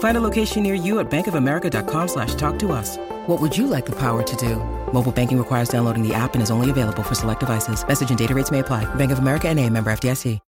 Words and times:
Find 0.00 0.16
a 0.16 0.20
location 0.20 0.62
near 0.62 0.74
you 0.74 0.98
at 0.98 1.10
bankofamerica.com 1.10 2.08
slash 2.08 2.34
talk 2.34 2.58
to 2.60 2.72
us. 2.72 2.96
What 3.26 3.40
would 3.40 3.56
you 3.56 3.66
like 3.66 3.86
the 3.86 3.96
power 3.96 4.22
to 4.22 4.36
do? 4.36 4.56
Mobile 4.92 5.12
banking 5.12 5.38
requires 5.38 5.68
downloading 5.68 6.06
the 6.06 6.14
app 6.14 6.34
and 6.34 6.42
is 6.42 6.50
only 6.50 6.68
available 6.68 7.02
for 7.02 7.14
select 7.14 7.40
devices. 7.40 7.86
Message 7.86 8.10
and 8.10 8.18
data 8.18 8.34
rates 8.34 8.50
may 8.50 8.58
apply. 8.58 8.92
Bank 8.96 9.12
of 9.12 9.20
America 9.20 9.48
and 9.48 9.58
a 9.58 9.68
member 9.68 9.90
FDIC. 9.90 10.40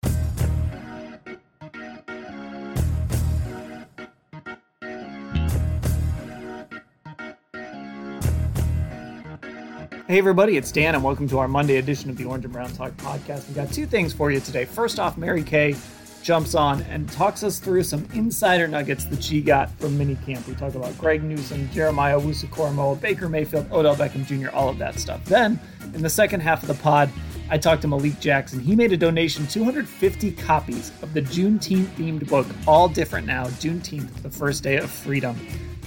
Hey 10.07 10.17
everybody, 10.17 10.57
it's 10.57 10.71
Dan 10.73 10.95
and 10.95 11.03
welcome 11.05 11.27
to 11.29 11.39
our 11.39 11.47
Monday 11.47 11.77
edition 11.77 12.09
of 12.09 12.17
the 12.17 12.25
Orange 12.25 12.43
and 12.43 12.51
Brown 12.51 12.69
Talk 12.73 12.91
podcast. 12.97 13.47
We've 13.47 13.55
got 13.55 13.71
two 13.71 13.85
things 13.85 14.11
for 14.11 14.29
you 14.29 14.41
today. 14.41 14.65
First 14.65 14.99
off, 14.99 15.17
Mary 15.17 15.41
Kay 15.41 15.73
jumps 16.21 16.55
on 16.55 16.81
and 16.83 17.11
talks 17.11 17.43
us 17.43 17.59
through 17.59 17.83
some 17.83 18.07
insider 18.13 18.67
nuggets 18.67 19.05
that 19.05 19.23
she 19.23 19.41
got 19.41 19.69
from 19.79 19.97
minicamp. 19.97 20.47
We 20.47 20.55
talk 20.55 20.75
about 20.75 20.97
Greg 20.97 21.23
Newsome, 21.23 21.69
Jeremiah 21.71 22.19
Owusu-Koramoah, 22.19 23.01
Baker 23.01 23.27
Mayfield, 23.27 23.71
Odell 23.71 23.95
Beckham 23.95 24.25
Jr., 24.25 24.55
all 24.55 24.69
of 24.69 24.77
that 24.77 24.99
stuff. 24.99 25.23
Then, 25.25 25.59
in 25.93 26.01
the 26.01 26.09
second 26.09 26.41
half 26.41 26.61
of 26.61 26.67
the 26.67 26.81
pod, 26.81 27.09
I 27.49 27.57
talked 27.57 27.81
to 27.81 27.87
Malik 27.87 28.19
Jackson. 28.19 28.59
He 28.59 28.75
made 28.75 28.93
a 28.93 28.97
donation, 28.97 29.45
250 29.47 30.31
copies 30.33 30.91
of 31.01 31.13
the 31.13 31.21
Juneteenth 31.21 31.87
themed 31.95 32.29
book, 32.29 32.47
All 32.65 32.87
Different 32.87 33.27
Now, 33.27 33.45
Juneteenth, 33.45 34.21
the 34.21 34.29
first 34.29 34.63
day 34.63 34.77
of 34.77 34.89
freedom, 34.89 35.35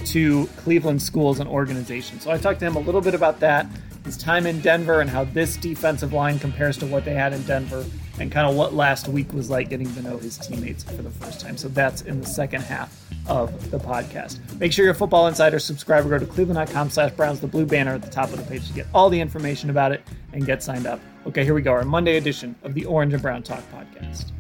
to 0.06 0.46
Cleveland 0.58 1.00
schools 1.00 1.40
and 1.40 1.48
organizations. 1.48 2.22
So 2.22 2.30
I 2.30 2.36
talked 2.36 2.58
to 2.60 2.66
him 2.66 2.76
a 2.76 2.80
little 2.80 3.00
bit 3.00 3.14
about 3.14 3.40
that, 3.40 3.66
his 4.04 4.16
time 4.16 4.46
in 4.46 4.60
Denver, 4.60 5.00
and 5.00 5.08
how 5.08 5.24
this 5.24 5.56
defensive 5.56 6.12
line 6.12 6.38
compares 6.38 6.76
to 6.78 6.86
what 6.86 7.04
they 7.04 7.14
had 7.14 7.32
in 7.32 7.42
Denver, 7.44 7.84
and 8.18 8.30
kind 8.30 8.46
of 8.46 8.54
what 8.54 8.74
last 8.74 9.08
week 9.08 9.32
was 9.32 9.50
like 9.50 9.70
getting 9.70 9.92
to 9.94 10.02
know 10.02 10.18
his 10.18 10.38
teammates 10.38 10.84
for 10.84 11.02
the 11.02 11.10
first 11.10 11.40
time. 11.40 11.56
So 11.56 11.68
that's 11.68 12.02
in 12.02 12.20
the 12.20 12.26
second 12.26 12.62
half 12.62 13.00
of 13.26 13.70
the 13.70 13.78
podcast. 13.78 14.38
Make 14.60 14.72
sure 14.72 14.84
you're 14.84 14.92
a 14.92 14.96
Football 14.96 15.26
Insider 15.26 15.58
subscriber. 15.58 16.08
Go 16.10 16.18
to 16.18 16.26
cleveland.com 16.26 16.90
slash 16.90 17.12
Browns, 17.12 17.40
the 17.40 17.46
blue 17.46 17.64
banner 17.66 17.94
at 17.94 18.02
the 18.02 18.10
top 18.10 18.30
of 18.30 18.36
the 18.36 18.44
page 18.44 18.66
to 18.68 18.74
get 18.74 18.86
all 18.94 19.08
the 19.08 19.20
information 19.20 19.70
about 19.70 19.92
it 19.92 20.02
and 20.32 20.44
get 20.44 20.62
signed 20.62 20.86
up. 20.86 21.00
Okay, 21.26 21.42
here 21.42 21.54
we 21.54 21.62
go. 21.62 21.72
Our 21.72 21.84
Monday 21.84 22.18
edition 22.18 22.54
of 22.62 22.74
the 22.74 22.84
Orange 22.84 23.14
and 23.14 23.22
Brown 23.22 23.42
Talk 23.42 23.62
podcast. 23.72 24.30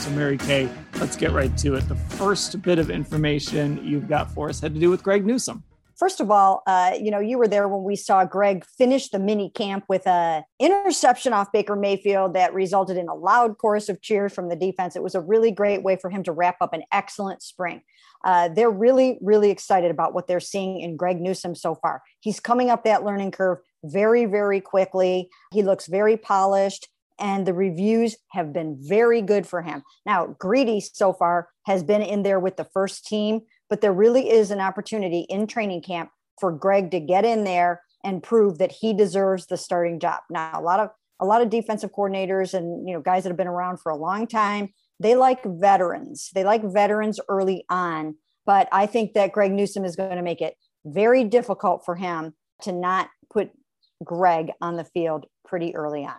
So, 0.00 0.10
Mary 0.10 0.38
Kay, 0.38 0.68
let's 0.96 1.16
get 1.16 1.32
right 1.32 1.56
to 1.58 1.74
it. 1.74 1.88
The 1.88 1.94
first 1.94 2.60
bit 2.62 2.78
of 2.78 2.90
information 2.90 3.80
you've 3.84 4.08
got 4.08 4.30
for 4.30 4.48
us 4.48 4.60
had 4.60 4.74
to 4.74 4.80
do 4.80 4.90
with 4.90 5.02
Greg 5.02 5.24
Newsome. 5.24 5.62
First 5.96 6.20
of 6.20 6.30
all, 6.30 6.62
uh, 6.66 6.92
you 7.00 7.10
know, 7.10 7.20
you 7.20 7.38
were 7.38 7.48
there 7.48 7.68
when 7.68 7.84
we 7.84 7.96
saw 7.96 8.24
Greg 8.24 8.64
finish 8.64 9.10
the 9.10 9.18
mini 9.18 9.50
camp 9.50 9.84
with 9.88 10.06
a 10.06 10.44
interception 10.58 11.32
off 11.32 11.52
Baker 11.52 11.76
Mayfield 11.76 12.34
that 12.34 12.52
resulted 12.52 12.96
in 12.96 13.08
a 13.08 13.14
loud 13.14 13.58
chorus 13.58 13.88
of 13.88 14.02
cheers 14.02 14.32
from 14.32 14.48
the 14.48 14.56
defense. 14.56 14.96
It 14.96 15.02
was 15.02 15.14
a 15.14 15.20
really 15.20 15.50
great 15.50 15.82
way 15.82 15.96
for 15.96 16.10
him 16.10 16.22
to 16.24 16.32
wrap 16.32 16.56
up 16.60 16.72
an 16.72 16.82
excellent 16.92 17.42
spring. 17.42 17.82
Uh, 18.24 18.48
they're 18.48 18.70
really, 18.70 19.18
really 19.20 19.50
excited 19.50 19.90
about 19.90 20.14
what 20.14 20.26
they're 20.26 20.40
seeing 20.40 20.80
in 20.80 20.96
Greg 20.96 21.20
Newsome 21.20 21.54
so 21.54 21.74
far. 21.74 22.02
He's 22.20 22.40
coming 22.40 22.70
up 22.70 22.84
that 22.84 23.04
learning 23.04 23.32
curve 23.32 23.58
very, 23.84 24.24
very 24.24 24.60
quickly. 24.60 25.28
He 25.52 25.62
looks 25.62 25.86
very 25.86 26.16
polished, 26.16 26.88
and 27.18 27.46
the 27.46 27.54
reviews 27.54 28.16
have 28.30 28.52
been 28.52 28.78
very 28.80 29.20
good 29.22 29.46
for 29.46 29.62
him. 29.62 29.82
Now, 30.06 30.34
Greedy 30.38 30.80
so 30.80 31.12
far 31.12 31.48
has 31.66 31.82
been 31.82 32.02
in 32.02 32.22
there 32.22 32.40
with 32.40 32.56
the 32.56 32.68
first 32.72 33.06
team 33.06 33.42
but 33.74 33.80
there 33.80 33.92
really 33.92 34.30
is 34.30 34.52
an 34.52 34.60
opportunity 34.60 35.26
in 35.28 35.48
training 35.48 35.82
camp 35.82 36.08
for 36.38 36.52
Greg 36.52 36.92
to 36.92 37.00
get 37.00 37.24
in 37.24 37.42
there 37.42 37.82
and 38.04 38.22
prove 38.22 38.58
that 38.58 38.70
he 38.70 38.94
deserves 38.94 39.46
the 39.46 39.56
starting 39.56 39.98
job. 39.98 40.20
Now, 40.30 40.52
a 40.54 40.62
lot 40.62 40.78
of 40.78 40.90
a 41.18 41.26
lot 41.26 41.42
of 41.42 41.50
defensive 41.50 41.90
coordinators 41.90 42.54
and 42.54 42.88
you 42.88 42.94
know 42.94 43.00
guys 43.00 43.24
that 43.24 43.30
have 43.30 43.36
been 43.36 43.48
around 43.48 43.80
for 43.80 43.90
a 43.90 43.96
long 43.96 44.28
time, 44.28 44.72
they 45.00 45.16
like 45.16 45.42
veterans. 45.44 46.30
They 46.36 46.44
like 46.44 46.62
veterans 46.62 47.18
early 47.28 47.64
on, 47.68 48.14
but 48.46 48.68
I 48.70 48.86
think 48.86 49.14
that 49.14 49.32
Greg 49.32 49.50
Newsome 49.50 49.84
is 49.84 49.96
going 49.96 50.14
to 50.14 50.22
make 50.22 50.40
it 50.40 50.54
very 50.84 51.24
difficult 51.24 51.84
for 51.84 51.96
him 51.96 52.32
to 52.62 52.70
not 52.70 53.08
put 53.28 53.50
Greg 54.04 54.52
on 54.60 54.76
the 54.76 54.84
field 54.84 55.26
pretty 55.44 55.74
early 55.74 56.04
on. 56.04 56.14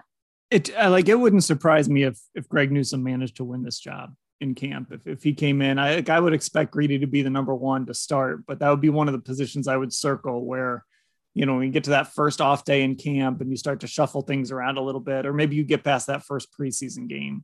It 0.52 0.76
like 0.76 1.08
it 1.08 1.16
wouldn't 1.16 1.46
surprise 1.46 1.88
me 1.88 2.04
if 2.04 2.20
if 2.34 2.50
Greg 2.50 2.70
Newsome 2.70 3.02
managed 3.02 3.38
to 3.38 3.46
win 3.46 3.64
this 3.64 3.80
job 3.80 4.14
in 4.42 4.56
camp. 4.56 4.92
If, 4.92 5.08
if 5.08 5.24
he 5.24 5.34
came 5.34 5.62
in, 5.62 5.80
I, 5.80 6.04
I 6.08 6.20
would 6.20 6.34
expect 6.34 6.72
Greedy 6.72 7.00
to 7.00 7.08
be 7.08 7.22
the 7.22 7.30
number 7.30 7.56
one 7.56 7.86
to 7.86 7.94
start, 7.94 8.46
but 8.46 8.60
that 8.60 8.70
would 8.70 8.82
be 8.82 8.90
one 8.90 9.08
of 9.08 9.14
the 9.14 9.20
positions 9.20 9.68
I 9.68 9.78
would 9.78 9.94
circle 9.94 10.46
where, 10.46 10.86
you 11.34 11.46
know, 11.46 11.56
when 11.56 11.64
you 11.64 11.72
get 11.72 11.86
to 11.86 11.92
that 11.92 12.14
first 12.14 12.42
off 12.42 12.66
day 12.66 12.84
in 12.84 12.96
camp 12.96 13.42
and 13.42 13.50
you 13.50 13.58
start 13.58 13.82
to 13.82 13.88
shuffle 13.88 14.22
things 14.22 14.52
around 14.52 14.78
a 14.78 14.82
little 14.82 15.02
bit, 15.02 15.26
or 15.26 15.34
maybe 15.34 15.56
you 15.56 15.64
get 15.64 15.84
past 15.84 16.08
that 16.08 16.24
first 16.24 16.50
preseason 16.58 17.08
game. 17.08 17.44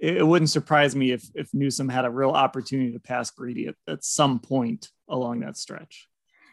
It, 0.00 0.18
it 0.18 0.26
wouldn't 0.26 0.50
surprise 0.50 0.94
me 0.94 1.12
if, 1.12 1.24
if 1.34 1.52
Newsome 1.52 1.88
had 1.88 2.04
a 2.04 2.10
real 2.10 2.30
opportunity 2.30 2.92
to 2.92 3.00
pass 3.00 3.30
Greedy 3.30 3.66
at, 3.68 3.74
at 3.86 4.04
some 4.04 4.38
point 4.38 4.88
along 5.08 5.40
that 5.40 5.56
stretch. 5.56 6.08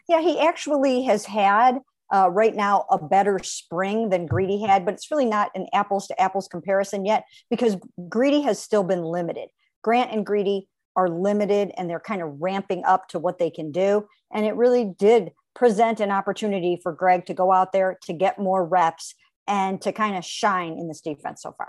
Yeah, 0.08 0.20
he 0.20 0.40
actually 0.40 1.02
has 1.04 1.24
had 1.24 1.78
uh, 2.14 2.30
right 2.32 2.54
now 2.54 2.84
a 2.90 2.98
better 2.98 3.38
spring 3.42 4.10
than 4.10 4.26
Greedy 4.26 4.60
had, 4.60 4.84
but 4.84 4.94
it's 4.94 5.10
really 5.10 5.26
not 5.26 5.50
an 5.54 5.66
apples 5.72 6.06
to 6.08 6.20
apples 6.20 6.48
comparison 6.48 7.04
yet 7.04 7.24
because 7.50 7.76
Greedy 8.08 8.42
has 8.42 8.60
still 8.60 8.84
been 8.84 9.02
limited. 9.02 9.48
Grant 9.82 10.12
and 10.12 10.24
Greedy 10.24 10.68
are 10.94 11.08
limited 11.08 11.72
and 11.76 11.90
they're 11.90 12.00
kind 12.00 12.22
of 12.22 12.40
ramping 12.40 12.84
up 12.84 13.08
to 13.08 13.18
what 13.18 13.38
they 13.38 13.50
can 13.50 13.70
do. 13.70 14.06
And 14.32 14.46
it 14.46 14.54
really 14.56 14.94
did 14.98 15.32
present 15.54 16.00
an 16.00 16.10
opportunity 16.10 16.78
for 16.82 16.92
Greg 16.92 17.26
to 17.26 17.34
go 17.34 17.52
out 17.52 17.72
there 17.72 17.98
to 18.04 18.12
get 18.12 18.38
more 18.38 18.64
reps 18.64 19.14
and 19.46 19.80
to 19.82 19.92
kind 19.92 20.16
of 20.16 20.24
shine 20.24 20.72
in 20.78 20.88
this 20.88 21.00
defense 21.00 21.42
so 21.42 21.52
far. 21.52 21.68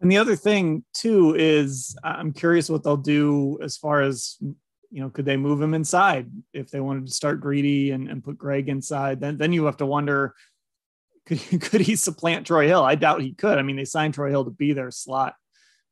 And 0.00 0.10
the 0.10 0.18
other 0.18 0.36
thing 0.36 0.84
too 0.92 1.34
is 1.34 1.96
I'm 2.04 2.32
curious 2.32 2.68
what 2.68 2.82
they'll 2.82 2.96
do 2.96 3.58
as 3.62 3.76
far 3.76 4.02
as 4.02 4.36
you 4.94 5.00
know, 5.00 5.10
could 5.10 5.24
they 5.24 5.36
move 5.36 5.60
him 5.60 5.74
inside 5.74 6.30
if 6.52 6.70
they 6.70 6.78
wanted 6.78 7.08
to 7.08 7.12
start 7.12 7.40
greedy 7.40 7.90
and, 7.90 8.08
and 8.08 8.22
put 8.22 8.38
Greg 8.38 8.68
inside? 8.68 9.20
Then 9.20 9.36
then 9.36 9.52
you 9.52 9.64
have 9.64 9.78
to 9.78 9.86
wonder 9.86 10.36
could 11.26 11.40
could 11.60 11.80
he 11.80 11.96
supplant 11.96 12.46
Troy 12.46 12.68
Hill? 12.68 12.84
I 12.84 12.94
doubt 12.94 13.20
he 13.20 13.32
could. 13.32 13.58
I 13.58 13.62
mean, 13.62 13.74
they 13.74 13.84
signed 13.84 14.14
Troy 14.14 14.30
Hill 14.30 14.44
to 14.44 14.52
be 14.52 14.72
their 14.72 14.92
slot 14.92 15.34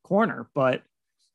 corner, 0.05 0.49
but 0.55 0.83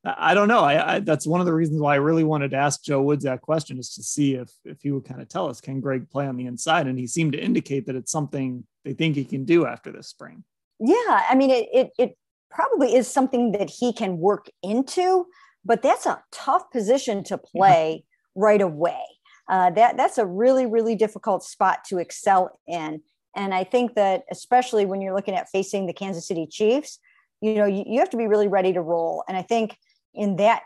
I 0.02 0.32
don't 0.32 0.48
know. 0.48 0.60
I, 0.60 0.94
I, 0.94 0.98
that's 1.00 1.26
one 1.26 1.40
of 1.40 1.46
the 1.46 1.52
reasons 1.52 1.78
why 1.78 1.92
I 1.92 1.96
really 1.96 2.24
wanted 2.24 2.52
to 2.52 2.56
ask 2.56 2.82
Joe 2.82 3.02
Woods 3.02 3.24
that 3.24 3.42
question 3.42 3.78
is 3.78 3.92
to 3.96 4.02
see 4.02 4.32
if 4.36 4.50
if 4.64 4.80
he 4.80 4.90
would 4.90 5.04
kind 5.04 5.20
of 5.20 5.28
tell 5.28 5.46
us 5.46 5.60
can 5.60 5.82
Greg 5.82 6.08
play 6.08 6.26
on 6.26 6.38
the 6.38 6.46
inside, 6.46 6.86
and 6.86 6.98
he 6.98 7.06
seemed 7.06 7.32
to 7.32 7.38
indicate 7.38 7.84
that 7.84 7.96
it's 7.96 8.10
something 8.10 8.64
they 8.86 8.94
think 8.94 9.14
he 9.14 9.26
can 9.26 9.44
do 9.44 9.66
after 9.66 9.92
this 9.92 10.08
spring. 10.08 10.42
Yeah, 10.80 11.22
I 11.28 11.34
mean 11.34 11.50
it 11.50 11.68
it, 11.70 11.90
it 11.98 12.18
probably 12.50 12.94
is 12.94 13.08
something 13.08 13.52
that 13.52 13.68
he 13.68 13.92
can 13.92 14.16
work 14.16 14.48
into, 14.62 15.26
but 15.68 15.82
that's 15.82 16.06
a 16.06 16.20
tough 16.32 16.70
position 16.72 17.22
to 17.24 17.38
play 17.38 18.04
yeah. 18.04 18.42
right 18.42 18.60
away. 18.60 19.02
Uh, 19.48 19.70
that 19.70 19.96
that's 19.96 20.18
a 20.18 20.26
really 20.26 20.66
really 20.66 20.96
difficult 20.96 21.44
spot 21.44 21.84
to 21.88 21.98
excel 21.98 22.58
in, 22.66 23.00
and 23.36 23.54
I 23.54 23.64
think 23.64 23.94
that 23.94 24.24
especially 24.30 24.84
when 24.84 25.00
you're 25.00 25.14
looking 25.14 25.34
at 25.34 25.48
facing 25.50 25.86
the 25.86 25.92
Kansas 25.92 26.26
City 26.26 26.46
Chiefs, 26.50 26.98
you 27.40 27.54
know 27.54 27.66
you, 27.66 27.84
you 27.86 28.00
have 28.00 28.10
to 28.10 28.16
be 28.16 28.26
really 28.26 28.48
ready 28.48 28.72
to 28.72 28.80
roll. 28.80 29.22
And 29.28 29.36
I 29.36 29.42
think 29.42 29.76
in 30.14 30.36
that 30.36 30.62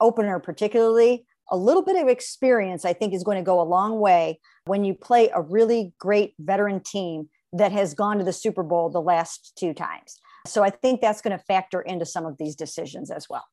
opener, 0.00 0.40
particularly, 0.40 1.24
a 1.50 1.56
little 1.56 1.82
bit 1.82 1.96
of 1.96 2.08
experience, 2.08 2.84
I 2.84 2.92
think, 2.92 3.14
is 3.14 3.22
going 3.22 3.38
to 3.38 3.44
go 3.44 3.60
a 3.60 3.62
long 3.62 4.00
way 4.00 4.40
when 4.64 4.84
you 4.84 4.94
play 4.94 5.30
a 5.34 5.40
really 5.40 5.92
great 5.98 6.34
veteran 6.38 6.80
team 6.80 7.28
that 7.52 7.72
has 7.72 7.94
gone 7.94 8.18
to 8.18 8.24
the 8.24 8.32
Super 8.32 8.62
Bowl 8.62 8.90
the 8.90 9.00
last 9.00 9.52
two 9.58 9.72
times. 9.72 10.20
So 10.46 10.62
I 10.62 10.70
think 10.70 11.00
that's 11.00 11.22
going 11.22 11.36
to 11.36 11.44
factor 11.44 11.80
into 11.80 12.04
some 12.04 12.26
of 12.26 12.36
these 12.38 12.54
decisions 12.54 13.10
as 13.10 13.28
well. 13.28 13.44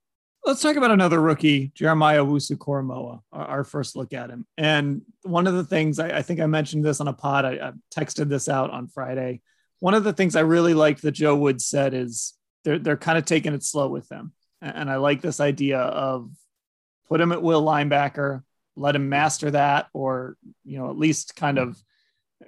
Let's 0.45 0.61
talk 0.61 0.75
about 0.75 0.91
another 0.91 1.21
rookie, 1.21 1.71
Jeremiah 1.73 2.23
Owusu-Koramoah, 2.23 3.21
our, 3.31 3.45
our, 3.45 3.63
first 3.63 3.95
look 3.95 4.11
at 4.11 4.29
him. 4.29 4.45
And 4.57 5.03
one 5.21 5.47
of 5.47 5.53
the 5.53 5.63
things 5.63 5.99
I, 5.99 6.17
I 6.17 6.21
think 6.21 6.41
I 6.41 6.47
mentioned 6.47 6.83
this 6.83 6.99
on 6.99 7.07
a 7.07 7.13
pod, 7.13 7.45
I, 7.45 7.51
I 7.51 7.71
texted 7.95 8.27
this 8.27 8.49
out 8.49 8.69
on 8.69 8.87
Friday 8.87 9.41
One 9.79 9.93
of 9.93 10.03
the 10.03 10.11
things 10.11 10.35
I 10.35 10.41
really 10.41 10.73
like 10.73 10.99
that 11.01 11.11
Joe 11.11 11.35
Wood 11.35 11.61
said 11.61 11.93
is 11.93 12.33
they're 12.63 12.79
they're 12.79 12.97
kind 12.97 13.17
of 13.17 13.25
taking 13.25 13.53
it 13.53 13.63
slow 13.63 13.87
with 13.87 14.07
them, 14.09 14.33
and 14.61 14.89
I 14.89 14.97
like 14.97 15.21
this 15.21 15.39
idea 15.39 15.79
of 15.79 16.29
put 17.07 17.21
him 17.21 17.31
at 17.31 17.41
will 17.41 17.63
linebacker, 17.63 18.43
let 18.75 18.95
him 18.95 19.09
master 19.09 19.51
that, 19.51 19.87
or 19.93 20.37
you 20.63 20.77
know 20.77 20.89
at 20.89 20.97
least 20.97 21.35
kind 21.35 21.57
of 21.57 21.81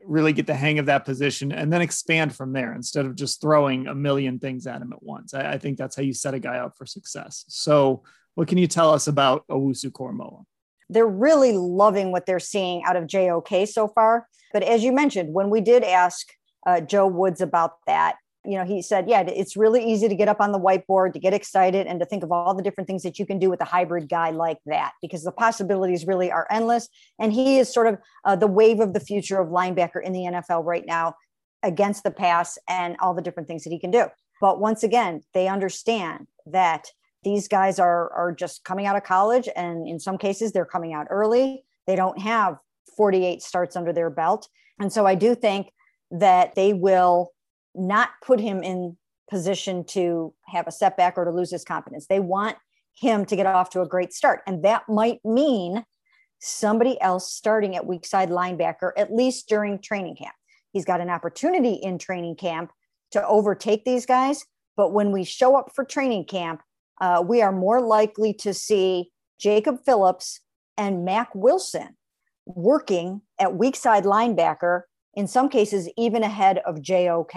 really 0.04 0.34
get 0.34 0.48
the 0.48 0.56
hang 0.56 0.80
of 0.80 0.88
that 0.88 1.06
position 1.06 1.52
and 1.52 1.72
then 1.72 1.82
expand 1.82 2.36
from 2.36 2.54
there 2.54 2.74
instead 2.74 3.06
of 3.06 3.16
just 3.16 3.42
throwing 3.42 3.88
a 3.88 3.96
million 3.96 4.40
things 4.40 4.68
at 4.68 4.82
him 4.82 4.94
at 4.94 5.04
once. 5.04 5.34
I, 5.34 5.54
I 5.54 5.58
think 5.58 5.78
that's 5.78 5.96
how 5.96 6.04
you 6.04 6.14
set 6.14 6.34
a 6.34 6.40
guy 6.40 6.58
up 6.58 6.76
for 6.78 6.86
success. 6.86 7.46
So, 7.48 8.04
what 8.36 8.48
can 8.50 8.58
you 8.58 8.68
tell 8.68 8.92
us 8.92 9.08
about 9.08 9.48
Owusu 9.48 9.92
Koramoah? 9.92 10.44
They're 10.90 11.08
really 11.08 11.54
loving 11.54 12.12
what 12.12 12.26
they're 12.26 12.40
seeing 12.40 12.84
out 12.84 12.98
of 12.98 13.08
JOK 13.08 13.68
so 13.68 13.88
far. 13.88 14.28
But 14.52 14.64
as 14.64 14.84
you 14.84 14.92
mentioned, 14.92 15.34
when 15.34 15.50
we 15.50 15.62
did 15.62 15.84
ask 15.84 16.28
uh, 16.68 16.82
Joe 16.82 17.08
Woods 17.08 17.42
about 17.42 17.78
that, 17.88 18.18
you 18.48 18.58
know, 18.58 18.66
he 18.66 18.82
said, 18.82 19.10
yeah, 19.10 19.22
it's 19.22 19.56
really 19.56 19.84
easy 19.84 20.08
to 20.08 20.16
get 20.16 20.28
up 20.28 20.42
on 20.42 20.52
the 20.52 20.60
whiteboard, 20.60 21.14
to 21.14 21.20
get 21.20 21.34
excited, 21.34 21.88
and 21.88 22.00
to 22.00 22.06
think 22.06 22.24
of 22.24 22.32
all 22.32 22.54
the 22.54 22.64
different 22.64 22.88
things 22.88 23.04
that 23.04 23.20
you 23.20 23.26
can 23.26 23.40
do 23.40 23.50
with 23.50 23.62
a 23.62 23.66
hybrid 23.66 24.10
guy 24.10 24.32
like 24.32 24.58
that, 24.66 24.94
because 25.02 25.24
the 25.24 25.32
possibilities 25.32 26.06
really 26.08 26.32
are 26.32 26.48
endless. 26.50 26.88
And 27.20 27.34
he 27.34 27.58
is 27.60 27.74
sort 27.74 27.88
of 27.88 27.98
uh, 28.24 28.36
the 28.36 28.48
wave 28.48 28.80
of 28.80 28.94
the 28.94 29.00
future 29.00 29.40
of 29.40 29.50
linebacker 29.50 30.04
in 30.04 30.14
the 30.14 30.22
NFL 30.22 30.64
right 30.64 30.86
now 30.86 31.16
against 31.64 32.04
the 32.04 32.12
pass 32.12 32.58
and 32.70 32.96
all 33.00 33.14
the 33.14 33.22
different 33.22 33.48
things 33.48 33.64
that 33.64 33.72
he 33.72 33.80
can 33.80 33.92
do. 33.92 34.08
But 34.42 34.60
once 34.60 34.84
again, 34.84 35.22
they 35.34 35.48
understand 35.48 36.28
that 36.46 36.88
these 37.24 37.48
guys 37.48 37.80
are, 37.80 38.12
are 38.12 38.32
just 38.32 38.64
coming 38.64 38.86
out 38.86 38.96
of 38.96 39.04
college, 39.04 39.50
and 39.56 39.88
in 39.88 40.00
some 40.00 40.18
cases, 40.18 40.52
they're 40.52 40.66
coming 40.66 40.94
out 40.94 41.08
early. 41.10 41.64
They 41.88 41.96
don't 41.96 42.20
have 42.20 42.58
48 42.96 43.42
starts 43.42 43.76
under 43.76 43.92
their 43.92 44.10
belt. 44.10 44.48
And 44.80 44.92
so 44.92 45.06
I 45.06 45.16
do 45.16 45.36
think 45.36 45.72
that 46.12 46.56
they 46.56 46.74
will 46.74 47.32
not 47.78 48.10
put 48.24 48.40
him 48.40 48.64
in 48.64 48.98
position 49.30 49.84
to 49.86 50.34
have 50.48 50.68
a 50.68 50.72
setback 50.72 51.18
or 51.18 51.26
to 51.26 51.32
lose 51.32 51.52
his 51.52 51.64
confidence. 51.64 52.08
They 52.08 52.20
want 52.20 52.58
him 52.94 53.26
to 53.26 53.36
get 53.36 53.46
off 53.46 53.70
to 53.72 53.82
a 53.82 53.88
great 53.88 54.14
start. 54.14 54.42
And 54.48 54.64
that 54.64 54.84
might 54.88 55.24
mean 55.26 55.84
somebody 56.40 57.00
else 57.02 57.32
starting 57.32 57.76
at 57.76 57.86
weak 57.86 58.06
side 58.06 58.30
linebacker, 58.30 58.92
at 58.98 59.14
least 59.14 59.50
during 59.50 59.80
training 59.80 60.16
camp. 60.16 60.36
He's 60.72 60.86
got 60.86 61.02
an 61.02 61.10
opportunity 61.10 61.74
in 61.74 61.98
training 61.98 62.36
camp 62.36 62.72
to 63.12 63.26
overtake 63.26 63.86
these 63.86 64.06
guys. 64.06 64.46
But 64.78 64.94
when 64.94 65.12
we 65.12 65.24
show 65.24 65.56
up 65.56 65.72
for 65.74 65.86
training 65.86 66.26
camp, 66.26 66.62
uh, 67.02 67.24
we 67.26 67.42
are 67.42 67.52
more 67.52 67.82
likely 67.82 68.34
to 68.34 68.54
see 68.54 69.12
Jacob 69.40 69.80
Phillips 69.86 70.42
and 70.78 71.06
Mack 71.06 71.34
Wilson 71.34 71.96
working 72.46 73.22
at 73.40 73.56
weak 73.56 73.76
side 73.76 74.04
linebacker, 74.04 74.82
in 75.14 75.28
some 75.28 75.50
cases, 75.50 75.90
even 75.98 76.24
ahead 76.24 76.60
of 76.60 76.82
JOK 76.82 77.34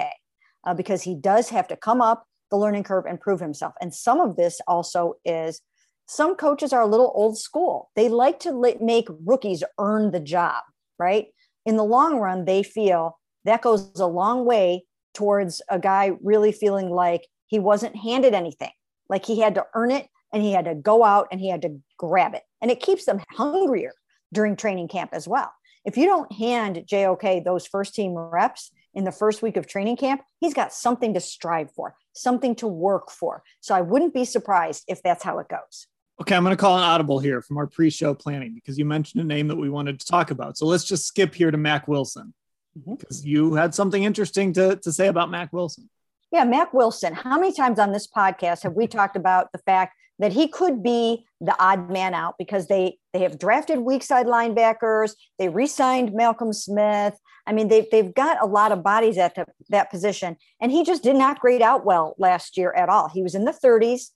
uh, 0.64 0.74
because 0.74 1.02
he 1.02 1.14
does 1.14 1.48
have 1.50 1.68
to 1.68 1.76
come 1.76 2.00
up 2.00 2.24
the 2.50 2.56
learning 2.56 2.84
curve 2.84 3.04
and 3.06 3.20
prove 3.20 3.40
himself. 3.40 3.74
And 3.80 3.94
some 3.94 4.20
of 4.20 4.36
this 4.36 4.60
also 4.66 5.14
is 5.24 5.60
some 6.06 6.36
coaches 6.36 6.72
are 6.72 6.80
a 6.80 6.86
little 6.86 7.12
old 7.14 7.38
school. 7.38 7.90
They 7.94 8.08
like 8.08 8.40
to 8.40 8.76
make 8.80 9.08
rookies 9.24 9.62
earn 9.78 10.10
the 10.10 10.20
job, 10.20 10.62
right? 10.98 11.26
In 11.66 11.76
the 11.76 11.84
long 11.84 12.18
run, 12.18 12.46
they 12.46 12.62
feel 12.62 13.18
that 13.44 13.62
goes 13.62 13.90
a 13.98 14.06
long 14.06 14.46
way 14.46 14.84
towards 15.14 15.60
a 15.68 15.78
guy 15.78 16.12
really 16.22 16.52
feeling 16.52 16.90
like 16.90 17.26
he 17.46 17.58
wasn't 17.58 17.96
handed 17.96 18.34
anything, 18.34 18.70
like 19.08 19.24
he 19.24 19.40
had 19.40 19.54
to 19.56 19.66
earn 19.74 19.90
it 19.90 20.06
and 20.32 20.42
he 20.42 20.52
had 20.52 20.64
to 20.66 20.74
go 20.74 21.04
out 21.04 21.28
and 21.30 21.40
he 21.40 21.48
had 21.48 21.62
to 21.62 21.78
grab 21.98 22.34
it. 22.34 22.42
And 22.60 22.70
it 22.70 22.80
keeps 22.80 23.04
them 23.04 23.20
hungrier 23.32 23.92
during 24.32 24.56
training 24.56 24.88
camp 24.88 25.10
as 25.12 25.26
well. 25.26 25.52
If 25.84 25.96
you 25.96 26.06
don't 26.06 26.30
hand 26.32 26.84
JOK 26.86 27.44
those 27.44 27.66
first 27.66 27.94
team 27.94 28.12
reps, 28.12 28.70
in 28.98 29.04
the 29.04 29.12
first 29.12 29.42
week 29.42 29.56
of 29.56 29.68
training 29.68 29.96
camp, 29.96 30.22
he's 30.40 30.52
got 30.52 30.72
something 30.72 31.14
to 31.14 31.20
strive 31.20 31.70
for, 31.70 31.94
something 32.14 32.56
to 32.56 32.66
work 32.66 33.12
for. 33.12 33.44
So 33.60 33.72
I 33.72 33.80
wouldn't 33.80 34.12
be 34.12 34.24
surprised 34.24 34.82
if 34.88 35.00
that's 35.04 35.22
how 35.22 35.38
it 35.38 35.48
goes. 35.48 35.86
Okay, 36.20 36.34
I'm 36.34 36.42
going 36.42 36.54
to 36.54 36.60
call 36.60 36.76
an 36.76 36.82
audible 36.82 37.20
here 37.20 37.40
from 37.40 37.58
our 37.58 37.68
pre 37.68 37.90
show 37.90 38.12
planning 38.12 38.52
because 38.56 38.76
you 38.76 38.84
mentioned 38.84 39.22
a 39.22 39.24
name 39.24 39.46
that 39.48 39.56
we 39.56 39.70
wanted 39.70 40.00
to 40.00 40.06
talk 40.06 40.32
about. 40.32 40.58
So 40.58 40.66
let's 40.66 40.82
just 40.82 41.06
skip 41.06 41.32
here 41.32 41.52
to 41.52 41.56
Mack 41.56 41.86
Wilson 41.86 42.34
because 42.74 43.20
mm-hmm. 43.20 43.28
you 43.28 43.54
had 43.54 43.72
something 43.72 44.02
interesting 44.02 44.52
to, 44.54 44.74
to 44.82 44.90
say 44.90 45.06
about 45.06 45.30
Mack 45.30 45.52
Wilson. 45.52 45.88
Yeah, 46.32 46.42
Mack 46.42 46.74
Wilson. 46.74 47.14
How 47.14 47.38
many 47.38 47.52
times 47.52 47.78
on 47.78 47.92
this 47.92 48.08
podcast 48.08 48.64
have 48.64 48.74
we 48.74 48.88
talked 48.88 49.16
about 49.16 49.52
the 49.52 49.58
fact 49.58 49.94
that 50.18 50.32
he 50.32 50.48
could 50.48 50.82
be 50.82 51.24
the 51.40 51.54
odd 51.62 51.88
man 51.88 52.14
out 52.14 52.34
because 52.36 52.66
they 52.66 52.98
they 53.12 53.20
have 53.20 53.38
drafted 53.38 53.78
weak 53.78 54.02
side 54.02 54.26
linebackers, 54.26 55.12
they 55.38 55.48
re-signed 55.48 56.12
Malcolm 56.12 56.52
Smith. 56.52 57.16
I 57.48 57.52
mean, 57.52 57.68
they've 57.68 57.86
they've 57.90 58.14
got 58.14 58.36
a 58.42 58.46
lot 58.46 58.72
of 58.72 58.82
bodies 58.82 59.16
at 59.16 59.34
the, 59.34 59.46
that 59.70 59.90
position, 59.90 60.36
and 60.60 60.70
he 60.70 60.84
just 60.84 61.02
did 61.02 61.16
not 61.16 61.40
grade 61.40 61.62
out 61.62 61.86
well 61.86 62.14
last 62.18 62.58
year 62.58 62.72
at 62.74 62.90
all. 62.90 63.08
He 63.08 63.22
was 63.22 63.34
in 63.34 63.46
the 63.46 63.52
30s. 63.52 64.10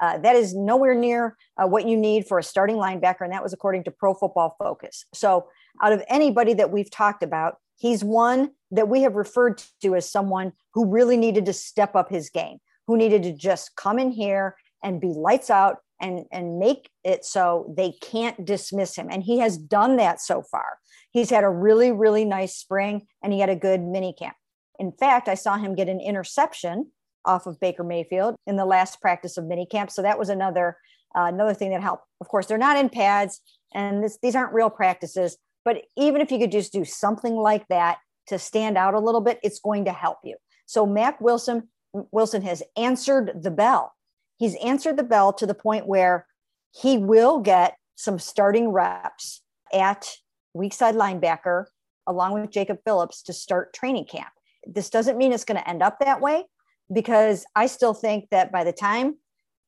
Uh, 0.00 0.16
that 0.16 0.34
is 0.34 0.54
nowhere 0.54 0.94
near 0.94 1.36
uh, 1.58 1.66
what 1.66 1.86
you 1.86 1.94
need 1.94 2.26
for 2.26 2.38
a 2.38 2.42
starting 2.42 2.76
linebacker, 2.76 3.20
and 3.20 3.32
that 3.32 3.42
was 3.42 3.52
according 3.52 3.84
to 3.84 3.90
Pro 3.90 4.14
Football 4.14 4.56
Focus. 4.58 5.04
So, 5.12 5.48
out 5.82 5.92
of 5.92 6.02
anybody 6.08 6.54
that 6.54 6.70
we've 6.70 6.90
talked 6.90 7.22
about, 7.22 7.58
he's 7.76 8.02
one 8.02 8.52
that 8.70 8.88
we 8.88 9.02
have 9.02 9.14
referred 9.14 9.62
to 9.82 9.94
as 9.94 10.10
someone 10.10 10.54
who 10.72 10.86
really 10.86 11.18
needed 11.18 11.44
to 11.46 11.52
step 11.52 11.94
up 11.94 12.08
his 12.08 12.30
game, 12.30 12.60
who 12.86 12.96
needed 12.96 13.22
to 13.24 13.32
just 13.34 13.76
come 13.76 13.98
in 13.98 14.10
here 14.10 14.56
and 14.82 15.02
be 15.02 15.08
lights 15.08 15.50
out 15.50 15.76
and 16.00 16.24
and 16.32 16.58
make 16.58 16.88
it 17.04 17.26
so 17.26 17.72
they 17.76 17.92
can't 18.00 18.44
dismiss 18.44 18.96
him 18.96 19.08
and 19.10 19.22
he 19.22 19.38
has 19.38 19.58
done 19.58 19.96
that 19.96 20.20
so 20.20 20.42
far 20.42 20.78
he's 21.10 21.30
had 21.30 21.44
a 21.44 21.50
really 21.50 21.92
really 21.92 22.24
nice 22.24 22.56
spring 22.56 23.06
and 23.22 23.32
he 23.32 23.40
had 23.40 23.48
a 23.48 23.56
good 23.56 23.80
mini 23.80 24.12
camp 24.12 24.36
in 24.78 24.92
fact 24.92 25.28
i 25.28 25.34
saw 25.34 25.56
him 25.56 25.74
get 25.74 25.88
an 25.88 26.00
interception 26.00 26.90
off 27.24 27.46
of 27.46 27.60
baker 27.60 27.84
mayfield 27.84 28.34
in 28.46 28.56
the 28.56 28.64
last 28.64 29.00
practice 29.00 29.36
of 29.36 29.44
mini 29.44 29.66
camp 29.66 29.90
so 29.90 30.02
that 30.02 30.18
was 30.18 30.28
another 30.28 30.76
uh, 31.16 31.24
another 31.24 31.54
thing 31.54 31.70
that 31.70 31.82
helped. 31.82 32.04
Of 32.20 32.28
course 32.28 32.46
they're 32.46 32.58
not 32.58 32.76
in 32.76 32.88
pads 32.88 33.40
and 33.74 34.02
this, 34.02 34.18
these 34.22 34.34
aren't 34.34 34.52
real 34.52 34.70
practices 34.70 35.36
but 35.64 35.82
even 35.96 36.20
if 36.20 36.30
you 36.30 36.38
could 36.38 36.52
just 36.52 36.72
do 36.72 36.84
something 36.84 37.34
like 37.34 37.66
that 37.68 37.98
to 38.28 38.38
stand 38.38 38.78
out 38.78 38.94
a 38.94 39.00
little 39.00 39.20
bit 39.20 39.40
it's 39.42 39.60
going 39.60 39.84
to 39.86 39.92
help 39.92 40.18
you. 40.24 40.36
So 40.66 40.86
mack 40.86 41.20
wilson 41.20 41.68
wilson 42.12 42.42
has 42.42 42.62
answered 42.76 43.42
the 43.42 43.50
bell. 43.50 43.94
He's 44.38 44.56
answered 44.56 44.96
the 44.96 45.02
bell 45.02 45.32
to 45.34 45.46
the 45.46 45.54
point 45.54 45.86
where 45.86 46.26
he 46.72 46.96
will 46.96 47.40
get 47.40 47.76
some 47.96 48.18
starting 48.18 48.68
reps 48.68 49.42
at 49.72 50.08
weak 50.54 50.74
side 50.74 50.94
linebacker 50.94 51.66
along 52.06 52.34
with 52.34 52.50
Jacob 52.50 52.78
Phillips 52.84 53.22
to 53.22 53.32
start 53.32 53.72
training 53.72 54.06
camp. 54.06 54.30
This 54.66 54.90
doesn't 54.90 55.16
mean 55.16 55.32
it's 55.32 55.44
going 55.44 55.60
to 55.60 55.68
end 55.68 55.82
up 55.82 55.98
that 56.00 56.20
way 56.20 56.44
because 56.92 57.44
I 57.54 57.66
still 57.66 57.94
think 57.94 58.28
that 58.30 58.50
by 58.50 58.64
the 58.64 58.72
time 58.72 59.16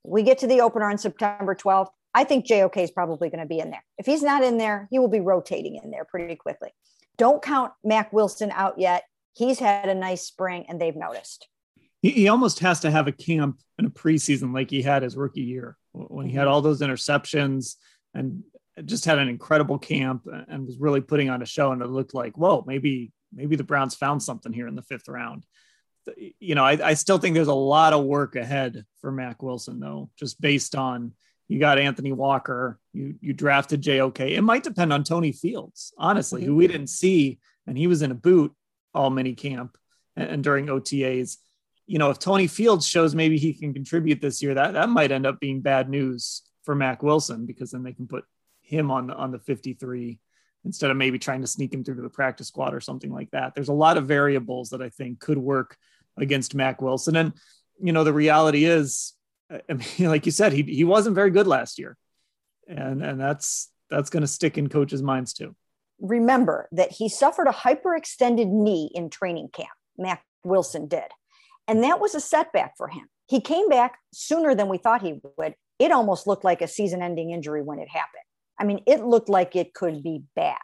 we 0.05 0.23
get 0.23 0.39
to 0.39 0.47
the 0.47 0.61
opener 0.61 0.91
on 0.91 0.99
September 0.99 1.55
12th, 1.55 1.89
I 2.15 2.25
think 2.25 2.47
JOK 2.47 2.77
is 2.79 2.91
probably 2.91 3.31
going 3.31 3.41
to 3.41 3.47
be 3.47 3.59
in 3.59 3.71
there. 3.71 3.85
If 3.97 4.07
he's 4.07 4.23
not 4.23 4.43
in 4.43 4.59
there, 4.59 4.89
he 4.91 4.99
will 4.99 5.09
be 5.09 5.21
rotating 5.21 5.81
in 5.83 5.91
there 5.91 6.05
pretty 6.05 6.37
quickly. 6.37 6.71
Don't 7.17 7.43
count 7.43 7.73
Mack 7.85 8.13
Wilson 8.13 8.51
out 8.51 8.79
yet. 8.79 9.05
He's 9.35 9.59
had 9.59 9.89
a 9.89 9.95
nice 9.95 10.27
spring 10.27 10.67
and 10.69 10.81
they've 10.81 10.97
noticed 10.97 11.49
he, 12.03 12.11
he 12.11 12.29
almost 12.29 12.59
has 12.59 12.81
to 12.81 12.91
have 12.91 13.07
a 13.07 13.13
camp 13.13 13.61
in 13.79 13.87
a 13.87 13.91
preseason 13.91 14.53
like 14.53 14.71
he 14.71 14.83
had 14.83 15.03
his 15.03 15.17
rookie 15.17 15.41
year 15.43 15.79
when 15.93 16.27
he 16.27 16.35
had 16.35 16.49
all 16.49 16.61
those 16.61 16.81
interceptions 16.81 17.77
and 18.13 18.43
just 18.85 19.05
had 19.05 19.19
an 19.19 19.29
incredible 19.29 19.79
camp 19.79 20.27
and 20.49 20.67
was 20.67 20.79
really 20.79 21.01
putting 21.01 21.31
on 21.31 21.43
a 21.43 21.47
show. 21.47 21.73
And 21.73 21.83
it 21.83 21.89
looked 21.89 22.15
like, 22.15 22.37
whoa, 22.37 22.65
maybe 22.67 23.13
maybe 23.33 23.57
the 23.57 23.65
Browns 23.65 23.95
found 23.95 24.23
something 24.23 24.53
here 24.53 24.69
in 24.69 24.75
the 24.75 24.83
fifth 24.83 25.09
round. 25.09 25.45
You 26.39 26.55
know, 26.55 26.65
I, 26.65 26.79
I 26.83 26.95
still 26.95 27.19
think 27.19 27.35
there's 27.35 27.49
a 27.49 27.55
lot 27.55 27.93
of 27.93 28.05
work 28.05 28.35
ahead 28.37 28.85
for 29.01 29.13
Mack 29.13 29.43
Wilson, 29.43 29.79
though, 29.79 30.11
just 30.19 30.41
based 30.41 30.75
on 30.75 31.13
you 31.49 31.59
got 31.59 31.79
Anthony 31.79 32.13
Walker, 32.13 32.81
you 32.93 33.17
you 33.21 33.33
drafted 33.33 33.83
JOK. 33.83 34.21
It 34.21 34.43
might 34.43 34.65
depend 34.65 34.93
on 34.93 35.05
Tony 35.05 35.33
Fields, 35.33 35.93
honestly, 35.99 36.43
mm-hmm. 36.43 36.51
who 36.51 36.57
we 36.57 36.67
didn't 36.67 36.89
see, 36.89 37.39
and 37.67 37.77
he 37.77 37.87
was 37.87 38.03
in 38.03 38.11
a 38.11 38.17
boot 38.17 38.55
all 38.95 39.11
mini 39.11 39.35
camp 39.35 39.79
and, 40.17 40.29
and 40.29 40.45
during 40.45 40.67
OTAs 40.67 41.39
you 41.87 41.99
know, 41.99 42.11
if 42.11 42.19
Tony 42.19 42.47
Fields 42.47 42.87
shows 42.87 43.15
maybe 43.15 43.39
he 43.39 43.53
can 43.53 43.75
contribute 43.75 44.21
this 44.21 44.43
year, 44.43 44.55
that 44.55 44.75
that 44.75 44.89
might 44.89 45.13
end 45.13 45.27
up 45.27 45.41
being 45.41 45.61
bad 45.61 45.89
news 45.89 46.43
for 46.63 46.75
Mack 46.75 47.03
Wilson 47.03 47.45
because 47.45 47.73
then 47.73 47.83
they 47.83 47.93
can 47.93 48.07
put 48.07 48.25
him 48.73 48.91
on 48.91 49.07
the 49.07 49.15
on 49.15 49.31
the 49.31 49.39
53 49.39 50.19
instead 50.65 50.91
of 50.91 50.97
maybe 50.97 51.19
trying 51.19 51.41
to 51.41 51.47
sneak 51.47 51.73
him 51.73 51.83
through 51.83 51.97
to 51.97 52.03
the 52.03 52.09
practice 52.09 52.49
squad 52.49 52.75
or 52.75 52.81
something 52.81 53.13
like 53.13 53.31
that. 53.33 53.55
There's 53.55 53.69
a 53.69 53.75
lot 53.75 53.97
of 53.97 54.07
variables 54.07 54.71
that 54.71 54.81
I 54.81 54.89
think 54.89 55.21
could 55.21 55.39
work 55.39 55.77
against 56.17 56.55
Mack 56.55 56.81
Wilson. 56.81 57.17
And 57.17 57.33
you 57.81 57.93
know, 57.93 58.05
the 58.05 58.13
reality 58.13 58.65
is, 58.65 59.15
I 59.51 59.61
mean, 59.69 59.87
like 60.09 60.27
you 60.27 60.33
said, 60.33 60.53
he 60.53 60.63
he 60.63 60.85
wasn't 60.85 61.15
very 61.15 61.31
good 61.31 61.47
last 61.47 61.79
year, 61.79 61.97
and 62.67 63.03
and 63.03 63.21
that's 63.21 63.71
that's 63.91 64.11
going 64.11 64.23
to 64.23 64.29
stick 64.29 64.57
in 64.57 64.69
coaches' 64.69 65.03
minds 65.03 65.33
too. 65.33 65.55
Remember 66.01 66.69
that 66.73 66.91
he 66.91 67.09
suffered 67.09 67.47
a 67.47 67.53
hyperextended 67.53 68.49
knee 68.49 68.91
in 68.95 69.11
training 69.11 69.51
camp. 69.53 69.69
Mack 69.99 70.25
Wilson 70.45 70.89
did. 70.89 71.05
And 71.69 71.85
that 71.85 72.01
was 72.01 72.15
a 72.15 72.21
setback 72.21 72.77
for 72.77 72.89
him. 72.89 73.09
He 73.29 73.41
came 73.41 73.69
back 73.69 73.99
sooner 74.13 74.55
than 74.55 74.69
we 74.69 74.79
thought 74.79 75.03
he 75.03 75.21
would. 75.39 75.55
It 75.79 75.93
almost 75.93 76.27
looked 76.27 76.45
like 76.45 76.61
a 76.61 76.69
season 76.69 77.03
ending 77.03 77.31
injury 77.31 77.63
when 77.63 77.79
it 77.79 77.89
happened. 77.89 78.25
I 78.59 78.65
mean, 78.65 78.83
it 78.87 79.05
looked 79.05 79.29
like 79.29 79.57
it 79.57 79.75
could 79.75 80.03
be 80.03 80.23
bad. 80.37 80.59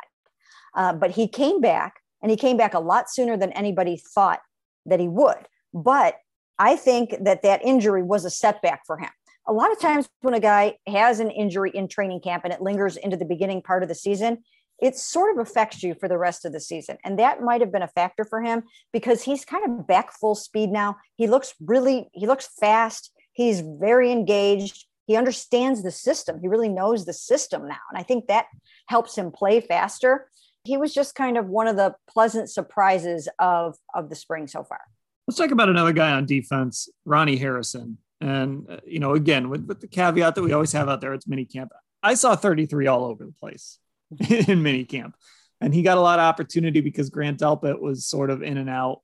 Uh, 0.75 0.93
but 0.93 1.11
he 1.11 1.27
came 1.27 1.61
back 1.61 2.01
and 2.23 2.31
he 2.31 2.37
came 2.37 2.57
back 2.57 2.75
a 2.75 2.81
lot 2.81 3.11
sooner 3.11 3.37
than 3.37 3.53
anybody 3.53 4.01
thought 4.15 4.41
that 4.87 5.01
he 5.01 5.09
would. 5.09 5.47
But 5.73 6.17
I 6.59 6.77
think 6.77 7.15
that 7.21 7.43
that 7.43 7.65
injury 7.65 8.03
was 8.03 8.25
a 8.25 8.31
setback 8.31 8.83
for 8.87 8.99
him. 8.99 9.11
A 9.47 9.53
lot 9.53 9.73
of 9.73 9.81
times 9.81 10.09
when 10.21 10.35
a 10.35 10.41
guy 10.41 10.77
has 10.87 11.21
an 11.21 11.31
injury 11.31 11.71
in 11.73 11.89
training 11.89 12.21
camp 12.21 12.45
and 12.45 12.53
it 12.53 12.61
lingers 12.61 12.97
into 12.97 13.17
the 13.17 13.25
beginning 13.25 13.63
part 13.63 13.83
of 13.83 13.89
the 13.89 13.95
season, 13.95 14.39
it 14.81 14.97
sort 14.97 15.33
of 15.33 15.47
affects 15.47 15.83
you 15.83 15.95
for 15.95 16.09
the 16.09 16.19
rest 16.19 16.45
of 16.45 16.53
the 16.53 16.61
season. 16.61 16.99
And 17.05 17.19
that 17.19 17.43
might 17.43 17.61
have 17.61 17.73
been 17.73 17.83
a 17.83 17.89
factor 17.89 18.25
for 18.25 18.43
him 18.43 18.63
because 18.93 19.23
he's 19.23 19.45
kind 19.45 19.65
of 19.65 19.87
back 19.87 20.13
full 20.13 20.35
speed 20.35 20.71
now. 20.71 20.97
He 21.17 21.27
looks 21.27 21.55
really, 21.65 22.09
he 22.13 22.27
looks 22.27 22.49
fast. 22.61 23.11
He's 23.33 23.61
very 23.61 24.13
engaged. 24.13 24.85
He 25.09 25.17
understands 25.17 25.83
the 25.83 25.91
system. 25.91 26.39
He 26.39 26.49
really 26.49 26.69
knows 26.69 27.07
the 27.07 27.15
system 27.15 27.67
now. 27.67 27.79
And 27.91 27.99
I 27.99 28.03
think 28.03 28.27
that 28.27 28.45
helps 28.87 29.17
him 29.17 29.33
play 29.33 29.63
faster. 29.63 30.29
He 30.65 30.77
was 30.77 30.93
just 30.93 31.15
kind 31.15 31.39
of 31.39 31.47
one 31.47 31.67
of 31.67 31.77
the 31.77 31.95
pleasant 32.11 32.51
surprises 32.51 33.27
of, 33.39 33.77
of 33.95 34.11
the 34.11 34.15
spring 34.15 34.47
so 34.47 34.63
far. 34.63 34.81
Let's 35.27 35.39
talk 35.39 35.51
about 35.51 35.71
another 35.71 35.95
guy 35.95 36.13
on 36.13 36.27
defense, 36.27 36.91
Ronnie 37.07 37.39
Harrison. 37.39 37.97
And, 38.21 38.67
uh, 38.69 38.77
you 38.87 38.99
know, 38.99 39.15
again, 39.15 39.49
with, 39.49 39.65
with 39.65 39.81
the 39.81 39.89
caveat 39.89 40.35
that 40.35 40.43
we 40.43 40.53
always 40.53 40.73
have 40.73 40.91
out 40.91 41.01
there, 41.01 41.15
it's 41.15 41.27
mini 41.27 41.47
camp. 41.47 41.73
I 42.03 42.13
saw 42.13 42.37
33 42.37 42.87
all 42.87 43.07
over 43.07 43.25
the 43.25 43.33
place 43.33 43.79
in 44.29 44.63
mini 44.63 44.85
camp. 44.85 45.17
And 45.63 45.75
he 45.75 45.83
got 45.83 45.97
a 45.97 46.03
lot 46.03 46.19
of 46.19 46.25
opportunity 46.25 46.83
because 46.83 47.09
Grant 47.09 47.41
Delpit 47.41 47.81
was 47.81 48.07
sort 48.07 48.29
of 48.29 48.43
in 48.43 48.59
and 48.59 48.69
out, 48.69 49.01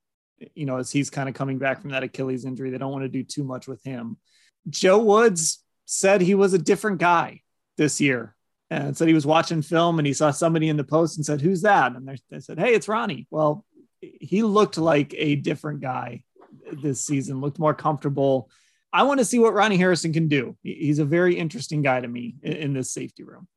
you 0.54 0.66
know, 0.66 0.76
as 0.76 0.90
he's 0.90 1.08
kind 1.08 1.30
of 1.30 1.34
coming 1.34 1.56
back 1.56 1.80
from 1.80 1.92
that 1.92 2.02
Achilles 2.02 2.44
injury. 2.44 2.68
They 2.68 2.78
don't 2.78 2.92
want 2.92 3.04
to 3.04 3.08
do 3.08 3.24
too 3.24 3.42
much 3.42 3.66
with 3.66 3.82
him. 3.84 4.18
Joe 4.68 4.98
Woods 4.98 5.63
said 5.84 6.20
he 6.20 6.34
was 6.34 6.54
a 6.54 6.58
different 6.58 6.98
guy 6.98 7.42
this 7.76 8.00
year 8.00 8.34
and 8.70 8.96
said 8.96 9.08
he 9.08 9.14
was 9.14 9.26
watching 9.26 9.62
film 9.62 9.98
and 9.98 10.06
he 10.06 10.12
saw 10.12 10.30
somebody 10.30 10.68
in 10.68 10.76
the 10.76 10.84
post 10.84 11.16
and 11.16 11.26
said, 11.26 11.40
Who's 11.40 11.62
that? 11.62 11.94
And 11.94 12.08
they 12.30 12.40
said, 12.40 12.58
Hey, 12.58 12.74
it's 12.74 12.88
Ronnie. 12.88 13.26
Well, 13.30 13.64
he 14.00 14.42
looked 14.42 14.78
like 14.78 15.14
a 15.16 15.36
different 15.36 15.80
guy 15.80 16.24
this 16.72 17.04
season, 17.04 17.40
looked 17.40 17.58
more 17.58 17.74
comfortable. 17.74 18.50
I 18.92 19.02
want 19.02 19.18
to 19.18 19.24
see 19.24 19.38
what 19.38 19.54
Ronnie 19.54 19.76
Harrison 19.76 20.12
can 20.12 20.28
do. 20.28 20.56
He's 20.62 20.98
a 20.98 21.04
very 21.04 21.36
interesting 21.36 21.82
guy 21.82 22.00
to 22.00 22.08
me 22.08 22.36
in 22.42 22.74
this 22.74 22.92
safety 22.92 23.24
room. 23.24 23.48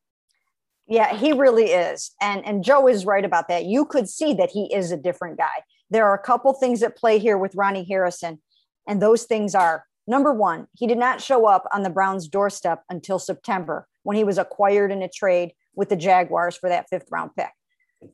Yeah, 0.86 1.14
he 1.14 1.32
really 1.32 1.66
is. 1.66 2.12
And 2.20 2.44
and 2.46 2.64
Joe 2.64 2.88
is 2.88 3.04
right 3.04 3.24
about 3.24 3.48
that. 3.48 3.66
You 3.66 3.84
could 3.84 4.08
see 4.08 4.34
that 4.34 4.50
he 4.50 4.72
is 4.74 4.90
a 4.90 4.96
different 4.96 5.36
guy. 5.36 5.62
There 5.90 6.06
are 6.06 6.14
a 6.14 6.22
couple 6.22 6.52
things 6.54 6.82
at 6.82 6.96
play 6.96 7.18
here 7.18 7.38
with 7.38 7.54
Ronnie 7.54 7.84
Harrison. 7.84 8.40
And 8.86 9.02
those 9.02 9.24
things 9.24 9.54
are 9.54 9.84
number 10.08 10.32
one, 10.32 10.66
he 10.74 10.86
did 10.86 10.98
not 10.98 11.20
show 11.20 11.46
up 11.46 11.68
on 11.72 11.82
the 11.82 11.90
Browns' 11.90 12.28
doorstep 12.28 12.82
until 12.90 13.18
September 13.18 13.86
when 14.02 14.16
he 14.16 14.24
was 14.24 14.38
acquired 14.38 14.90
in 14.90 15.02
a 15.02 15.08
trade 15.08 15.52
with 15.74 15.88
the 15.88 15.96
Jaguars 15.96 16.56
for 16.56 16.68
that 16.68 16.88
fifth 16.88 17.08
round 17.10 17.30
pick. 17.36 17.50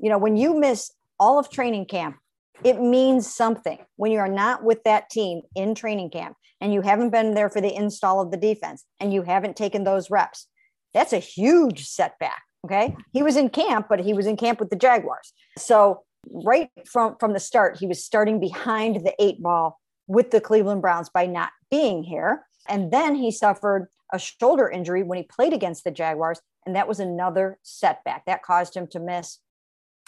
You 0.00 0.10
know, 0.10 0.18
when 0.18 0.36
you 0.36 0.58
miss 0.58 0.90
all 1.18 1.38
of 1.38 1.50
training 1.50 1.86
camp, 1.86 2.16
it 2.62 2.80
means 2.80 3.32
something 3.32 3.78
when 3.96 4.12
you 4.12 4.18
are 4.18 4.28
not 4.28 4.62
with 4.62 4.82
that 4.84 5.10
team 5.10 5.42
in 5.54 5.74
training 5.74 6.10
camp 6.10 6.36
and 6.60 6.72
you 6.72 6.82
haven't 6.82 7.10
been 7.10 7.34
there 7.34 7.50
for 7.50 7.60
the 7.60 7.74
install 7.74 8.20
of 8.20 8.30
the 8.30 8.36
defense 8.36 8.84
and 9.00 9.12
you 9.12 9.22
haven't 9.22 9.56
taken 9.56 9.84
those 9.84 10.10
reps. 10.10 10.46
That's 10.92 11.12
a 11.12 11.18
huge 11.18 11.86
setback 11.86 12.42
Okay. 12.64 12.96
He 13.12 13.22
was 13.22 13.36
in 13.36 13.50
camp, 13.50 13.86
but 13.88 14.00
he 14.00 14.14
was 14.14 14.26
in 14.26 14.36
camp 14.36 14.58
with 14.58 14.70
the 14.70 14.76
Jaguars. 14.76 15.32
So 15.58 16.02
right 16.30 16.70
from, 16.90 17.16
from 17.20 17.34
the 17.34 17.40
start, 17.40 17.76
he 17.78 17.86
was 17.86 18.02
starting 18.02 18.40
behind 18.40 18.96
the 18.96 19.14
eight 19.18 19.42
ball 19.42 19.78
with 20.06 20.30
the 20.30 20.40
Cleveland 20.40 20.82
Browns 20.82 21.08
by 21.08 21.26
not 21.26 21.50
being 21.70 22.02
here. 22.02 22.44
And 22.68 22.90
then 22.90 23.14
he 23.14 23.30
suffered 23.30 23.88
a 24.12 24.18
shoulder 24.18 24.68
injury 24.68 25.02
when 25.02 25.18
he 25.18 25.24
played 25.24 25.52
against 25.52 25.84
the 25.84 25.90
Jaguars. 25.90 26.40
And 26.66 26.76
that 26.76 26.88
was 26.88 27.00
another 27.00 27.58
setback 27.62 28.24
that 28.26 28.42
caused 28.42 28.76
him 28.76 28.86
to 28.88 29.00
miss, 29.00 29.38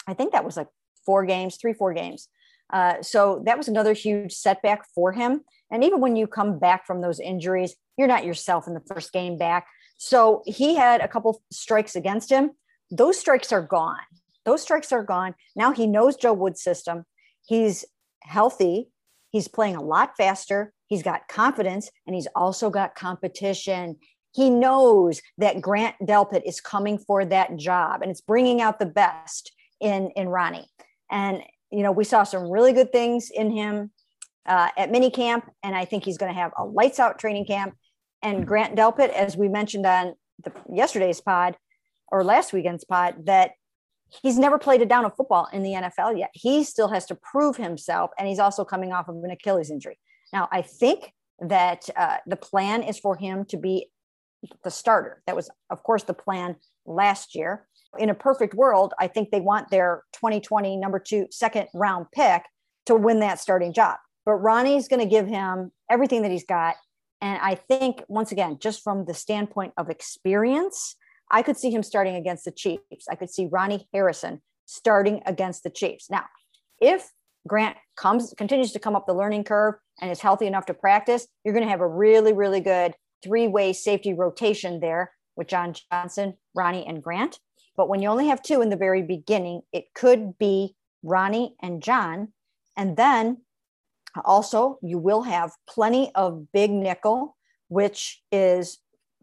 I 0.07 0.13
think 0.13 0.31
that 0.31 0.45
was 0.45 0.57
like 0.57 0.67
four 1.05 1.25
games, 1.25 1.57
three, 1.57 1.73
four 1.73 1.93
games. 1.93 2.27
Uh, 2.71 3.01
so 3.01 3.41
that 3.45 3.57
was 3.57 3.67
another 3.67 3.93
huge 3.93 4.33
setback 4.33 4.85
for 4.93 5.11
him. 5.11 5.41
And 5.71 5.83
even 5.83 5.99
when 5.99 6.15
you 6.15 6.27
come 6.27 6.59
back 6.59 6.85
from 6.85 7.01
those 7.01 7.19
injuries, 7.19 7.75
you're 7.97 8.07
not 8.07 8.25
yourself 8.25 8.67
in 8.67 8.73
the 8.73 8.83
first 8.87 9.11
game 9.13 9.37
back. 9.37 9.67
So 9.97 10.43
he 10.45 10.75
had 10.75 11.01
a 11.01 11.07
couple 11.07 11.41
strikes 11.51 11.95
against 11.95 12.29
him. 12.29 12.51
Those 12.91 13.19
strikes 13.19 13.51
are 13.51 13.61
gone. 13.61 13.99
Those 14.45 14.61
strikes 14.61 14.91
are 14.91 15.03
gone. 15.03 15.35
Now 15.55 15.71
he 15.71 15.87
knows 15.87 16.15
Joe 16.15 16.33
Wood's 16.33 16.61
system. 16.61 17.05
He's 17.45 17.85
healthy. 18.21 18.89
He's 19.37 19.47
playing 19.47 19.75
a 19.75 19.83
lot 19.83 20.17
faster. 20.17 20.73
He's 20.87 21.03
got 21.03 21.27
confidence 21.27 21.91
and 22.07 22.15
he's 22.15 22.27
also 22.35 22.71
got 22.71 22.95
competition. 22.95 23.97
He 24.33 24.49
knows 24.49 25.21
that 25.37 25.61
Grant 25.61 25.95
Delpit 26.01 26.41
is 26.43 26.59
coming 26.59 26.97
for 26.97 27.23
that 27.23 27.55
job 27.55 28.01
and 28.01 28.09
it's 28.09 28.19
bringing 28.19 28.61
out 28.61 28.79
the 28.79 28.87
best 28.87 29.51
in, 29.79 30.09
in 30.15 30.27
Ronnie. 30.27 30.67
And, 31.11 31.43
you 31.69 31.83
know, 31.83 31.91
we 31.91 32.03
saw 32.03 32.23
some 32.23 32.49
really 32.49 32.73
good 32.73 32.91
things 32.91 33.29
in 33.29 33.51
him 33.51 33.91
uh, 34.47 34.69
at 34.75 34.89
mini 34.89 35.11
camp. 35.11 35.47
And 35.61 35.75
I 35.75 35.85
think 35.85 36.03
he's 36.03 36.17
going 36.17 36.33
to 36.33 36.39
have 36.39 36.53
a 36.57 36.65
lights 36.65 36.99
out 36.99 37.19
training 37.19 37.45
camp 37.45 37.75
and 38.23 38.47
Grant 38.47 38.75
Delpit, 38.75 39.09
as 39.09 39.37
we 39.37 39.49
mentioned 39.49 39.85
on 39.85 40.15
the 40.43 40.51
yesterday's 40.67 41.21
pod 41.21 41.57
or 42.11 42.23
last 42.23 42.53
weekend's 42.53 42.85
pod, 42.85 43.27
that 43.27 43.51
he's 44.09 44.37
never 44.37 44.57
played 44.57 44.81
a 44.81 44.85
down 44.85 45.05
of 45.05 45.15
football 45.15 45.47
in 45.51 45.63
the 45.63 45.71
NFL 45.71 46.17
yet. 46.17 46.29
He 46.33 46.63
still 46.63 46.89
has 46.89 47.05
to 47.07 47.15
prove 47.15 47.57
himself, 47.57 48.11
and 48.17 48.27
he's 48.27 48.39
also 48.39 48.63
coming 48.63 48.91
off 48.91 49.07
of 49.07 49.15
an 49.23 49.31
Achilles 49.31 49.71
injury. 49.71 49.99
Now, 50.33 50.47
I 50.51 50.61
think 50.61 51.13
that 51.39 51.89
uh, 51.95 52.17
the 52.25 52.35
plan 52.35 52.83
is 52.83 52.99
for 52.99 53.15
him 53.15 53.45
to 53.45 53.57
be 53.57 53.89
the 54.63 54.71
starter. 54.71 55.21
That 55.27 55.35
was, 55.35 55.49
of 55.69 55.83
course, 55.83 56.03
the 56.03 56.13
plan 56.13 56.55
last 56.85 57.35
year. 57.35 57.67
In 57.97 58.09
a 58.09 58.15
perfect 58.15 58.53
world, 58.53 58.93
I 58.99 59.07
think 59.07 59.31
they 59.31 59.41
want 59.41 59.69
their 59.69 60.03
2020 60.13 60.77
number 60.77 60.99
two 60.99 61.27
second 61.31 61.67
round 61.73 62.07
pick 62.13 62.43
to 62.85 62.95
win 62.95 63.19
that 63.21 63.39
starting 63.39 63.73
job. 63.73 63.97
But 64.25 64.35
Ronnie's 64.35 64.87
going 64.87 64.99
to 64.99 65.09
give 65.09 65.27
him 65.27 65.71
everything 65.89 66.21
that 66.23 66.31
he's 66.31 66.45
got 66.45 66.75
and 67.21 67.39
I 67.41 67.55
think, 67.55 68.03
once 68.07 68.31
again, 68.31 68.57
just 68.59 68.83
from 68.83 69.05
the 69.05 69.13
standpoint 69.13 69.73
of 69.77 69.89
experience, 69.89 70.95
I 71.29 71.41
could 71.41 71.57
see 71.57 71.71
him 71.71 71.83
starting 71.83 72.15
against 72.15 72.45
the 72.45 72.51
Chiefs. 72.51 73.07
I 73.09 73.15
could 73.15 73.29
see 73.29 73.47
Ronnie 73.47 73.87
Harrison 73.93 74.41
starting 74.65 75.21
against 75.25 75.63
the 75.63 75.69
Chiefs. 75.69 76.09
Now, 76.09 76.25
if 76.81 77.11
Grant 77.47 77.77
comes 77.95 78.33
continues 78.37 78.71
to 78.73 78.79
come 78.79 78.95
up 78.95 79.07
the 79.07 79.13
learning 79.13 79.43
curve 79.45 79.75
and 80.01 80.11
is 80.11 80.19
healthy 80.19 80.47
enough 80.47 80.65
to 80.67 80.73
practice, 80.73 81.27
you're 81.43 81.53
going 81.53 81.65
to 81.65 81.71
have 81.71 81.81
a 81.81 81.87
really, 81.87 82.33
really 82.33 82.59
good 82.59 82.93
three-way 83.23 83.73
safety 83.73 84.13
rotation 84.13 84.79
there 84.79 85.11
with 85.35 85.47
John 85.47 85.73
Johnson, 85.91 86.35
Ronnie, 86.55 86.85
and 86.85 87.01
Grant. 87.01 87.39
But 87.75 87.89
when 87.89 88.01
you 88.01 88.09
only 88.09 88.27
have 88.27 88.41
two 88.41 88.61
in 88.61 88.69
the 88.69 88.75
very 88.75 89.01
beginning, 89.01 89.61
it 89.71 89.93
could 89.93 90.37
be 90.37 90.75
Ronnie 91.03 91.55
and 91.61 91.81
John. 91.81 92.33
And 92.75 92.97
then 92.97 93.41
also, 94.25 94.79
you 94.81 94.97
will 94.97 95.23
have 95.23 95.51
plenty 95.69 96.11
of 96.15 96.51
big 96.51 96.71
nickel, 96.71 97.37
which 97.69 98.21
is 98.31 98.79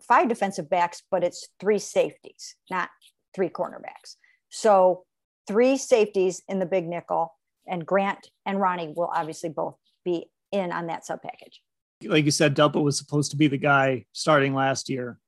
five 0.07 0.29
defensive 0.29 0.69
backs, 0.69 1.03
but 1.11 1.25
it's 1.25 1.49
three 1.61 1.79
safeties, 1.79 2.57
not 2.71 2.91
three 3.35 3.49
cornerbacks. 3.49 4.17
So, 4.51 5.05
three 5.47 5.77
safeties 5.77 6.43
in 6.49 6.59
the 6.59 6.67
big 6.67 6.87
nickel, 6.87 7.35
and 7.67 7.85
Grant 7.85 8.31
and 8.47 8.61
Ronnie 8.61 8.93
will 8.97 9.11
obviously 9.13 9.51
both 9.51 9.77
be 10.05 10.27
in 10.53 10.73
on 10.73 10.87
that 10.87 11.05
sub 11.05 11.23
package. 11.23 11.61
Like 12.05 12.25
you 12.25 12.31
said, 12.31 12.57
Delpit 12.57 12.83
was 12.83 12.99
supposed 12.99 13.31
to 13.33 13.37
be 13.37 13.49
the 13.49 13.59
guy 13.59 14.05
starting 14.13 14.55
last 14.55 14.89
year, 14.89 15.19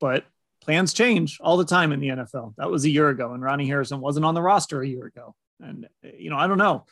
but 0.00 0.24
plans 0.62 0.92
change 0.92 1.38
all 1.40 1.56
the 1.56 1.64
time 1.64 1.92
in 1.92 2.00
the 2.00 2.08
NFL. 2.08 2.54
That 2.56 2.70
was 2.70 2.84
a 2.84 2.90
year 2.90 3.08
ago, 3.08 3.32
and 3.32 3.42
Ronnie 3.42 3.66
Harrison 3.66 4.00
wasn't 4.00 4.26
on 4.26 4.34
the 4.34 4.42
roster 4.42 4.82
a 4.82 4.88
year 4.88 5.06
ago. 5.06 5.34
And, 5.60 5.88
you 6.02 6.30
know, 6.30 6.36
I 6.36 6.46
don't 6.46 6.58
know 6.58 6.84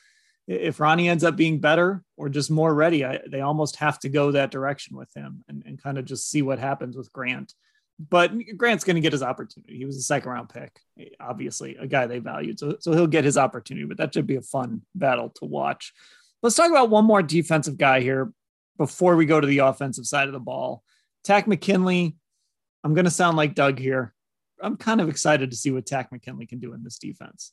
if 0.49 0.81
Ronnie 0.81 1.11
ends 1.11 1.25
up 1.25 1.37
being 1.37 1.61
better 1.61 2.03
or 2.17 2.31
just 2.31 2.51
more 2.51 2.75
ready, 2.75 3.05
I, 3.05 3.21
they 3.31 3.43
almost 3.43 3.77
have 3.77 3.99
to 4.01 4.09
go 4.09 4.33
that 4.33 4.51
direction 4.51 4.97
with 4.97 5.13
him 5.15 5.45
and, 5.47 5.63
and 5.67 5.81
kind 5.81 5.99
of 5.99 6.07
just 6.07 6.31
see 6.31 6.41
what 6.41 6.59
happens 6.59 6.97
with 6.97 7.13
Grant. 7.13 7.53
But 7.99 8.33
Grant's 8.57 8.85
going 8.85 8.97
to 8.97 9.03
get 9.03 9.13
his 9.13 9.23
opportunity. 9.23 9.77
He 9.77 9.85
was 9.85 9.97
a 9.97 10.03
second 10.03 10.31
round 10.31 10.49
pick, 10.49 10.81
obviously, 11.21 11.77
a 11.77 11.87
guy 11.87 12.07
they 12.07 12.21
valued. 12.21 12.59
So, 12.59 12.77
so 12.81 12.93
he'll 12.93 13.07
get 13.07 13.25
his 13.25 13.37
opportunity, 13.37 13.87
but 13.87 13.99
that 13.99 14.15
should 14.15 14.27
be 14.27 14.37
a 14.37 14.43
fun 14.43 14.83
battle 14.95 15.31
to 15.37 15.45
watch. 15.45 15.93
Let's 16.43 16.57
talk 16.57 16.71
about 16.71 16.91
one 16.91 17.05
more 17.05 17.23
defensive 17.23 17.77
guy 17.77 18.01
here 18.01 18.33
before 18.79 19.17
we 19.17 19.27
go 19.27 19.41
to 19.41 19.47
the 19.47 19.59
offensive 19.59 20.07
side 20.07 20.29
of 20.29 20.33
the 20.33 20.41
ball. 20.41 20.83
Takk 21.25 21.47
McKinley. 21.47 22.17
I'm 22.85 22.95
going 22.95 23.05
to 23.05 23.11
sound 23.11 23.37
like 23.37 23.55
Doug 23.55 23.79
here. 23.79 24.15
I'm 24.63 24.77
kind 24.77 25.01
of 25.01 25.09
excited 25.09 25.51
to 25.51 25.57
see 25.57 25.73
what 25.73 25.85
Takk 25.85 26.11
McKinley 26.11 26.47
can 26.47 26.61
do 26.61 26.73
in 26.73 26.85
this 26.85 26.99
defense. 26.99 27.53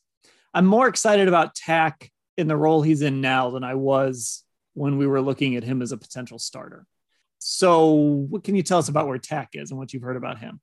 I'm 0.53 0.65
more 0.65 0.87
excited 0.87 1.27
about 1.27 1.55
Takk 1.55 2.09
in 2.37 2.47
the 2.47 2.57
role 2.57 2.81
he's 2.81 3.01
in 3.01 3.21
now 3.21 3.49
than 3.49 3.63
I 3.63 3.75
was 3.75 4.43
when 4.73 4.97
we 4.97 5.07
were 5.07 5.21
looking 5.21 5.55
at 5.55 5.63
him 5.63 5.81
as 5.81 5.91
a 5.91 5.97
potential 5.97 6.39
starter. 6.39 6.85
So, 7.39 7.93
what 7.93 8.43
can 8.43 8.55
you 8.55 8.63
tell 8.63 8.79
us 8.79 8.89
about 8.89 9.07
where 9.07 9.17
Takk 9.17 9.49
is 9.53 9.71
and 9.71 9.77
what 9.77 9.93
you've 9.93 10.03
heard 10.03 10.17
about 10.17 10.39
him? 10.39 10.59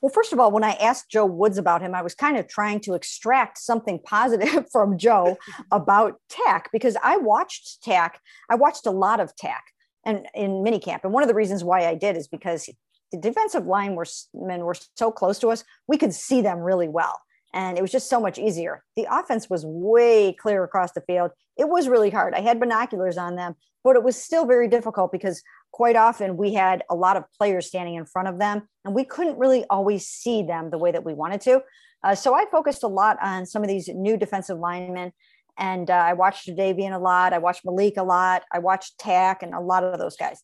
Well, 0.00 0.10
first 0.10 0.32
of 0.32 0.40
all, 0.40 0.50
when 0.50 0.64
I 0.64 0.72
asked 0.72 1.10
Joe 1.10 1.26
Woods 1.26 1.58
about 1.58 1.80
him, 1.80 1.94
I 1.94 2.02
was 2.02 2.14
kind 2.14 2.36
of 2.36 2.48
trying 2.48 2.80
to 2.80 2.94
extract 2.94 3.58
something 3.58 4.00
positive 4.04 4.66
from 4.72 4.98
Joe 4.98 5.38
about 5.70 6.20
Takk 6.28 6.70
because 6.72 6.96
I 7.02 7.18
watched 7.18 7.82
Takk. 7.82 8.18
I 8.50 8.56
watched 8.56 8.86
a 8.86 8.90
lot 8.90 9.20
of 9.20 9.36
Takk 9.36 9.62
and 10.04 10.26
in 10.34 10.64
minicamp. 10.64 11.00
And 11.04 11.12
one 11.12 11.22
of 11.22 11.28
the 11.28 11.34
reasons 11.34 11.62
why 11.62 11.86
I 11.86 11.94
did 11.94 12.16
is 12.16 12.26
because 12.26 12.68
the 13.12 13.18
defensive 13.18 13.66
line 13.66 13.94
were 13.94 14.06
men 14.34 14.64
were 14.64 14.74
so 14.96 15.12
close 15.12 15.38
to 15.40 15.48
us, 15.48 15.62
we 15.86 15.98
could 15.98 16.14
see 16.14 16.40
them 16.40 16.58
really 16.58 16.88
well 16.88 17.20
and 17.52 17.76
it 17.76 17.82
was 17.82 17.92
just 17.92 18.08
so 18.08 18.20
much 18.20 18.38
easier. 18.38 18.82
The 18.96 19.06
offense 19.10 19.50
was 19.50 19.64
way 19.66 20.32
clear 20.32 20.64
across 20.64 20.92
the 20.92 21.02
field. 21.02 21.30
it 21.56 21.68
was 21.68 21.88
really 21.88 22.10
hard. 22.10 22.34
I 22.34 22.40
had 22.40 22.58
binoculars 22.58 23.18
on 23.18 23.36
them, 23.36 23.54
but 23.84 23.96
it 23.96 24.02
was 24.02 24.16
still 24.16 24.46
very 24.46 24.68
difficult 24.68 25.12
because 25.12 25.42
quite 25.72 25.96
often 25.96 26.36
we 26.36 26.54
had 26.54 26.82
a 26.90 26.94
lot 26.94 27.16
of 27.16 27.24
players 27.36 27.66
standing 27.66 27.94
in 27.94 28.06
front 28.06 28.28
of 28.28 28.38
them 28.38 28.62
and 28.84 28.94
we 28.94 29.04
couldn't 29.04 29.38
really 29.38 29.64
always 29.68 30.06
see 30.06 30.42
them 30.42 30.70
the 30.70 30.78
way 30.78 30.92
that 30.92 31.04
we 31.04 31.14
wanted 31.14 31.40
to. 31.42 31.60
Uh, 32.04 32.14
so 32.14 32.34
I 32.34 32.46
focused 32.50 32.82
a 32.82 32.88
lot 32.88 33.16
on 33.22 33.46
some 33.46 33.62
of 33.62 33.68
these 33.68 33.88
new 33.88 34.16
defensive 34.16 34.58
linemen. 34.58 35.12
And 35.58 35.90
uh, 35.90 35.94
I 35.94 36.14
watched 36.14 36.48
Jadeveon 36.48 36.94
a 36.94 36.98
lot. 36.98 37.32
I 37.32 37.38
watched 37.38 37.64
Malik 37.64 37.96
a 37.98 38.02
lot. 38.02 38.42
I 38.50 38.58
watched 38.58 38.98
Takk 38.98 39.42
and 39.42 39.54
a 39.54 39.60
lot 39.60 39.84
of 39.84 39.98
those 39.98 40.16
guys. 40.16 40.42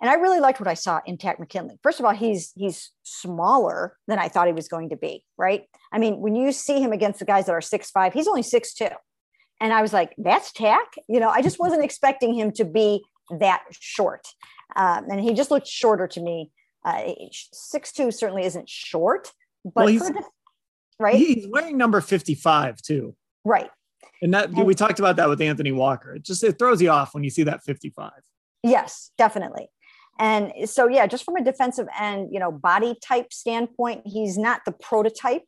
And 0.00 0.08
I 0.08 0.14
really 0.14 0.40
liked 0.40 0.60
what 0.60 0.68
I 0.68 0.74
saw 0.74 1.00
in 1.04 1.18
Takk 1.18 1.38
McKinley. 1.38 1.78
First 1.82 2.00
of 2.00 2.06
all, 2.06 2.12
he's 2.12 2.52
he's 2.56 2.90
smaller 3.02 3.96
than 4.08 4.18
I 4.18 4.28
thought 4.28 4.46
he 4.46 4.52
was 4.52 4.68
going 4.68 4.88
to 4.90 4.96
be, 4.96 5.24
right? 5.36 5.64
I 5.92 5.98
mean, 5.98 6.20
when 6.20 6.34
you 6.34 6.52
see 6.52 6.80
him 6.80 6.92
against 6.92 7.18
the 7.18 7.24
guys 7.24 7.46
that 7.46 7.52
are 7.52 7.60
six 7.60 7.90
five, 7.90 8.12
he's 8.14 8.28
only 8.28 8.42
six 8.42 8.72
two. 8.72 8.88
And 9.60 9.74
I 9.74 9.82
was 9.82 9.92
like, 9.92 10.14
that's 10.16 10.52
Takk. 10.52 10.94
You 11.08 11.20
know, 11.20 11.28
I 11.28 11.42
just 11.42 11.58
wasn't 11.58 11.84
expecting 11.84 12.34
him 12.34 12.50
to 12.52 12.64
be 12.64 13.02
that 13.38 13.62
short. 13.70 14.26
Um, 14.74 15.04
and 15.10 15.20
he 15.20 15.34
just 15.34 15.50
looked 15.50 15.66
shorter 15.66 16.06
to 16.08 16.20
me. 16.20 16.50
Uh, 16.84 17.12
six 17.52 17.92
two 17.92 18.10
certainly 18.10 18.44
isn't 18.44 18.68
short, 18.68 19.32
but 19.64 19.84
well, 19.84 19.98
for, 19.98 20.14
right? 20.98 21.16
He's 21.16 21.46
wearing 21.46 21.76
number 21.76 22.00
55 22.00 22.80
too. 22.80 23.14
Right. 23.44 23.70
And 24.22 24.32
that 24.34 24.50
and, 24.50 24.66
we 24.66 24.74
talked 24.74 24.98
about 24.98 25.16
that 25.16 25.28
with 25.28 25.40
Anthony 25.40 25.72
Walker. 25.72 26.14
It 26.14 26.24
just 26.24 26.42
it 26.42 26.58
throws 26.58 26.80
you 26.80 26.90
off 26.90 27.14
when 27.14 27.22
you 27.22 27.30
see 27.30 27.42
that 27.44 27.62
55. 27.62 28.12
Yes, 28.62 29.10
definitely. 29.16 29.68
And 30.20 30.68
so 30.68 30.86
yeah, 30.86 31.06
just 31.06 31.24
from 31.24 31.36
a 31.36 31.42
defensive 31.42 31.88
end, 31.98 32.28
you 32.30 32.38
know, 32.38 32.52
body 32.52 32.94
type 33.02 33.32
standpoint, 33.32 34.02
he's 34.04 34.36
not 34.36 34.60
the 34.66 34.72
prototype. 34.72 35.42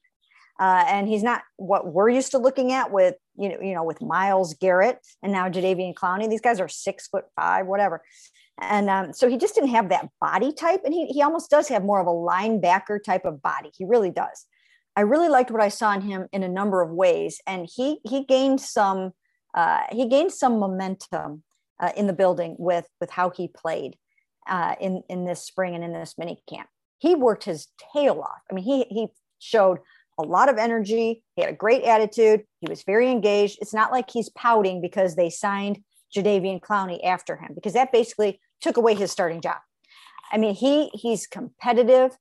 Uh, 0.59 0.85
and 0.87 1.09
he's 1.09 1.23
not 1.23 1.43
what 1.57 1.93
we're 1.93 2.09
used 2.09 2.31
to 2.31 2.39
looking 2.39 2.73
at 2.73 2.93
with 2.93 3.15
you 3.37 3.49
know 3.49 3.59
you 3.61 3.75
know 3.75 3.83
with 3.83 4.03
Myles 4.03 4.55
Garrett 4.55 4.99
and 5.23 5.33
now 5.33 5.49
Jadeveon 5.49 5.95
Clowney. 5.95 6.29
These 6.29 6.43
guys 6.43 6.61
are 6.61 6.69
six 6.69 7.09
foot 7.09 7.25
five, 7.37 7.67
whatever. 7.67 8.03
And 8.61 8.89
um, 8.91 9.13
so 9.13 9.29
he 9.29 9.39
just 9.39 9.55
didn't 9.55 9.71
have 9.71 9.89
that 9.89 10.09
body 10.21 10.53
type, 10.53 10.83
and 10.85 10.93
he 10.93 11.07
he 11.07 11.23
almost 11.23 11.51
does 11.51 11.69
have 11.69 11.85
more 11.85 12.01
of 12.01 12.07
a 12.07 12.11
linebacker 12.11 13.03
type 13.03 13.25
of 13.25 13.43
body. 13.43 13.71
He 13.77 13.85
really 13.85 14.11
does. 14.11 14.47
I 14.95 15.01
really 15.01 15.31
liked 15.31 15.51
what 15.51 15.63
I 15.63 15.69
saw 15.69 15.93
in 15.95 16.03
him 16.03 16.29
in 16.33 16.43
a 16.43 16.49
number 16.49 16.83
of 16.83 16.91
ways, 16.91 17.41
and 17.47 17.69
he 17.75 18.01
he 18.05 18.25
gained 18.25 18.61
some 18.61 19.13
uh, 19.55 19.81
he 19.91 20.07
gained 20.07 20.33
some 20.33 20.61
momentum 20.61 21.43
uh, 21.81 21.93
in 21.97 22.07
the 22.07 22.13
building 22.13 22.57
with 22.59 22.87
with 23.01 23.11
how 23.11 23.31
he 23.31 23.49
played 23.49 23.97
uh, 24.49 24.75
in 24.81 25.03
in 25.09 25.25
this 25.25 25.45
spring 25.45 25.75
and 25.75 25.85
in 25.85 25.93
this 25.93 26.15
mini 26.19 26.43
camp. 26.49 26.69
He 26.99 27.15
worked 27.15 27.45
his 27.45 27.69
tail 27.93 28.21
off. 28.21 28.41
I 28.51 28.55
mean, 28.55 28.65
he 28.65 28.85
he 28.89 29.09
showed 29.39 29.79
a 30.19 30.23
lot 30.23 30.49
of 30.49 30.59
energy. 30.59 31.23
He 31.35 31.43
had 31.43 31.51
a 31.51 31.57
great 31.57 31.83
attitude. 31.85 32.43
He 32.61 32.69
was 32.69 32.83
very 32.83 33.11
engaged. 33.11 33.59
It's 33.61 33.75
not 33.75 33.93
like 33.93 34.11
he's 34.11 34.29
pouting 34.31 34.81
because 34.81 35.17
they 35.17 35.31
signed 35.31 35.81
Jadeveon 36.15 36.61
Clowney 36.61 37.05
after 37.05 37.37
him, 37.37 37.53
because 37.55 37.73
that 37.73 37.93
basically 37.93 38.41
took 38.61 38.77
away 38.77 38.95
his 38.95 39.11
starting 39.11 39.41
job. 39.41 39.59
I 40.31 40.39
mean, 40.39 40.55
he 40.55 40.91
he's 40.95 41.27
competitive 41.27 42.17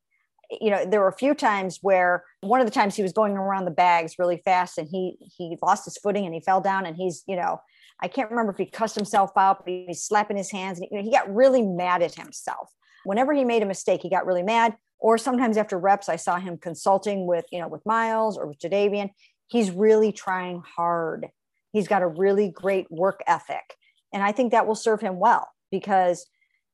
you 0.60 0.70
know 0.70 0.86
there 0.86 1.00
were 1.00 1.08
a 1.08 1.16
few 1.16 1.34
times 1.34 1.80
where 1.82 2.26
one 2.42 2.60
of 2.60 2.68
the 2.68 2.72
times 2.72 2.96
he 2.96 3.04
was 3.04 3.14
going 3.14 3.38
around 3.38 3.66
the 3.66 3.72
bags 3.72 4.16
really 4.20 4.42
fast 4.44 4.78
and 4.78 4.88
he 4.92 5.18
he 5.38 5.58
lost 5.62 5.86
his 5.86 5.98
footing 5.98 6.26
and 6.26 6.34
he 6.34 6.42
fell 6.42 6.60
down 6.60 6.86
and 6.86 6.98
he's 6.98 7.24
you 7.28 7.36
know 7.36 7.62
i 8.02 8.08
can't 8.08 8.30
remember 8.30 8.52
if 8.52 8.58
he 8.58 8.66
cussed 8.66 8.96
himself 8.96 9.32
out 9.38 9.66
but 9.66 9.74
he's 9.88 10.04
slapping 10.04 10.38
his 10.38 10.52
hands 10.52 10.80
and 10.80 10.88
you 10.92 10.98
know, 10.98 11.04
he 11.04 11.12
got 11.12 11.34
really 11.34 11.62
mad 11.62 12.02
at 12.02 12.16
himself 12.16 12.70
whenever 13.04 13.34
he 13.34 13.44
made 13.44 13.64
a 13.64 13.66
mistake 13.66 14.02
he 14.02 14.10
got 14.10 14.26
really 14.26 14.44
mad 14.44 14.76
or 15.00 15.18
sometimes 15.18 15.58
after 15.58 15.78
reps 15.78 16.10
i 16.10 16.16
saw 16.16 16.38
him 16.38 16.58
consulting 16.58 17.26
with 17.26 17.46
you 17.52 17.60
know 17.60 17.68
with 17.68 17.86
Myles 17.86 18.38
or 18.38 18.48
with 18.48 18.60
Jadeveon. 18.60 19.10
he's 19.48 19.72
really 19.72 20.12
trying 20.12 20.62
hard 20.76 21.28
he's 21.74 21.88
got 21.88 22.02
a 22.02 22.08
really 22.08 22.50
great 22.50 22.90
work 22.90 23.22
ethic 23.28 23.76
and 24.14 24.24
i 24.24 24.32
think 24.32 24.52
that 24.52 24.68
will 24.68 24.76
serve 24.76 25.02
him 25.02 25.20
well 25.20 25.48
because 25.72 26.26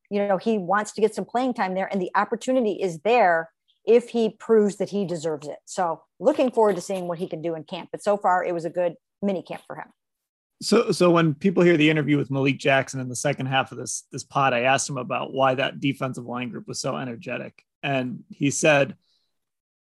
you 0.10 0.25
know 0.25 0.38
he 0.38 0.57
wants 0.57 0.91
to 0.93 1.01
get 1.01 1.13
some 1.15 1.25
playing 1.25 1.53
time 1.53 1.74
there 1.74 1.89
and 1.91 2.01
the 2.01 2.11
opportunity 2.16 2.74
is 2.81 3.00
there 3.00 3.50
if 3.87 4.09
he 4.09 4.29
proves 4.29 4.75
that 4.75 4.90
he 4.90 5.05
deserves 5.05 5.48
it. 5.48 5.57
So 5.66 6.03
looking 6.20 6.51
forward 6.51 6.75
to 6.75 6.81
seeing 6.81 7.07
what 7.07 7.20
he 7.20 7.27
can 7.27 7.42
do 7.42 7.55
in 7.55 7.63
camp. 7.63 7.90
But 7.92 8.03
so 8.03 8.18
far, 8.18 8.44
it 8.44 8.53
was 8.53 8.66
a 8.66 8.70
good 8.70 8.96
mini 9.22 9.42
camp 9.42 9.61
for 9.66 9.77
him. 9.77 9.87
So, 10.61 10.91
so 10.91 11.11
when 11.11 11.35
people 11.35 11.63
hear 11.63 11.77
the 11.77 11.89
interview 11.89 12.17
with 12.17 12.31
Malik 12.31 12.57
Jackson 12.57 13.00
in 13.00 13.09
the 13.09 13.15
second 13.15 13.46
half 13.46 13.72
of 13.72 13.77
this 13.77 14.05
this 14.11 14.24
pod, 14.24 14.53
I 14.53 14.61
asked 14.61 14.89
him 14.89 14.98
about 14.98 15.33
why 15.33 15.55
that 15.55 15.79
defensive 15.79 16.25
line 16.25 16.50
group 16.50 16.67
was 16.67 16.79
so 16.79 16.98
energetic, 16.98 17.63
and 17.83 18.24
he 18.29 18.50
said, 18.50 18.96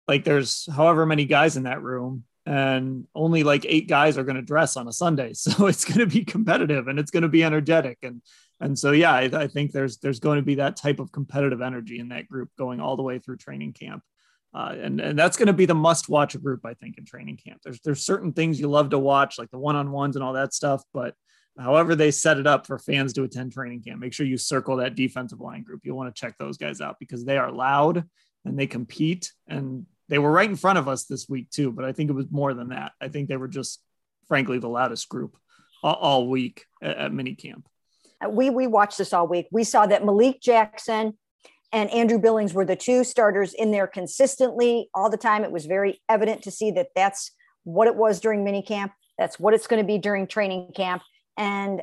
like, 0.06 0.24
there's 0.24 0.68
however 0.70 1.06
many 1.06 1.24
guys 1.24 1.56
in 1.56 1.62
that 1.62 1.82
room, 1.82 2.24
and 2.44 3.06
only 3.14 3.42
like 3.42 3.64
eight 3.66 3.88
guys 3.88 4.18
are 4.18 4.24
going 4.24 4.36
to 4.36 4.42
dress 4.42 4.76
on 4.76 4.86
a 4.86 4.92
Sunday, 4.92 5.32
so 5.34 5.66
it's 5.66 5.84
going 5.84 6.00
to 6.00 6.06
be 6.06 6.24
competitive 6.24 6.88
and 6.88 6.98
it's 6.98 7.10
going 7.10 7.22
to 7.22 7.28
be 7.28 7.42
energetic, 7.42 7.98
and 8.02 8.20
and 8.60 8.78
so 8.78 8.92
yeah 8.92 9.12
I, 9.12 9.24
I, 9.32 9.46
think 9.48 9.72
there's 9.72 9.98
there's 9.98 10.20
going 10.20 10.36
to 10.36 10.44
be 10.44 10.56
that 10.56 10.76
type 10.76 10.98
of 10.98 11.12
competitive 11.12 11.60
energy 11.60 11.98
in 11.98 12.08
that 12.08 12.28
group 12.28 12.50
going 12.58 12.80
all 12.80 12.96
the 12.96 13.02
way 13.02 13.18
through 13.18 13.36
training 13.36 13.74
camp 13.74 14.02
uh, 14.56 14.74
and 14.80 15.00
and 15.00 15.18
that's 15.18 15.36
going 15.36 15.48
to 15.48 15.52
be 15.52 15.66
the 15.66 15.74
must 15.74 16.08
watch 16.08 16.40
group 16.42 16.64
i 16.64 16.72
think 16.74 16.96
in 16.96 17.04
training 17.04 17.36
camp. 17.36 17.60
There's 17.62 17.78
there's 17.80 18.04
certain 18.04 18.32
things 18.32 18.58
you 18.58 18.68
love 18.68 18.90
to 18.90 18.98
watch 18.98 19.38
like 19.38 19.50
the 19.50 19.58
one-on-ones 19.58 20.16
and 20.16 20.24
all 20.24 20.32
that 20.32 20.54
stuff 20.54 20.82
but 20.94 21.14
however 21.58 21.94
they 21.94 22.10
set 22.10 22.38
it 22.38 22.46
up 22.46 22.66
for 22.66 22.78
fans 22.78 23.12
to 23.14 23.24
attend 23.24 23.52
training 23.52 23.82
camp 23.82 24.00
make 24.00 24.14
sure 24.14 24.26
you 24.26 24.38
circle 24.38 24.76
that 24.76 24.94
defensive 24.94 25.40
line 25.40 25.62
group. 25.62 25.82
You'll 25.84 25.96
want 25.96 26.14
to 26.14 26.18
check 26.18 26.36
those 26.38 26.56
guys 26.56 26.80
out 26.80 26.96
because 26.98 27.24
they 27.24 27.36
are 27.36 27.52
loud 27.52 28.04
and 28.44 28.58
they 28.58 28.66
compete 28.66 29.32
and 29.46 29.86
they 30.08 30.18
were 30.18 30.32
right 30.32 30.48
in 30.48 30.56
front 30.56 30.78
of 30.78 30.88
us 30.88 31.04
this 31.04 31.28
week 31.28 31.50
too 31.50 31.70
but 31.70 31.84
i 31.84 31.92
think 31.92 32.08
it 32.08 32.14
was 32.14 32.30
more 32.30 32.54
than 32.54 32.70
that. 32.70 32.92
I 33.00 33.08
think 33.08 33.28
they 33.28 33.36
were 33.36 33.48
just 33.48 33.82
frankly 34.26 34.58
the 34.58 34.68
loudest 34.68 35.08
group 35.08 35.36
all, 35.82 35.94
all 35.94 36.28
week 36.28 36.64
at, 36.82 36.96
at 36.96 37.12
mini 37.12 37.34
camp 37.34 37.68
we 38.28 38.50
we 38.50 38.66
watched 38.66 38.98
this 38.98 39.12
all 39.12 39.26
week. 39.26 39.46
We 39.50 39.64
saw 39.64 39.86
that 39.86 40.04
Malik 40.04 40.40
Jackson 40.40 41.18
and 41.76 41.90
Andrew 41.90 42.18
Billings 42.18 42.54
were 42.54 42.64
the 42.64 42.74
two 42.74 43.04
starters 43.04 43.52
in 43.52 43.70
there 43.70 43.86
consistently 43.86 44.88
all 44.94 45.10
the 45.10 45.18
time. 45.18 45.44
It 45.44 45.52
was 45.52 45.66
very 45.66 46.00
evident 46.08 46.42
to 46.44 46.50
see 46.50 46.70
that 46.70 46.88
that's 46.96 47.32
what 47.64 47.86
it 47.86 47.96
was 47.96 48.18
during 48.18 48.46
minicamp. 48.46 48.92
That's 49.18 49.38
what 49.38 49.52
it's 49.52 49.66
going 49.66 49.82
to 49.82 49.86
be 49.86 49.98
during 49.98 50.26
training 50.26 50.72
camp. 50.74 51.02
And 51.36 51.82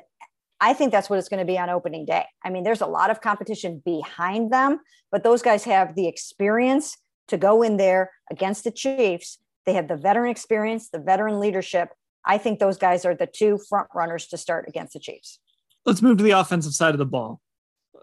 I 0.59 0.73
think 0.73 0.91
that's 0.91 1.11
what 1.11 1.19
it's 1.19 1.29
going 1.29 1.41
to 1.41 1.45
be 1.45 1.59
on 1.59 1.69
opening 1.69 2.05
day. 2.05 2.25
I 2.43 2.49
mean, 2.49 2.63
there's 2.63 2.81
a 2.81 2.87
lot 2.87 3.11
of 3.11 3.21
competition 3.21 3.83
behind 3.85 4.51
them, 4.51 4.79
but 5.11 5.21
those 5.23 5.43
guys 5.43 5.63
have 5.65 5.93
the 5.93 6.07
experience 6.07 6.97
to 7.27 7.37
go 7.37 7.61
in 7.61 7.77
there 7.77 8.09
against 8.31 8.63
the 8.63 8.71
Chiefs. 8.71 9.37
They 9.67 9.73
have 9.73 9.87
the 9.87 9.95
veteran 9.95 10.31
experience, 10.31 10.89
the 10.89 10.97
veteran 10.97 11.39
leadership. 11.39 11.89
I 12.25 12.39
think 12.39 12.57
those 12.57 12.79
guys 12.79 13.05
are 13.05 13.13
the 13.13 13.27
two 13.27 13.59
front 13.69 13.89
runners 13.93 14.25
to 14.29 14.37
start 14.37 14.65
against 14.67 14.93
the 14.93 14.99
Chiefs 14.99 15.37
let's 15.85 16.01
move 16.01 16.17
to 16.17 16.23
the 16.23 16.31
offensive 16.31 16.73
side 16.73 16.93
of 16.93 16.97
the 16.97 17.05
ball. 17.05 17.41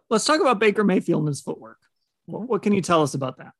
Let's 0.08 0.24
talk 0.24 0.40
about 0.40 0.58
Baker 0.58 0.84
Mayfield 0.84 1.20
and 1.20 1.28
his 1.28 1.40
footwork. 1.40 1.78
Mm-hmm. 2.28 2.46
What 2.46 2.62
can 2.62 2.72
you 2.72 2.82
tell 2.82 3.02
us 3.02 3.14
about 3.14 3.38
that? 3.38 3.52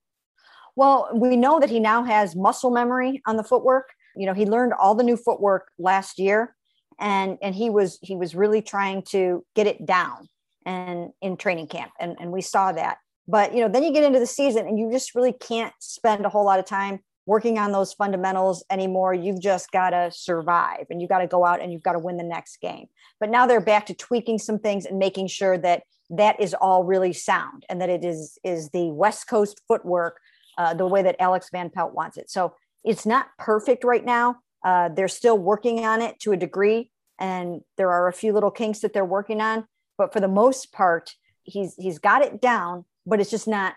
Well, 0.77 1.11
we 1.15 1.37
know 1.37 1.61
that 1.61 1.71
he 1.71 1.81
now 1.81 2.05
has 2.05 2.37
muscle 2.37 2.71
memory 2.71 3.23
on 3.27 3.37
the 3.37 3.45
footwork. 3.45 3.91
You 4.17 4.27
know, 4.27 4.35
he 4.35 4.47
learned 4.47 4.73
all 4.73 4.95
the 4.95 5.05
new 5.05 5.17
footwork 5.17 5.71
last 5.79 6.19
year 6.19 6.55
and 6.99 7.39
and 7.43 7.55
he 7.55 7.71
was 7.71 7.99
he 8.03 8.17
was 8.17 8.35
really 8.35 8.63
trying 8.63 9.03
to 9.03 9.45
get 9.55 9.67
it 9.67 9.85
down 9.87 10.29
and 10.67 11.11
in 11.23 11.37
training 11.37 11.67
camp 11.67 11.93
and 11.99 12.17
and 12.21 12.31
we 12.31 12.41
saw 12.41 12.73
that. 12.73 12.99
But, 13.31 13.55
you 13.55 13.61
know, 13.61 13.69
then 13.69 13.85
you 13.85 13.93
get 13.93 14.03
into 14.03 14.19
the 14.19 14.27
season 14.27 14.67
and 14.67 14.77
you 14.77 14.91
just 14.91 15.15
really 15.15 15.33
can't 15.33 15.73
spend 15.79 16.27
a 16.27 16.29
whole 16.29 16.45
lot 16.45 16.59
of 16.59 16.65
time 16.65 16.99
working 17.27 17.59
on 17.59 17.71
those 17.71 17.93
fundamentals 17.93 18.65
anymore. 18.71 19.15
You've 19.15 19.41
just 19.41 19.71
got 19.71 19.91
to 19.91 20.11
survive 20.13 20.87
and 20.91 21.01
you've 21.01 21.11
got 21.11 21.19
to 21.19 21.29
go 21.29 21.45
out 21.45 21.61
and 21.61 21.73
you've 21.73 21.83
got 21.83 21.93
to 21.93 22.01
win 22.01 22.17
the 22.17 22.25
next 22.25 22.61
game. 22.61 22.87
But 23.21 23.31
now 23.31 23.47
they're 23.47 23.61
back 23.61 23.87
to 23.87 23.95
tweaking 23.95 24.39
some 24.41 24.59
things 24.59 24.85
and 24.85 24.99
making 24.99 25.29
sure 25.29 25.57
that 25.59 25.85
that 26.11 26.41
is 26.41 26.55
all 26.55 26.85
really 26.85 27.13
sound 27.13 27.65
and 27.69 27.81
that 27.81 27.89
it 27.89 28.05
is 28.05 28.39
is 28.45 28.71
the 28.71 28.91
West 28.91 29.29
Coast 29.29 29.61
footwork 29.67 30.21
uh, 30.59 30.75
the 30.75 30.87
way 30.87 31.03
that 31.03 31.17
Alex 31.19 31.49
Van 31.51 31.71
Pelt 31.71 31.95
wants 31.95 32.17
it. 32.17 32.31
So 32.31 32.55
it's 32.85 33.07
not 33.07 33.29
perfect 33.39 33.85
right 33.85 34.05
now. 34.05 34.37
Uh, 34.65 34.89
they're 34.89 35.09
still 35.09 35.39
working 35.39 35.87
on 35.87 36.03
it 36.03 36.19
to 36.21 36.33
a 36.33 36.37
degree, 36.37 36.91
and 37.19 37.63
there 37.79 37.91
are 37.91 38.09
a 38.09 38.13
few 38.13 38.33
little 38.33 38.51
kinks 38.51 38.81
that 38.81 38.93
they're 38.93 39.05
working 39.05 39.41
on. 39.41 39.67
But 39.97 40.13
for 40.13 40.21
the 40.21 40.29
most 40.29 40.73
part, 40.73 41.15
he's 41.45 41.75
he's 41.77 41.99
got 41.99 42.23
it 42.23 42.41
down, 42.41 42.85
but 43.07 43.21
it's 43.21 43.31
just 43.31 43.49
not 43.49 43.75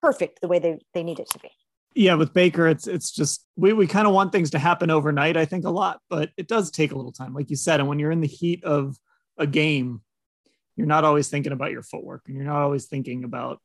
perfect 0.00 0.40
the 0.40 0.48
way 0.48 0.58
they, 0.58 0.78
they 0.94 1.02
need 1.02 1.18
it 1.18 1.28
to 1.30 1.38
be 1.40 1.50
yeah 1.94 2.14
with 2.14 2.32
baker 2.32 2.66
it's 2.68 2.86
it's 2.86 3.10
just 3.10 3.44
we, 3.56 3.72
we 3.72 3.86
kind 3.86 4.06
of 4.06 4.14
want 4.14 4.32
things 4.32 4.50
to 4.50 4.58
happen 4.58 4.90
overnight 4.90 5.36
i 5.36 5.44
think 5.44 5.64
a 5.64 5.70
lot 5.70 6.00
but 6.08 6.30
it 6.36 6.46
does 6.46 6.70
take 6.70 6.92
a 6.92 6.94
little 6.94 7.12
time 7.12 7.34
like 7.34 7.50
you 7.50 7.56
said 7.56 7.80
and 7.80 7.88
when 7.88 7.98
you're 7.98 8.10
in 8.10 8.20
the 8.20 8.26
heat 8.26 8.62
of 8.64 8.96
a 9.38 9.46
game 9.46 10.00
you're 10.76 10.86
not 10.86 11.04
always 11.04 11.28
thinking 11.28 11.52
about 11.52 11.70
your 11.70 11.82
footwork 11.82 12.22
and 12.26 12.36
you're 12.36 12.46
not 12.46 12.62
always 12.62 12.86
thinking 12.86 13.24
about 13.24 13.60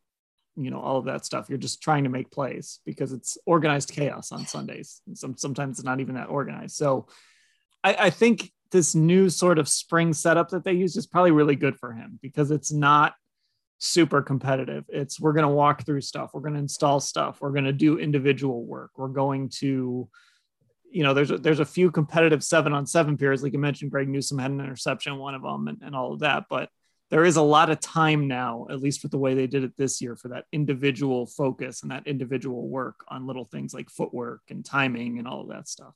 you 0.56 0.72
know 0.72 0.80
all 0.80 0.98
of 0.98 1.06
that 1.06 1.26
stuff 1.26 1.50
you're 1.50 1.58
just 1.58 1.82
trying 1.82 2.04
to 2.04 2.10
make 2.10 2.32
plays 2.32 2.80
because 2.86 3.14
it's 3.14 3.38
organized 3.46 3.92
chaos 3.92 4.32
on 4.32 4.46
sundays 4.46 5.02
and 5.08 5.18
some, 5.18 5.38
sometimes 5.38 5.78
it's 5.78 5.86
not 5.86 6.00
even 6.00 6.16
that 6.16 6.30
organized 6.30 6.76
so 6.76 7.08
I, 7.84 7.96
I 8.00 8.10
think 8.10 8.52
this 8.72 8.96
new 8.96 9.30
sort 9.30 9.60
of 9.60 9.70
spring 9.70 10.14
setup 10.14 10.50
that 10.50 10.64
they 10.64 10.74
use 10.74 10.98
is 10.98 11.08
probably 11.08 11.32
really 11.32 11.56
good 11.56 11.78
for 11.78 11.94
him 11.94 12.20
because 12.22 12.52
it's 12.52 12.72
not 12.72 13.14
super 13.80 14.22
competitive. 14.22 14.86
It's 14.90 15.20
we're 15.20 15.34
going 15.34 15.48
to 15.48 15.54
walk 15.54 15.86
through 15.86 16.02
stuff, 16.02 16.32
we're 16.34 16.42
going 16.42 16.56
to 16.56 16.60
install 16.60 17.00
stuff, 17.00 17.40
we're 17.40 17.52
going 17.52 17.66
to 17.66 17.74
do 17.74 18.00
individual 18.00 18.66
work, 18.66 18.92
we're 18.98 19.08
going 19.08 19.50
to 19.60 20.10
you 20.90 21.04
know, 21.04 21.14
there's 21.14 21.32
a, 21.32 21.38
there's 21.38 21.60
a 21.60 21.66
few 21.66 21.92
competitive 21.92 22.42
seven 22.42 22.74
on 22.74 22.86
seven 22.86 23.18
periods, 23.18 23.44
like 23.44 23.52
you 23.52 23.60
mentioned. 23.60 23.92
Greg 23.92 24.08
Newsome 24.08 24.40
had 24.40 24.52
an 24.52 24.62
interception, 24.62 25.18
one 25.18 25.36
of 25.36 25.42
them, 25.42 25.68
and, 25.68 25.82
and 25.82 25.94
all 25.94 26.14
of 26.14 26.22
that. 26.22 26.46
But 26.50 26.70
there 27.10 27.24
is 27.24 27.38
a 27.38 27.42
lot 27.42 27.70
of 27.70 27.80
time 27.80 28.28
now, 28.28 28.68
at 28.70 28.82
least 28.82 29.04
with 29.04 29.12
the 29.12 29.18
way 29.18 29.34
they 29.34 29.48
did 29.48 29.64
it 29.64 29.78
this 29.78 30.02
year, 30.02 30.16
for 30.16 30.28
that 30.30 30.46
individual 30.52 31.26
focus 31.26 31.82
and 31.82 31.92
that 31.92 32.08
individual 32.08 32.68
work 32.68 33.06
on 33.08 33.28
little 33.28 33.46
things 33.46 33.74
like 33.74 33.90
footwork 33.90 34.42
and 34.50 34.66
timing 34.66 35.18
and 35.18 35.28
all 35.28 35.42
of 35.42 35.50
that 35.50 35.68
stuff. 35.68 35.94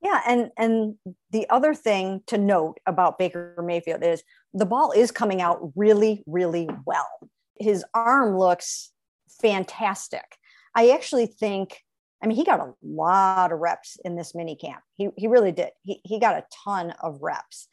Yeah, 0.00 0.20
and 0.26 0.50
and 0.56 0.94
the 1.32 1.48
other 1.50 1.74
thing 1.74 2.22
to 2.28 2.38
note 2.38 2.78
about 2.86 3.18
Baker 3.18 3.60
Mayfield 3.64 4.04
is 4.04 4.22
the 4.54 4.66
ball 4.66 4.92
is 4.92 5.10
coming 5.10 5.42
out 5.42 5.72
really, 5.74 6.22
really 6.26 6.68
well. 6.86 7.08
His 7.58 7.84
arm 7.92 8.38
looks 8.38 8.92
fantastic. 9.40 10.36
I 10.74 10.90
actually 10.90 11.26
think, 11.26 11.82
I 12.22 12.28
mean, 12.28 12.36
he 12.36 12.44
got 12.44 12.60
a 12.60 12.74
lot 12.82 13.50
of 13.50 13.58
reps 13.58 13.96
in 14.04 14.14
this 14.14 14.34
mini 14.36 14.54
camp. 14.54 14.80
He, 14.96 15.08
he 15.16 15.26
really 15.26 15.50
did. 15.50 15.70
He, 15.82 16.00
he 16.04 16.20
got 16.20 16.36
a 16.36 16.44
ton 16.64 16.94
of 17.02 17.18
reps. 17.20 17.66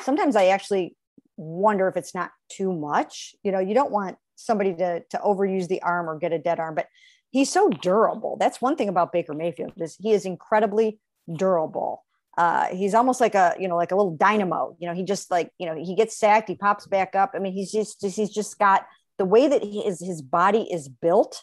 Sometimes 0.00 0.36
I 0.36 0.46
actually 0.46 0.96
wonder 1.36 1.88
if 1.88 1.96
it's 1.96 2.14
not 2.14 2.30
too 2.50 2.72
much. 2.72 3.34
You 3.42 3.52
know, 3.52 3.58
you 3.58 3.74
don't 3.74 3.90
want 3.90 4.16
somebody 4.36 4.74
to, 4.74 5.02
to 5.10 5.18
overuse 5.18 5.68
the 5.68 5.82
arm 5.82 6.08
or 6.08 6.18
get 6.18 6.32
a 6.32 6.38
dead 6.38 6.58
arm, 6.58 6.74
but 6.74 6.86
he's 7.30 7.50
so 7.50 7.68
durable. 7.68 8.36
That's 8.38 8.60
one 8.60 8.76
thing 8.76 8.88
about 8.88 9.12
Baker 9.12 9.34
Mayfield 9.34 9.72
is 9.76 9.96
he 10.00 10.12
is 10.12 10.24
incredibly 10.24 10.98
durable. 11.32 12.04
Uh, 12.38 12.66
he's 12.66 12.94
almost 12.94 13.20
like 13.20 13.34
a 13.34 13.54
you 13.58 13.66
know 13.66 13.76
like 13.76 13.92
a 13.92 13.96
little 13.96 14.14
dynamo. 14.14 14.76
You 14.78 14.88
know, 14.88 14.94
he 14.94 15.04
just 15.04 15.30
like 15.30 15.50
you 15.58 15.66
know 15.66 15.74
he 15.74 15.94
gets 15.94 16.18
sacked, 16.18 16.48
he 16.48 16.54
pops 16.54 16.86
back 16.86 17.14
up. 17.14 17.32
I 17.34 17.38
mean, 17.38 17.54
he's 17.54 17.72
just 17.72 18.04
he's 18.04 18.30
just 18.30 18.58
got 18.58 18.86
the 19.16 19.24
way 19.24 19.48
that 19.48 19.62
he 19.62 19.80
is 19.80 20.00
his 20.00 20.20
body 20.20 20.68
is 20.70 20.88
built 20.88 21.42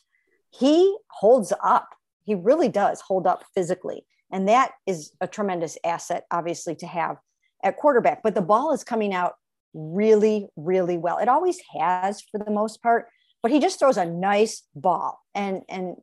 he 0.57 0.97
holds 1.09 1.51
up. 1.63 1.89
He 2.25 2.35
really 2.35 2.69
does 2.69 3.01
hold 3.01 3.25
up 3.27 3.43
physically. 3.53 4.05
And 4.31 4.47
that 4.47 4.71
is 4.85 5.11
a 5.19 5.27
tremendous 5.27 5.77
asset, 5.83 6.25
obviously, 6.31 6.75
to 6.75 6.87
have 6.87 7.17
at 7.63 7.77
quarterback. 7.77 8.23
But 8.23 8.35
the 8.35 8.41
ball 8.41 8.73
is 8.73 8.83
coming 8.83 9.13
out 9.13 9.33
really, 9.73 10.47
really 10.55 10.97
well. 10.97 11.17
It 11.17 11.29
always 11.29 11.59
has 11.79 12.21
for 12.31 12.43
the 12.43 12.51
most 12.51 12.81
part, 12.81 13.07
but 13.41 13.51
he 13.51 13.59
just 13.59 13.79
throws 13.79 13.97
a 13.97 14.05
nice 14.05 14.63
ball. 14.75 15.19
And, 15.35 15.61
and 15.69 15.95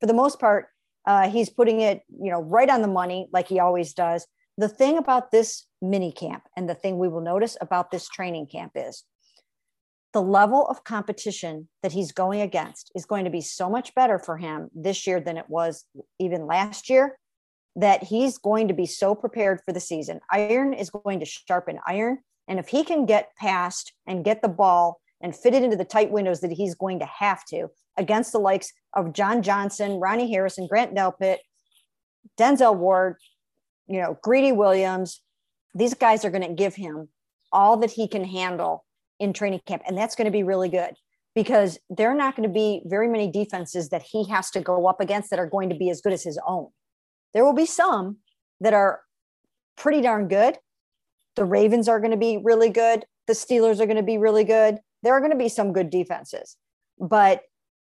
for 0.00 0.06
the 0.06 0.14
most 0.14 0.38
part, 0.38 0.66
uh, 1.06 1.30
he's 1.30 1.50
putting 1.50 1.80
it, 1.80 2.02
you 2.08 2.30
know, 2.30 2.42
right 2.42 2.68
on 2.68 2.82
the 2.82 2.88
money, 2.88 3.28
like 3.32 3.48
he 3.48 3.60
always 3.60 3.94
does. 3.94 4.26
The 4.56 4.68
thing 4.68 4.98
about 4.98 5.30
this 5.30 5.66
mini 5.80 6.12
camp 6.12 6.42
and 6.56 6.68
the 6.68 6.74
thing 6.74 6.98
we 6.98 7.08
will 7.08 7.20
notice 7.20 7.56
about 7.60 7.90
this 7.90 8.08
training 8.08 8.46
camp 8.46 8.72
is 8.74 9.04
the 10.12 10.22
level 10.22 10.66
of 10.66 10.84
competition 10.84 11.68
that 11.82 11.92
he's 11.92 12.12
going 12.12 12.40
against 12.40 12.90
is 12.94 13.04
going 13.04 13.24
to 13.24 13.30
be 13.30 13.40
so 13.40 13.68
much 13.68 13.94
better 13.94 14.18
for 14.18 14.36
him 14.36 14.68
this 14.74 15.06
year 15.06 15.20
than 15.20 15.36
it 15.36 15.44
was 15.48 15.84
even 16.18 16.46
last 16.46 16.88
year 16.88 17.18
that 17.76 18.02
he's 18.02 18.38
going 18.38 18.68
to 18.68 18.74
be 18.74 18.86
so 18.86 19.14
prepared 19.14 19.60
for 19.64 19.72
the 19.72 19.80
season. 19.80 20.18
Iron 20.32 20.72
is 20.72 20.90
going 20.90 21.20
to 21.20 21.26
sharpen 21.26 21.78
iron. 21.86 22.18
And 22.48 22.58
if 22.58 22.68
he 22.68 22.82
can 22.82 23.06
get 23.06 23.36
past 23.36 23.92
and 24.06 24.24
get 24.24 24.42
the 24.42 24.48
ball 24.48 25.00
and 25.20 25.36
fit 25.36 25.54
it 25.54 25.62
into 25.62 25.76
the 25.76 25.84
tight 25.84 26.10
windows 26.10 26.40
that 26.40 26.52
he's 26.52 26.74
going 26.74 26.98
to 27.00 27.06
have 27.06 27.44
to 27.46 27.68
against 27.96 28.32
the 28.32 28.38
likes 28.38 28.72
of 28.94 29.12
John 29.12 29.42
Johnson, 29.42 30.00
Ronnie 30.00 30.30
Harrison, 30.32 30.66
Grant 30.66 30.94
Delpit, 30.94 31.38
Denzel 32.38 32.76
Ward, 32.76 33.16
you 33.86 34.00
know, 34.00 34.18
Greedy 34.22 34.52
Williams, 34.52 35.20
these 35.74 35.94
guys 35.94 36.24
are 36.24 36.30
going 36.30 36.46
to 36.46 36.54
give 36.54 36.74
him 36.74 37.08
all 37.52 37.76
that 37.78 37.90
he 37.90 38.08
can 38.08 38.24
handle 38.24 38.84
in 39.18 39.32
training 39.32 39.60
camp. 39.66 39.82
And 39.86 39.96
that's 39.96 40.14
going 40.14 40.26
to 40.26 40.30
be 40.30 40.42
really 40.42 40.68
good 40.68 40.94
because 41.34 41.78
there 41.90 42.10
are 42.10 42.16
not 42.16 42.36
going 42.36 42.48
to 42.48 42.52
be 42.52 42.82
very 42.86 43.08
many 43.08 43.30
defenses 43.30 43.90
that 43.90 44.02
he 44.02 44.28
has 44.28 44.50
to 44.50 44.60
go 44.60 44.86
up 44.86 45.00
against 45.00 45.30
that 45.30 45.38
are 45.38 45.48
going 45.48 45.68
to 45.70 45.76
be 45.76 45.90
as 45.90 46.00
good 46.00 46.12
as 46.12 46.22
his 46.22 46.38
own. 46.46 46.68
There 47.34 47.44
will 47.44 47.54
be 47.54 47.66
some 47.66 48.18
that 48.60 48.72
are 48.72 49.00
pretty 49.76 50.00
darn 50.00 50.28
good. 50.28 50.58
The 51.38 51.44
Ravens 51.44 51.88
are 51.88 52.00
going 52.00 52.10
to 52.10 52.16
be 52.16 52.38
really 52.42 52.70
good. 52.70 53.04
The 53.26 53.32
Steelers 53.32 53.80
are 53.80 53.86
going 53.86 53.96
to 53.96 54.02
be 54.02 54.18
really 54.18 54.44
good. 54.44 54.78
There 55.02 55.14
are 55.14 55.20
going 55.20 55.32
to 55.32 55.38
be 55.38 55.48
some 55.48 55.72
good 55.72 55.90
defenses, 55.90 56.56
but 56.98 57.42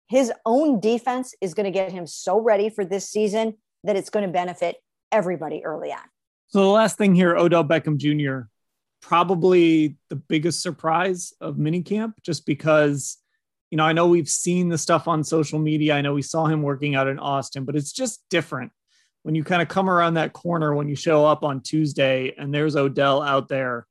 his 0.09 0.33
own 0.47 0.81
defense 0.81 1.35
is 1.41 1.55
going 1.55 1.65
to 1.65 1.71
get 1.71 1.93
him 1.93 2.07
so 2.07 2.41
ready 2.41 2.71
for 2.71 2.85
this 2.85 3.09
season 3.09 3.55
that 3.85 3.97
it's 3.97 4.11
going 4.11 4.25
to 4.25 4.33
benefit 4.33 4.77
everybody 5.11 5.65
early 5.65 5.93
on. 5.93 5.99
So 6.49 6.61
the 6.61 6.67
last 6.67 6.97
thing 6.97 7.15
here, 7.15 7.37
Odell 7.37 7.65
Beckham 7.65 7.97
Jr 7.97 8.49
probably 9.01 9.97
the 10.09 10.17
biggest 10.17 10.61
surprise 10.63 11.33
of 11.41 11.57
minicamp 11.57 12.13
just 12.23 12.45
because 12.45 13.17
you 13.71 13.77
know 13.77 13.85
i 13.85 13.93
know 13.93 14.07
we've 14.07 14.29
seen 14.29 14.69
the 14.69 14.79
stuff 14.79 15.09
on 15.09 15.25
social 15.25 15.59
media 15.59 15.95
i 15.95 16.01
know 16.01 16.13
we 16.13 16.23
saw 16.23 16.47
him 16.47 16.63
working 16.63 16.95
out 16.95 17.09
in 17.09 17.19
austin 17.19 17.65
but 17.65 17.77
it's 17.77 17.93
just 17.93 18.23
different 18.29 18.73
when 19.23 19.35
you 19.35 19.45
kind 19.45 19.63
of 19.63 19.69
come 19.69 19.89
around 19.89 20.15
that 20.15 20.33
corner 20.33 20.75
when 20.75 20.89
you 20.89 20.97
show 20.97 21.25
up 21.25 21.45
on 21.45 21.61
tuesday 21.61 22.35
and 22.37 22.53
there's 22.53 22.77
odell 22.77 23.23
out 23.23 23.49
there 23.49 23.87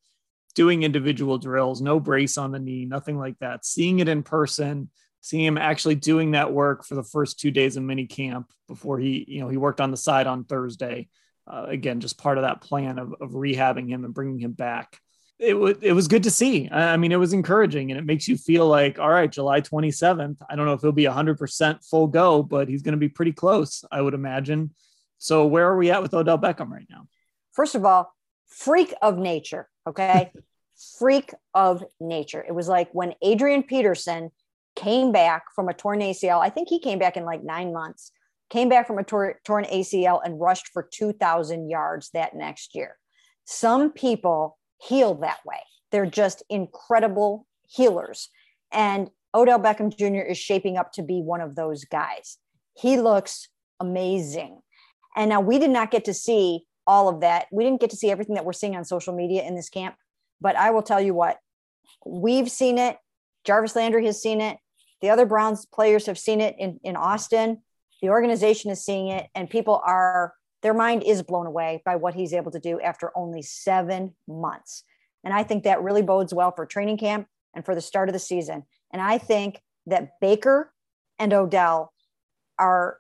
doing 0.56 0.84
individual 0.84 1.38
drills 1.38 1.82
no 1.82 2.00
brace 2.00 2.38
on 2.38 2.52
the 2.52 2.60
knee 2.60 2.86
nothing 2.86 3.18
like 3.18 3.38
that 3.40 3.66
seeing 3.66 4.00
it 4.00 4.10
in 4.10 4.24
person 4.24 4.90
seeing 5.22 5.46
him 5.46 5.58
actually 5.58 5.96
doing 5.96 6.32
that 6.32 6.52
work 6.52 6.86
for 6.86 6.96
the 6.96 7.04
first 7.04 7.40
two 7.40 7.52
days 7.52 7.78
of 7.78 7.84
mini 7.84 8.06
camp 8.06 8.52
before 8.68 9.00
he 9.00 9.26
you 9.28 9.42
know 9.42 9.50
he 9.50 9.58
worked 9.58 9.82
on 9.82 9.92
the 9.92 9.98
side 9.98 10.28
on 10.28 10.44
thursday 10.44 11.08
uh, 11.50 11.66
again, 11.68 12.00
just 12.00 12.18
part 12.18 12.38
of 12.38 12.44
that 12.44 12.62
plan 12.62 13.00
of, 13.00 13.14
of 13.20 13.32
rehabbing 13.32 13.90
him 13.90 14.06
and 14.06 14.14
bringing 14.14 14.40
him 14.40 14.52
back. 14.52 15.00
It 15.40 15.54
was 15.54 15.78
it 15.82 15.94
was 15.94 16.10
good 16.10 16.24
to 16.24 16.32
see. 16.32 16.70
I 16.70 16.98
mean, 16.98 17.14
it 17.14 17.20
was 17.20 17.32
encouraging, 17.32 17.92
and 17.92 18.00
it 18.00 18.06
makes 18.06 18.28
you 18.28 18.36
feel 18.36 18.68
like, 18.68 19.00
all 19.00 19.10
right, 19.10 19.32
July 19.32 19.62
27th. 19.62 20.38
I 20.50 20.56
don't 20.56 20.66
know 20.66 20.74
if 20.74 20.82
he'll 20.82 20.92
be 20.92 21.06
100% 21.06 21.86
full 21.90 22.08
go, 22.08 22.44
but 22.44 22.68
he's 22.68 22.82
going 22.82 22.94
to 22.94 22.98
be 22.98 23.08
pretty 23.08 23.32
close, 23.32 23.86
I 23.90 24.02
would 24.02 24.14
imagine. 24.14 24.72
So, 25.20 25.46
where 25.46 25.68
are 25.68 25.78
we 25.78 25.92
at 25.92 26.02
with 26.02 26.14
Odell 26.14 26.40
Beckham 26.40 26.70
right 26.70 26.88
now? 26.90 27.08
First 27.54 27.76
of 27.76 27.86
all, 27.86 28.12
freak 28.48 28.94
of 29.02 29.18
nature. 29.18 29.70
Okay, 29.88 30.32
freak 30.98 31.34
of 31.54 31.84
nature. 32.00 32.44
It 32.48 32.54
was 32.54 32.68
like 32.68 32.90
when 32.94 33.14
Adrian 33.22 33.64
Peterson 33.64 34.32
came 34.76 35.12
back 35.12 35.44
from 35.54 35.70
a 35.70 35.74
torn 35.74 36.00
ACL. 36.00 36.42
I 36.42 36.50
think 36.50 36.70
he 36.70 36.80
came 36.80 37.00
back 37.00 37.18
in 37.18 37.26
like 37.26 37.44
nine 37.44 37.72
months 37.72 38.12
came 38.50 38.70
back 38.70 38.88
from 38.88 38.98
a 38.98 39.04
tor- 39.04 39.40
torn 39.46 39.66
ACL 39.66 40.20
and 40.24 40.40
rushed 40.40 40.68
for 40.70 40.88
2,000 40.92 41.70
yards 41.70 42.10
that 42.12 42.36
next 42.36 42.76
year. 42.76 42.98
Some 43.46 43.92
people 43.92 44.58
heal 44.82 45.16
that 45.16 45.40
way. 45.46 45.60
They're 45.92 46.06
just 46.06 46.44
incredible 46.50 47.46
healers. 47.68 48.30
And 48.72 49.10
Odell 49.34 49.60
Beckham 49.60 49.96
Jr. 49.96 50.28
is 50.28 50.38
shaping 50.38 50.78
up 50.78 50.92
to 50.94 51.04
be 51.04 51.22
one 51.22 51.42
of 51.42 51.56
those 51.56 51.86
guys. 51.86 52.38
He 52.76 53.00
looks 53.00 53.48
amazing. 53.80 54.62
And 55.16 55.30
now 55.30 55.42
we 55.42 55.60
did 55.60 55.72
not 55.72 55.92
get 55.92 56.06
to 56.06 56.14
see 56.14 56.66
all 56.86 57.10
of 57.10 57.22
that. 57.22 57.48
We 57.52 57.64
didn't 57.64 57.82
get 57.82 57.90
to 57.92 57.98
see 57.98 58.12
everything 58.12 58.36
that 58.36 58.46
we're 58.46 58.54
seeing 58.54 58.76
on 58.76 58.86
social 58.86 59.14
media 59.14 59.44
in 59.44 59.56
this 59.56 59.70
camp. 59.70 59.96
But 60.42 60.56
I 60.56 60.72
will 60.72 60.82
tell 60.82 61.02
you 61.02 61.14
what, 61.14 61.38
we've 62.06 62.50
seen 62.50 62.78
it. 62.78 62.98
Jarvis 63.46 63.76
Landry 63.76 64.06
has 64.06 64.22
seen 64.22 64.42
it. 64.42 64.58
The 65.02 65.10
other 65.10 65.26
Browns 65.26 65.66
players 65.66 66.06
have 66.08 66.18
seen 66.18 66.42
it 66.42 66.56
in, 66.58 66.80
in 66.84 66.96
Austin 66.96 67.62
the 68.02 68.10
organization 68.10 68.72
is 68.72 68.84
seeing 68.84 69.10
it 69.10 69.28
and 69.36 69.50
people 69.50 69.82
are 69.86 70.34
their 70.62 70.74
mind 70.74 71.04
is 71.04 71.24
blown 71.24 71.46
away 71.46 71.82
by 71.86 71.96
what 71.96 72.14
he's 72.14 72.34
able 72.34 72.52
to 72.52 72.60
do 72.60 72.80
after 72.82 73.12
only 73.16 73.42
seven 73.42 74.16
months 74.28 74.84
and 75.24 75.34
i 75.34 75.44
think 75.44 75.64
that 75.64 75.82
really 75.82 76.02
bodes 76.02 76.34
well 76.34 76.52
for 76.52 76.66
training 76.66 76.98
camp 76.98 77.28
and 77.54 77.66
for 77.66 77.76
the 77.76 77.82
start 77.82 78.10
of 78.10 78.14
the 78.14 78.20
season 78.20 78.64
and 78.92 79.02
i 79.02 79.18
think 79.18 79.62
that 79.86 80.20
baker 80.22 80.72
and 81.18 81.34
odell 81.34 81.94
are 82.58 82.98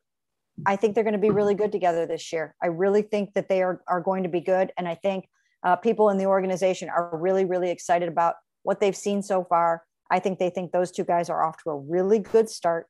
i 0.65 0.75
think 0.75 0.95
they're 0.95 1.03
going 1.03 1.13
to 1.13 1.19
be 1.19 1.29
really 1.29 1.55
good 1.55 1.71
together 1.71 2.05
this 2.05 2.31
year 2.31 2.55
i 2.61 2.67
really 2.67 3.01
think 3.01 3.33
that 3.33 3.49
they 3.49 3.61
are, 3.61 3.81
are 3.87 4.01
going 4.01 4.23
to 4.23 4.29
be 4.29 4.41
good 4.41 4.71
and 4.77 4.87
i 4.87 4.95
think 4.95 5.27
uh, 5.63 5.75
people 5.75 6.09
in 6.09 6.17
the 6.17 6.25
organization 6.25 6.89
are 6.89 7.17
really 7.17 7.45
really 7.45 7.69
excited 7.69 8.07
about 8.07 8.35
what 8.63 8.79
they've 8.79 8.95
seen 8.95 9.21
so 9.21 9.43
far 9.43 9.83
i 10.09 10.19
think 10.19 10.39
they 10.39 10.49
think 10.49 10.71
those 10.71 10.91
two 10.91 11.03
guys 11.03 11.29
are 11.29 11.43
off 11.43 11.61
to 11.61 11.69
a 11.69 11.77
really 11.77 12.19
good 12.19 12.49
start 12.49 12.87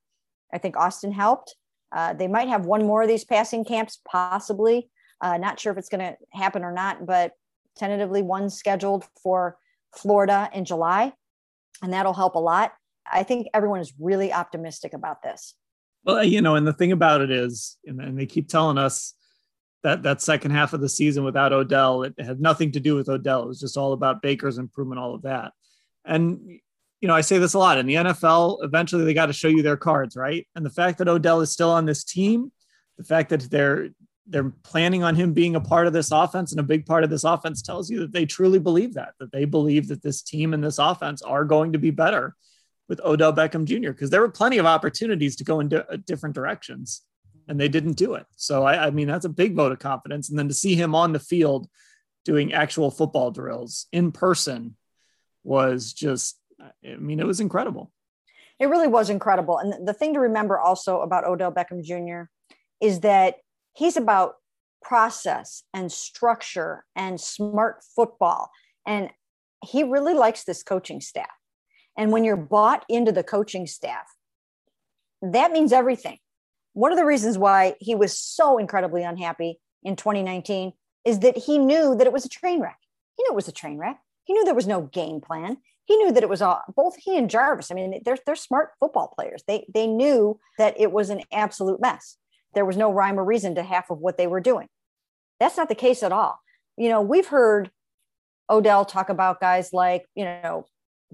i 0.54 0.58
think 0.58 0.78
austin 0.78 1.12
helped 1.12 1.56
uh, 1.92 2.14
they 2.14 2.28
might 2.28 2.48
have 2.48 2.66
one 2.66 2.86
more 2.86 3.02
of 3.02 3.08
these 3.08 3.26
passing 3.26 3.66
camps, 3.66 4.00
possibly. 4.10 4.90
Uh, 5.22 5.38
not 5.38 5.60
sure 5.60 5.72
if 5.72 5.78
it's 5.78 5.90
going 5.90 6.00
to 6.00 6.16
happen 6.32 6.64
or 6.64 6.72
not, 6.72 7.06
but 7.06 7.34
tentatively 7.78 8.22
one 8.22 8.50
scheduled 8.50 9.06
for 9.22 9.58
Florida 9.96 10.50
in 10.54 10.66
July, 10.66 11.14
and 11.82 11.92
that'll 11.92 12.14
help 12.14 12.36
a 12.36 12.40
lot. 12.40 12.74
I 13.12 13.24
think 13.24 13.48
everyone 13.54 13.80
is 13.80 13.94
really 14.00 14.32
optimistic 14.32 14.94
about 14.94 15.24
this. 15.24 15.56
Well, 16.04 16.24
you 16.24 16.42
know, 16.42 16.56
and 16.56 16.66
the 16.66 16.74
thing 16.74 16.92
about 16.92 17.22
it 17.22 17.32
is, 17.32 17.78
and 17.86 18.18
they 18.18 18.26
keep 18.26 18.48
telling 18.48 18.78
us 18.78 19.14
that 19.84 20.04
that 20.04 20.22
second 20.22 20.52
half 20.52 20.74
of 20.74 20.82
the 20.82 20.90
season 20.90 21.24
without 21.24 21.54
Odell, 21.54 22.04
it 22.04 22.14
had 22.20 22.42
nothing 22.42 22.72
to 22.74 22.80
do 22.80 22.96
with 22.96 23.10
Odell. 23.10 23.44
It 23.44 23.48
was 23.48 23.60
just 23.60 23.78
all 23.78 23.94
about 23.94 24.22
Baker's 24.22 24.58
improvement, 24.58 25.00
all 25.00 25.16
of 25.16 25.24
that. 25.24 25.54
And 26.06 26.60
you 27.02 27.08
know, 27.08 27.16
I 27.16 27.22
say 27.22 27.38
this 27.38 27.54
a 27.54 27.60
lot 27.60 27.78
in 27.78 27.86
the 27.86 27.96
NFL, 27.96 28.64
eventually 28.64 29.06
they 29.06 29.14
got 29.14 29.28
to 29.28 29.34
show 29.34 29.48
you 29.48 29.62
their 29.62 29.78
cards, 29.78 30.18
right? 30.18 30.46
And 30.56 30.66
the 30.66 30.70
fact 30.70 30.98
that 30.98 31.08
Odell 31.08 31.40
is 31.40 31.52
still 31.52 31.72
on 31.72 31.86
this 31.86 32.04
team, 32.04 32.52
the 32.98 33.04
fact 33.04 33.30
that 33.30 33.50
they're 33.50 33.90
they're 34.28 34.54
planning 34.64 35.02
on 35.02 35.16
him 35.16 35.34
being 35.34 35.56
a 35.56 35.62
part 35.62 35.88
of 35.88 35.94
this 35.94 36.12
offense 36.12 36.52
and 36.52 36.60
a 36.60 36.64
big 36.64 36.86
part 36.86 37.04
of 37.04 37.10
this 37.10 37.24
offense 37.24 37.64
tells 37.64 37.90
you 37.90 38.00
that 38.00 38.12
they 38.12 38.28
truly 38.28 38.60
believe 38.60 38.94
that, 38.94 39.14
that 39.20 39.32
they 39.32 39.44
believe 39.44 39.88
that 39.88 40.04
this 40.04 40.22
team 40.22 40.54
and 40.54 40.64
this 40.64 40.78
offense 40.78 41.24
are 41.24 41.44
going 41.44 41.74
to 41.74 41.80
be 41.80 41.90
better 41.90 42.36
with 42.90 43.00
Odell 43.06 43.32
Beckham 43.32 43.66
Jr. 43.66 43.92
because 43.92 44.10
there 44.10 44.20
were 44.20 44.30
plenty 44.30 44.58
of 44.58 44.66
opportunities 44.66 45.36
to 45.38 45.44
go 45.44 45.60
in 45.62 45.70
di- 45.70 45.78
uh, 45.78 45.98
different 46.06 46.36
directions. 46.36 47.04
and 47.48 47.60
they 47.60 47.70
didn't 47.70 47.94
do 47.94 48.14
it. 48.14 48.28
So 48.36 48.64
I, 48.64 48.88
I 48.88 48.90
mean, 48.92 49.08
that's 49.08 49.26
a 49.26 49.30
big 49.30 49.56
vote 49.56 49.72
of 49.72 49.80
confidence. 49.80 50.30
And 50.30 50.38
then 50.38 50.48
to 50.50 50.54
see 50.54 50.76
him 50.76 50.94
on 50.94 51.14
the 51.14 51.20
field 51.20 51.68
doing 52.24 52.54
actual 52.54 52.92
football 52.92 53.32
drills 53.32 53.88
in 53.92 54.12
person 54.12 54.76
was 55.44 55.94
just, 55.94 56.38
I 56.62 56.96
mean, 56.98 57.20
it 57.20 57.26
was 57.26 57.40
incredible. 57.40 57.92
It 58.60 58.68
really 58.68 58.88
was 58.88 59.10
incredible. 59.10 59.58
And 59.58 59.88
the 59.88 59.94
thing 59.94 60.14
to 60.14 60.20
remember 60.20 60.60
also 60.60 61.02
about 61.02 61.24
Odell 61.26 61.52
Beckham 61.52 61.84
Jr. 61.84 62.30
is 62.82 63.00
that 63.00 63.38
he's 63.74 63.98
about 63.98 64.36
process 64.84 65.64
and 65.74 65.92
structure 65.92 66.86
and 66.96 67.20
smart 67.20 67.84
football. 67.96 68.52
And 68.86 69.10
he 69.66 69.84
really 69.84 70.14
likes 70.14 70.44
this 70.44 70.62
coaching 70.62 71.02
staff. 71.02 71.39
And 72.00 72.14
when 72.14 72.24
you're 72.24 72.38
bought 72.38 72.86
into 72.88 73.12
the 73.12 73.24
coaching 73.24 73.68
staff, 73.68 74.16
that 75.22 75.52
means 75.52 75.74
everything. 75.74 76.18
One 76.72 76.94
of 76.94 76.98
the 76.98 77.06
reasons 77.06 77.38
why 77.38 77.76
he 77.82 77.94
was 77.94 78.18
so 78.18 78.58
incredibly 78.58 79.04
unhappy 79.04 79.60
in 79.84 79.98
2019 79.98 80.72
is 81.04 81.20
that 81.20 81.38
he 81.38 81.58
knew 81.58 81.96
that 81.96 82.08
it 82.08 82.14
was 82.14 82.24
a 82.24 82.30
train 82.30 82.62
wreck. 82.62 82.80
He 83.18 83.24
knew 83.24 83.34
it 83.34 83.36
was 83.36 83.50
a 83.50 83.52
train 83.52 83.78
wreck. 83.78 84.00
He 84.24 84.32
knew 84.32 84.46
there 84.46 84.56
was 84.56 84.66
no 84.66 84.84
game 84.84 85.20
plan. 85.20 85.58
He 85.84 85.98
knew 85.98 86.14
that 86.14 86.24
it 86.24 86.30
was 86.30 86.42
all 86.42 86.62
both 86.74 86.96
he 86.96 87.18
and 87.18 87.30
Jarvis. 87.30 87.70
I 87.70 87.76
mean, 87.76 88.02
they're 88.06 88.18
they're 88.26 88.36
smart 88.36 88.70
football 88.80 89.12
players. 89.14 89.44
They 89.46 89.66
they 89.74 89.86
knew 89.86 90.40
that 90.58 90.80
it 90.80 90.94
was 90.94 91.10
an 91.10 91.24
absolute 91.34 91.82
mess. 91.82 92.16
There 92.54 92.66
was 92.66 92.78
no 92.78 92.94
rhyme 92.94 93.20
or 93.20 93.26
reason 93.26 93.56
to 93.56 93.64
half 93.64 93.90
of 93.90 94.00
what 94.00 94.18
they 94.18 94.28
were 94.28 94.40
doing. 94.40 94.70
That's 95.42 95.58
not 95.58 95.68
the 95.68 95.76
case 95.76 96.02
at 96.02 96.14
all. 96.14 96.40
You 96.78 96.88
know, 96.88 97.02
we've 97.02 97.28
heard 97.28 97.72
Odell 98.50 98.86
talk 98.86 99.10
about 99.10 99.42
guys 99.42 99.74
like, 99.74 100.06
you 100.16 100.24
know, 100.24 100.66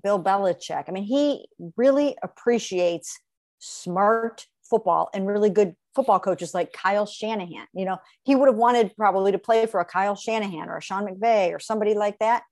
Bill 0.03 0.21
Belichick. 0.21 0.85
I 0.87 0.91
mean, 0.91 1.03
he 1.03 1.45
really 1.77 2.15
appreciates 2.23 3.19
smart 3.59 4.45
football 4.69 5.09
and 5.13 5.27
really 5.27 5.49
good 5.49 5.75
football 5.93 6.19
coaches 6.19 6.53
like 6.53 6.73
Kyle 6.73 7.05
Shanahan. 7.05 7.67
You 7.73 7.85
know, 7.85 7.97
he 8.23 8.35
would 8.35 8.47
have 8.47 8.57
wanted 8.57 8.95
probably 8.97 9.31
to 9.31 9.39
play 9.39 9.65
for 9.65 9.79
a 9.79 9.85
Kyle 9.85 10.15
Shanahan 10.15 10.69
or 10.69 10.77
a 10.77 10.81
Sean 10.81 11.05
McVay 11.05 11.53
or 11.53 11.59
somebody 11.59 11.93
like 11.93 12.19
that. 12.19 12.43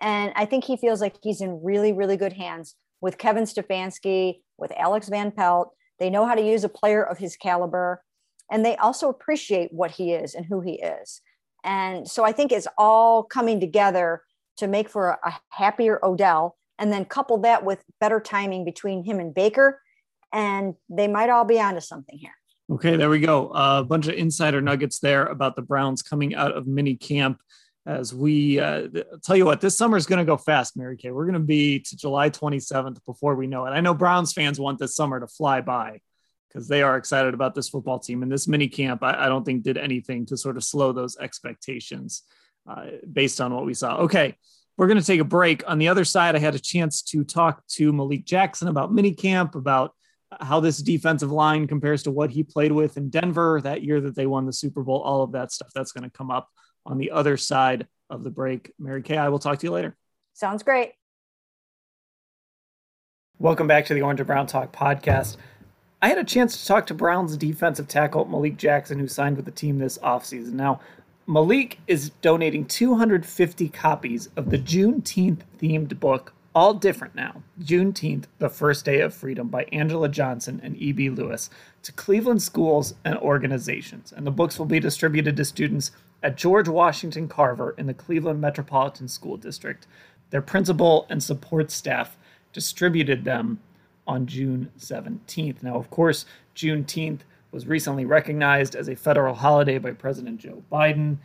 And 0.00 0.32
I 0.36 0.44
think 0.44 0.64
he 0.64 0.76
feels 0.76 1.00
like 1.00 1.16
he's 1.22 1.40
in 1.40 1.60
really, 1.62 1.92
really 1.92 2.16
good 2.16 2.32
hands 2.32 2.74
with 3.00 3.18
Kevin 3.18 3.44
Stefanski, 3.44 4.40
with 4.58 4.72
Alex 4.76 5.08
Van 5.08 5.30
Pelt. 5.30 5.74
They 5.98 6.10
know 6.10 6.26
how 6.26 6.34
to 6.34 6.42
use 6.42 6.64
a 6.64 6.68
player 6.68 7.02
of 7.02 7.18
his 7.18 7.36
caliber, 7.36 8.02
and 8.50 8.64
they 8.64 8.76
also 8.76 9.08
appreciate 9.08 9.72
what 9.72 9.92
he 9.92 10.12
is 10.12 10.34
and 10.34 10.46
who 10.46 10.60
he 10.60 10.74
is. 10.74 11.20
And 11.62 12.08
so 12.08 12.24
I 12.24 12.32
think 12.32 12.52
it's 12.52 12.66
all 12.76 13.22
coming 13.22 13.60
together 13.60 14.22
to 14.58 14.66
make 14.66 14.88
for 14.88 15.18
a, 15.24 15.34
happier 15.50 16.04
Odell, 16.04 16.56
and 16.78 16.92
then 16.92 17.04
couple 17.04 17.38
that 17.38 17.64
with 17.64 17.82
better 18.00 18.20
timing 18.20 18.64
between 18.64 19.04
him 19.04 19.20
and 19.20 19.34
Baker 19.34 19.80
and 20.34 20.74
they 20.90 21.06
might 21.06 21.30
all 21.30 21.44
be 21.44 21.60
onto 21.60 21.80
something 21.80 22.18
here. 22.18 22.34
Okay, 22.70 22.96
there 22.96 23.08
we 23.10 23.20
go. 23.20 23.50
A 23.50 23.52
uh, 23.52 23.82
bunch 23.82 24.08
of 24.08 24.14
insider 24.14 24.60
nuggets 24.60 24.98
there 24.98 25.26
about 25.26 25.54
the 25.54 25.62
Browns 25.62 26.02
coming 26.02 26.34
out 26.34 26.52
of 26.52 26.66
mini 26.66 26.96
camp. 26.96 27.40
As 27.86 28.14
we 28.14 28.58
uh, 28.58 28.88
tell 29.22 29.36
you 29.36 29.44
what, 29.44 29.60
this 29.60 29.76
summer 29.76 29.98
is 29.98 30.06
going 30.06 30.18
to 30.18 30.24
go 30.24 30.38
fast, 30.38 30.74
Mary 30.74 30.96
Kay. 30.96 31.10
We're 31.10 31.26
going 31.26 31.34
to 31.34 31.40
be 31.40 31.80
to 31.80 31.96
July 31.96 32.30
27th 32.30 32.98
before 33.04 33.34
we 33.34 33.46
know 33.46 33.66
it. 33.66 33.70
I 33.70 33.80
know 33.80 33.92
Browns 33.92 34.32
fans 34.32 34.58
want 34.58 34.78
this 34.78 34.96
summer 34.96 35.20
to 35.20 35.26
fly 35.26 35.60
by 35.60 36.00
because 36.48 36.66
they 36.66 36.82
are 36.82 36.96
excited 36.96 37.34
about 37.34 37.54
this 37.54 37.68
football 37.68 37.98
team. 37.98 38.22
And 38.22 38.32
this 38.32 38.48
mini 38.48 38.68
camp, 38.68 39.02
I, 39.02 39.26
I 39.26 39.28
don't 39.28 39.44
think 39.44 39.62
did 39.62 39.76
anything 39.76 40.24
to 40.26 40.36
sort 40.38 40.56
of 40.56 40.64
slow 40.64 40.92
those 40.92 41.18
expectations 41.18 42.22
uh, 42.66 42.86
based 43.12 43.42
on 43.42 43.54
what 43.54 43.66
we 43.66 43.74
saw. 43.74 43.98
Okay, 43.98 44.36
we're 44.76 44.86
going 44.86 44.98
to 44.98 45.06
take 45.06 45.20
a 45.20 45.24
break. 45.24 45.62
On 45.68 45.78
the 45.78 45.88
other 45.88 46.04
side, 46.04 46.34
I 46.34 46.38
had 46.38 46.54
a 46.54 46.60
chance 46.60 47.02
to 47.02 47.24
talk 47.24 47.66
to 47.68 47.92
Malik 47.92 48.24
Jackson 48.24 48.68
about 48.68 48.92
mini 48.92 49.12
camp, 49.12 49.54
about 49.54 49.92
how 50.40 50.60
this 50.60 50.78
defensive 50.78 51.30
line 51.30 51.66
compares 51.66 52.02
to 52.04 52.10
what 52.10 52.30
he 52.30 52.42
played 52.42 52.72
with 52.72 52.96
in 52.96 53.08
Denver 53.08 53.60
that 53.62 53.82
year 53.82 54.00
that 54.00 54.16
they 54.16 54.26
won 54.26 54.46
the 54.46 54.52
Super 54.52 54.82
Bowl, 54.82 55.00
all 55.00 55.22
of 55.22 55.32
that 55.32 55.52
stuff 55.52 55.70
that's 55.74 55.92
going 55.92 56.04
to 56.04 56.10
come 56.10 56.30
up 56.30 56.48
on 56.86 56.98
the 56.98 57.12
other 57.12 57.36
side 57.36 57.86
of 58.10 58.24
the 58.24 58.30
break. 58.30 58.72
Mary 58.78 59.02
Kay, 59.02 59.16
I 59.16 59.28
will 59.28 59.38
talk 59.38 59.58
to 59.60 59.66
you 59.66 59.72
later. 59.72 59.96
Sounds 60.32 60.62
great. 60.62 60.92
Welcome 63.38 63.66
back 63.66 63.86
to 63.86 63.94
the 63.94 64.02
Orange 64.02 64.20
and 64.20 64.26
Brown 64.26 64.46
Talk 64.46 64.72
podcast. 64.72 65.36
I 66.02 66.08
had 66.08 66.18
a 66.18 66.24
chance 66.24 66.60
to 66.60 66.66
talk 66.66 66.86
to 66.88 66.94
Brown's 66.94 67.36
defensive 67.36 67.88
tackle, 67.88 68.24
Malik 68.26 68.56
Jackson, 68.56 68.98
who 68.98 69.08
signed 69.08 69.36
with 69.36 69.44
the 69.44 69.50
team 69.50 69.78
this 69.78 69.98
offseason. 69.98 70.52
Now, 70.52 70.80
Malik 71.26 71.78
is 71.86 72.10
donating 72.20 72.66
250 72.66 73.68
copies 73.70 74.28
of 74.36 74.50
the 74.50 74.58
Juneteenth 74.58 75.40
themed 75.58 75.98
book 75.98 76.34
all 76.54 76.74
different 76.74 77.14
now. 77.14 77.42
Juneteenth, 77.60 78.24
the 78.38 78.48
first 78.48 78.84
day 78.84 79.00
of 79.00 79.14
freedom 79.14 79.48
by 79.48 79.64
Angela 79.72 80.08
Johnson 80.08 80.60
and 80.62 80.76
E.B. 80.76 81.10
Lewis 81.10 81.50
to 81.82 81.92
Cleveland 81.92 82.42
schools 82.42 82.94
and 83.04 83.16
organizations. 83.18 84.12
And 84.12 84.26
the 84.26 84.30
books 84.30 84.58
will 84.58 84.66
be 84.66 84.78
distributed 84.78 85.36
to 85.36 85.44
students 85.44 85.90
at 86.22 86.36
George 86.36 86.68
Washington 86.68 87.26
Carver 87.26 87.74
in 87.76 87.86
the 87.86 87.94
Cleveland 87.94 88.40
Metropolitan 88.40 89.08
School 89.08 89.36
District. 89.36 89.86
Their 90.30 90.42
principal 90.42 91.06
and 91.10 91.22
support 91.22 91.70
staff 91.70 92.16
distributed 92.52 93.24
them 93.24 93.60
on 94.06 94.26
June 94.26 94.70
17th. 94.78 95.62
Now, 95.62 95.76
of 95.76 95.90
course, 95.90 96.24
Juneteenth 96.54 97.20
was 97.54 97.66
recently 97.66 98.04
recognized 98.04 98.74
as 98.74 98.88
a 98.88 98.96
federal 98.96 99.34
holiday 99.34 99.78
by 99.78 99.92
President 99.92 100.40
Joe 100.40 100.62
Biden. 100.70 101.16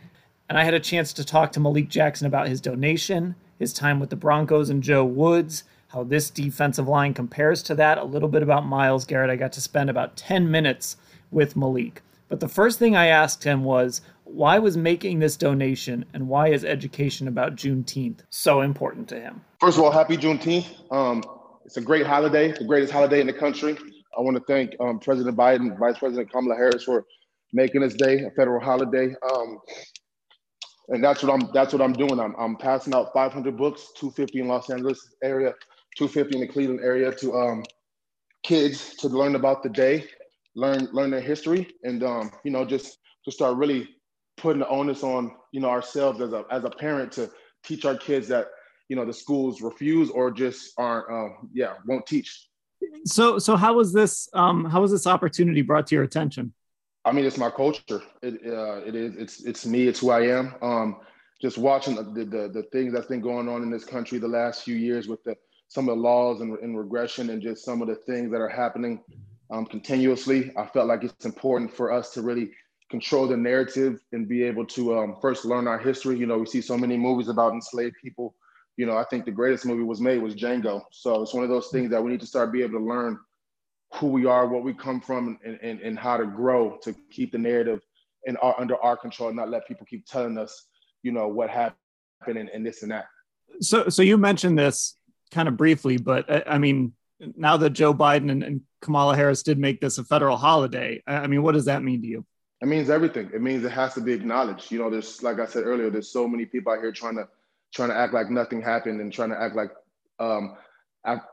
And 0.48 0.56
I 0.56 0.64
had 0.64 0.74
a 0.74 0.80
chance 0.80 1.12
to 1.14 1.24
talk 1.24 1.52
to 1.52 1.60
Malik 1.60 1.88
Jackson 1.88 2.26
about 2.26 2.48
his 2.48 2.60
donation 2.60 3.34
his 3.60 3.72
time 3.74 4.00
with 4.00 4.10
the 4.10 4.16
Broncos 4.16 4.70
and 4.70 4.82
Joe 4.82 5.04
Woods, 5.04 5.62
how 5.88 6.02
this 6.02 6.30
defensive 6.30 6.88
line 6.88 7.14
compares 7.14 7.62
to 7.64 7.74
that, 7.76 7.98
a 7.98 8.04
little 8.04 8.28
bit 8.28 8.42
about 8.42 8.66
Myles 8.66 9.04
Garrett. 9.04 9.30
I 9.30 9.36
got 9.36 9.52
to 9.52 9.60
spend 9.60 9.90
about 9.90 10.16
10 10.16 10.50
minutes 10.50 10.96
with 11.30 11.56
Malik. 11.56 12.02
But 12.28 12.40
the 12.40 12.48
first 12.48 12.78
thing 12.78 12.96
I 12.96 13.06
asked 13.06 13.44
him 13.44 13.62
was, 13.62 14.00
why 14.24 14.58
was 14.58 14.76
making 14.76 15.18
this 15.18 15.36
donation 15.36 16.04
and 16.14 16.28
why 16.28 16.48
is 16.48 16.64
education 16.64 17.28
about 17.28 17.56
Juneteenth 17.56 18.20
so 18.30 18.62
important 18.62 19.08
to 19.08 19.20
him? 19.20 19.42
First 19.60 19.76
of 19.76 19.84
all, 19.84 19.90
happy 19.90 20.16
Juneteenth. 20.16 20.66
Um, 20.90 21.22
it's 21.66 21.76
a 21.76 21.82
great 21.82 22.06
holiday, 22.06 22.52
the 22.52 22.64
greatest 22.64 22.92
holiday 22.92 23.20
in 23.20 23.26
the 23.26 23.32
country. 23.32 23.76
I 24.16 24.20
want 24.20 24.36
to 24.36 24.42
thank 24.44 24.74
um, 24.80 24.98
President 24.98 25.36
Biden, 25.36 25.78
Vice 25.78 25.98
President 25.98 26.30
Kamala 26.30 26.56
Harris 26.56 26.84
for 26.84 27.04
making 27.52 27.80
this 27.80 27.94
day 27.94 28.24
a 28.24 28.30
federal 28.30 28.60
holiday. 28.60 29.14
Um, 29.32 29.58
and 30.88 31.02
that's 31.02 31.22
what 31.22 31.32
I'm 31.32 31.50
that's 31.52 31.72
what 31.72 31.82
I'm 31.82 31.92
doing. 31.92 32.18
I'm 32.18 32.34
I'm 32.36 32.56
passing 32.56 32.94
out 32.94 33.12
500 33.12 33.56
books, 33.56 33.88
250 33.96 34.40
in 34.40 34.48
Los 34.48 34.70
Angeles 34.70 35.14
area, 35.22 35.54
250 35.96 36.36
in 36.36 36.40
the 36.40 36.52
Cleveland 36.52 36.80
area 36.82 37.12
to 37.12 37.36
um, 37.36 37.64
kids 38.42 38.94
to 38.96 39.08
learn 39.08 39.36
about 39.36 39.62
the 39.62 39.68
day, 39.68 40.04
learn 40.56 40.88
learn 40.92 41.10
their 41.10 41.20
history, 41.20 41.68
and 41.84 42.02
um, 42.02 42.30
you 42.44 42.50
know 42.50 42.64
just 42.64 42.98
to 43.24 43.30
start 43.30 43.56
really 43.56 43.88
putting 44.36 44.60
the 44.60 44.68
onus 44.68 45.04
on 45.04 45.32
you 45.52 45.60
know 45.60 45.70
ourselves 45.70 46.20
as 46.20 46.32
a 46.32 46.44
as 46.50 46.64
a 46.64 46.70
parent 46.70 47.12
to 47.12 47.30
teach 47.64 47.84
our 47.84 47.96
kids 47.96 48.26
that 48.26 48.48
you 48.88 48.96
know 48.96 49.04
the 49.04 49.12
schools 49.12 49.62
refuse 49.62 50.10
or 50.10 50.32
just 50.32 50.72
aren't 50.76 51.08
um, 51.10 51.50
yeah 51.54 51.74
won't 51.86 52.06
teach. 52.06 52.49
So 53.04 53.38
so 53.38 53.56
how 53.56 53.74
was 53.74 53.92
this 53.92 54.28
um, 54.32 54.64
how 54.64 54.80
was 54.80 54.90
this 54.90 55.06
opportunity 55.06 55.62
brought 55.62 55.86
to 55.88 55.94
your 55.94 56.04
attention? 56.04 56.52
I 57.04 57.12
mean, 57.12 57.24
it's 57.24 57.38
my 57.38 57.50
culture. 57.50 58.02
It 58.22 58.40
uh, 58.46 58.82
it 58.86 58.94
is. 58.94 59.16
It's 59.16 59.44
it's 59.44 59.66
me. 59.66 59.86
It's 59.88 60.00
who 60.00 60.10
I 60.10 60.22
am. 60.26 60.54
Um, 60.62 60.96
just 61.40 61.56
watching 61.56 61.94
the, 61.96 62.02
the, 62.02 62.48
the 62.48 62.62
things 62.70 62.92
that's 62.92 63.06
been 63.06 63.22
going 63.22 63.48
on 63.48 63.62
in 63.62 63.70
this 63.70 63.84
country 63.84 64.18
the 64.18 64.28
last 64.28 64.62
few 64.62 64.76
years 64.76 65.08
with 65.08 65.24
the 65.24 65.34
some 65.68 65.88
of 65.88 65.96
the 65.96 66.02
laws 66.02 66.40
and, 66.40 66.58
and 66.58 66.76
regression 66.76 67.30
and 67.30 67.40
just 67.40 67.64
some 67.64 67.80
of 67.80 67.88
the 67.88 67.94
things 67.94 68.30
that 68.32 68.40
are 68.40 68.48
happening 68.48 69.00
um, 69.50 69.64
continuously. 69.64 70.52
I 70.56 70.66
felt 70.66 70.88
like 70.88 71.04
it's 71.04 71.24
important 71.24 71.72
for 71.74 71.92
us 71.92 72.10
to 72.14 72.22
really 72.22 72.50
control 72.90 73.28
the 73.28 73.36
narrative 73.36 74.00
and 74.12 74.28
be 74.28 74.42
able 74.42 74.66
to 74.66 74.98
um, 74.98 75.16
first 75.22 75.44
learn 75.44 75.68
our 75.68 75.78
history. 75.78 76.18
You 76.18 76.26
know, 76.26 76.38
we 76.38 76.46
see 76.46 76.60
so 76.60 76.76
many 76.76 76.96
movies 76.96 77.28
about 77.28 77.52
enslaved 77.52 77.94
people. 78.02 78.34
You 78.80 78.86
know, 78.86 78.96
I 78.96 79.04
think 79.04 79.26
the 79.26 79.30
greatest 79.30 79.66
movie 79.66 79.82
was 79.82 80.00
made 80.00 80.22
was 80.22 80.34
Django. 80.34 80.84
So 80.90 81.20
it's 81.20 81.34
one 81.34 81.44
of 81.44 81.50
those 81.50 81.68
things 81.68 81.90
that 81.90 82.02
we 82.02 82.10
need 82.10 82.20
to 82.20 82.26
start 82.26 82.50
be 82.50 82.62
able 82.62 82.78
to 82.78 82.86
learn 82.86 83.18
who 83.96 84.06
we 84.06 84.24
are, 84.24 84.46
what 84.46 84.64
we 84.64 84.72
come 84.72 85.02
from, 85.02 85.38
and, 85.44 85.58
and, 85.60 85.82
and 85.82 85.98
how 85.98 86.16
to 86.16 86.24
grow 86.24 86.78
to 86.84 86.94
keep 87.10 87.30
the 87.30 87.36
narrative 87.36 87.82
in 88.24 88.38
our, 88.38 88.58
under 88.58 88.82
our 88.82 88.96
control, 88.96 89.28
and 89.28 89.36
not 89.36 89.50
let 89.50 89.68
people 89.68 89.84
keep 89.84 90.06
telling 90.06 90.38
us, 90.38 90.64
you 91.02 91.12
know, 91.12 91.28
what 91.28 91.50
happened 91.50 91.76
and, 92.26 92.48
and 92.48 92.64
this 92.64 92.82
and 92.82 92.90
that. 92.90 93.04
So, 93.60 93.90
so 93.90 94.00
you 94.00 94.16
mentioned 94.16 94.58
this 94.58 94.94
kind 95.30 95.46
of 95.46 95.58
briefly, 95.58 95.98
but 95.98 96.32
I, 96.32 96.54
I 96.54 96.58
mean, 96.58 96.94
now 97.36 97.58
that 97.58 97.74
Joe 97.74 97.92
Biden 97.92 98.30
and, 98.30 98.42
and, 98.42 98.60
Kamala 98.80 99.14
Harris 99.14 99.42
did 99.42 99.58
make 99.58 99.82
this 99.82 99.98
a 99.98 100.04
federal 100.04 100.38
holiday, 100.38 101.02
I 101.06 101.26
mean, 101.26 101.42
what 101.42 101.52
does 101.52 101.66
that 101.66 101.82
mean 101.82 102.00
to 102.00 102.08
you? 102.08 102.24
It 102.62 102.66
means 102.66 102.88
everything. 102.88 103.30
It 103.34 103.42
means 103.42 103.62
it 103.62 103.72
has 103.72 103.92
to 103.92 104.00
be 104.00 104.14
acknowledged. 104.14 104.72
You 104.72 104.78
know, 104.78 104.88
there's 104.88 105.22
like 105.22 105.38
I 105.38 105.44
said 105.44 105.64
earlier, 105.66 105.90
there's 105.90 106.10
so 106.10 106.26
many 106.26 106.46
people 106.46 106.72
out 106.72 106.80
here 106.80 106.92
trying 106.92 107.16
to 107.16 107.28
trying 107.72 107.90
to 107.90 107.96
act 107.96 108.12
like 108.12 108.30
nothing 108.30 108.60
happened 108.60 109.00
and 109.00 109.12
trying 109.12 109.30
to 109.30 109.40
act 109.40 109.56
like 109.56 109.70
um, 110.18 110.56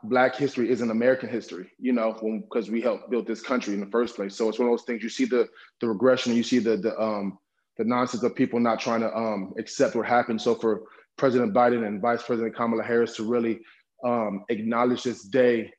Black 0.04 0.36
history 0.36 0.70
isn't 0.70 0.92
American 0.92 1.30
history, 1.30 1.72
you 1.80 1.92
know, 1.92 2.14
because 2.50 2.70
we 2.70 2.82
helped 2.82 3.10
build 3.10 3.28
this 3.28 3.42
country 3.42 3.74
in 3.74 3.82
the 3.82 3.88
first 3.88 4.16
place. 4.16 4.36
So 4.36 4.48
it's 4.48 4.60
one 4.60 4.68
of 4.70 4.72
those 4.72 4.86
things. 4.86 5.04
You 5.04 5.10
see 5.10 5.26
the 5.26 5.50
the 5.82 5.88
regression, 5.88 6.36
you 6.36 6.44
see 6.44 6.60
the 6.60 6.78
the 6.78 7.00
um 7.02 7.38
the 7.78 7.84
nonsense 7.84 8.24
of 8.24 8.36
people 8.36 8.60
not 8.60 8.80
trying 8.80 9.02
to 9.02 9.16
um 9.16 9.54
accept 9.58 9.96
what 9.96 10.06
happened. 10.06 10.42
So 10.42 10.56
for 10.56 10.84
President 11.18 11.54
Biden 11.54 11.86
and 11.86 12.02
Vice 12.02 12.24
President 12.24 12.56
Kamala 12.56 12.84
Harris 12.84 13.16
to 13.18 13.24
really 13.24 13.60
um, 14.04 14.46
acknowledge 14.50 15.04
this 15.04 15.24
day, 15.24 15.72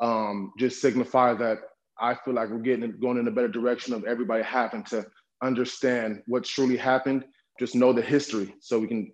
um, 0.00 0.52
just 0.58 0.80
signify 0.80 1.34
that 1.34 1.58
I 1.98 2.14
feel 2.14 2.34
like 2.34 2.50
we're 2.50 2.58
getting 2.58 2.98
going 3.00 3.18
in 3.18 3.28
a 3.28 3.30
better 3.30 3.48
direction 3.48 3.94
of 3.94 4.04
everybody 4.04 4.42
having 4.42 4.84
to 4.84 5.06
understand 5.42 6.22
what 6.26 6.44
truly 6.44 6.76
happened, 6.76 7.24
just 7.58 7.74
know 7.74 7.92
the 7.92 8.02
history 8.02 8.54
so 8.60 8.78
we 8.78 8.86
can 8.86 9.10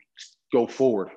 go 0.52 0.66
forward. 0.66 1.10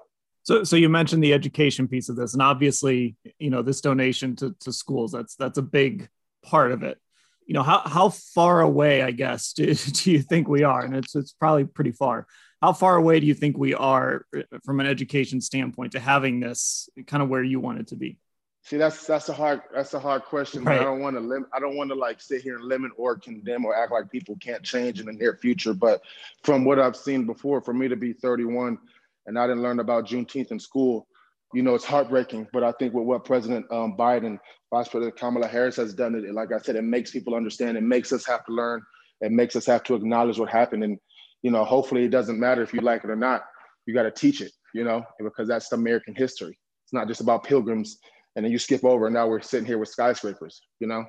So, 0.44 0.64
so 0.64 0.76
you 0.76 0.90
mentioned 0.90 1.24
the 1.24 1.34
education 1.34 1.88
piece 1.88 2.10
of 2.10 2.16
this, 2.16 2.34
and 2.34 2.42
obviously, 2.42 3.16
you 3.38 3.50
know, 3.50 3.62
this 3.62 3.82
donation 3.82 4.36
to, 4.38 4.56
to 4.62 4.74
schools 4.74 5.12
that's 5.12 5.36
that's 5.36 5.58
a 5.58 5.64
big 5.64 6.10
part 6.44 6.72
of 6.72 6.84
it. 6.84 6.98
You 7.46 7.54
know, 7.54 7.64
how 7.64 7.82
how 7.86 8.10
far 8.10 8.62
away, 8.62 9.04
I 9.04 9.12
guess, 9.12 9.54
do, 9.54 9.74
do 9.74 10.12
you 10.12 10.22
think 10.22 10.48
we 10.48 10.64
are? 10.64 10.84
And 10.84 10.96
it's 10.96 11.16
it's 11.16 11.34
probably 11.34 11.66
pretty 11.66 11.92
far. 11.92 12.26
How 12.62 12.74
far 12.74 12.96
away 12.96 13.20
do 13.20 13.26
you 13.26 13.34
think 13.34 13.58
we 13.58 13.74
are 13.74 14.26
uh, 14.36 14.42
from 14.64 14.80
an 14.80 14.86
education 14.88 15.42
standpoint 15.42 15.94
to 15.94 16.00
having 16.00 16.40
this 16.40 16.90
kind 17.08 17.22
of 17.24 17.30
where 17.30 17.44
you 17.44 17.60
want 17.60 17.80
it 17.80 17.88
to 17.88 17.96
be? 17.96 18.18
See, 18.64 18.78
that's 18.78 19.08
that's 19.08 19.30
a 19.30 19.34
hard 19.34 19.62
that's 19.74 19.94
a 19.96 20.00
hard 20.00 20.24
question. 20.24 20.64
Right. 20.64 20.80
I 20.80 20.84
don't 20.84 21.02
want 21.02 21.16
to 21.16 21.20
lim- 21.20 21.48
I 21.52 21.60
don't 21.60 21.76
want 21.76 21.90
to 21.90 21.96
like 21.96 22.22
sit 22.22 22.42
here 22.42 22.58
and 22.58 22.66
limit 22.66 22.92
or 22.96 23.16
condemn 23.16 23.66
or 23.66 23.76
act 23.76 23.92
like 23.92 24.12
people 24.12 24.38
can't 24.40 24.64
change 24.64 25.00
in 25.00 25.08
the 25.08 25.14
near 25.14 25.36
future. 25.36 25.74
But 25.74 26.02
from 26.44 26.64
what 26.64 26.80
I've 26.80 26.96
seen 26.96 27.26
before, 27.26 27.62
for 27.62 27.74
me 27.74 27.88
to 27.88 27.96
be 27.96 28.14
31 28.14 28.78
and 29.26 29.38
I 29.38 29.48
didn't 29.48 29.64
learn 29.64 29.80
about 29.80 30.08
Juneteenth 30.08 30.52
in 30.52 30.60
school, 30.60 31.08
you 31.54 31.62
know, 31.62 31.76
it's 31.76 31.86
heartbreaking. 31.86 32.48
But 32.54 32.64
I 32.64 32.72
think 32.74 32.94
with 32.94 33.06
what 33.06 33.26
President 33.26 33.66
um, 33.72 33.96
Biden, 33.98 34.38
Vice 34.74 34.88
President 34.88 35.18
Kamala 35.18 35.48
Harris 35.48 35.76
has 35.78 35.94
done, 35.94 36.16
it 36.16 36.34
like 36.34 36.52
I 36.54 36.60
said, 36.60 36.76
it 36.76 36.84
makes 36.84 37.12
people 37.12 37.36
understand. 37.36 37.78
It 37.78 37.84
makes 37.84 38.12
us 38.12 38.26
have 38.26 38.46
to 38.46 38.52
learn. 38.52 38.82
It 39.22 39.32
makes 39.32 39.56
us 39.56 39.66
have 39.66 39.84
to 39.84 39.96
acknowledge 39.96 40.40
what 40.40 40.50
happened. 40.50 40.84
And 40.84 40.98
you 41.44 41.52
know, 41.52 41.64
hopefully, 41.64 42.06
it 42.06 42.12
doesn't 42.12 42.40
matter 42.40 42.62
if 42.62 42.74
you 42.74 42.82
like 42.82 43.04
it 43.04 43.10
or 43.10 43.16
not. 43.16 43.44
You 43.86 43.94
got 43.94 44.04
to 44.04 44.12
teach 44.12 44.42
it, 44.42 44.52
you 44.74 44.84
know, 44.84 45.04
because 45.20 45.48
that's 45.48 45.72
American 45.72 46.16
history. 46.16 46.58
It's 46.86 46.94
not 46.94 47.08
just 47.08 47.22
about 47.22 47.44
pilgrims 47.44 47.98
and 48.36 48.46
then 48.46 48.52
you 48.52 48.60
skip 48.60 48.84
over 48.84 49.08
and 49.08 49.14
now 49.14 49.28
we're 49.28 49.42
sitting 49.42 49.66
here 49.66 49.78
with 49.78 49.90
skyscrapers 49.90 50.62
you 50.80 50.88
know 50.88 51.04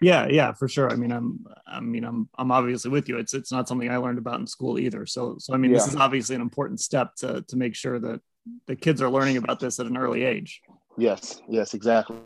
yeah 0.00 0.26
yeah 0.28 0.52
for 0.52 0.68
sure. 0.68 0.90
I 0.90 0.96
mean 0.96 1.12
i'm 1.12 1.44
i 1.66 1.80
mean 1.80 2.04
i'm 2.04 2.28
i'm 2.38 2.50
obviously 2.50 2.90
with 2.90 3.08
you. 3.08 3.18
It's 3.18 3.34
it's 3.34 3.52
not 3.52 3.68
something 3.68 3.90
i 3.90 3.96
learned 3.96 4.18
about 4.18 4.40
in 4.40 4.46
school 4.46 4.78
either. 4.78 5.06
So 5.06 5.36
so 5.38 5.54
i 5.54 5.56
mean 5.56 5.70
yeah. 5.70 5.78
this 5.78 5.88
is 5.88 5.96
obviously 5.96 6.36
an 6.36 6.42
important 6.42 6.80
step 6.80 7.14
to 7.16 7.42
to 7.42 7.56
make 7.56 7.74
sure 7.74 7.98
that 7.98 8.20
the 8.66 8.76
kids 8.76 9.02
are 9.02 9.10
learning 9.10 9.36
about 9.36 9.60
this 9.60 9.78
at 9.80 9.86
an 9.86 9.96
early 9.96 10.24
age. 10.24 10.62
Yes 10.96 11.40
yes 11.48 11.74
exactly. 11.74 12.16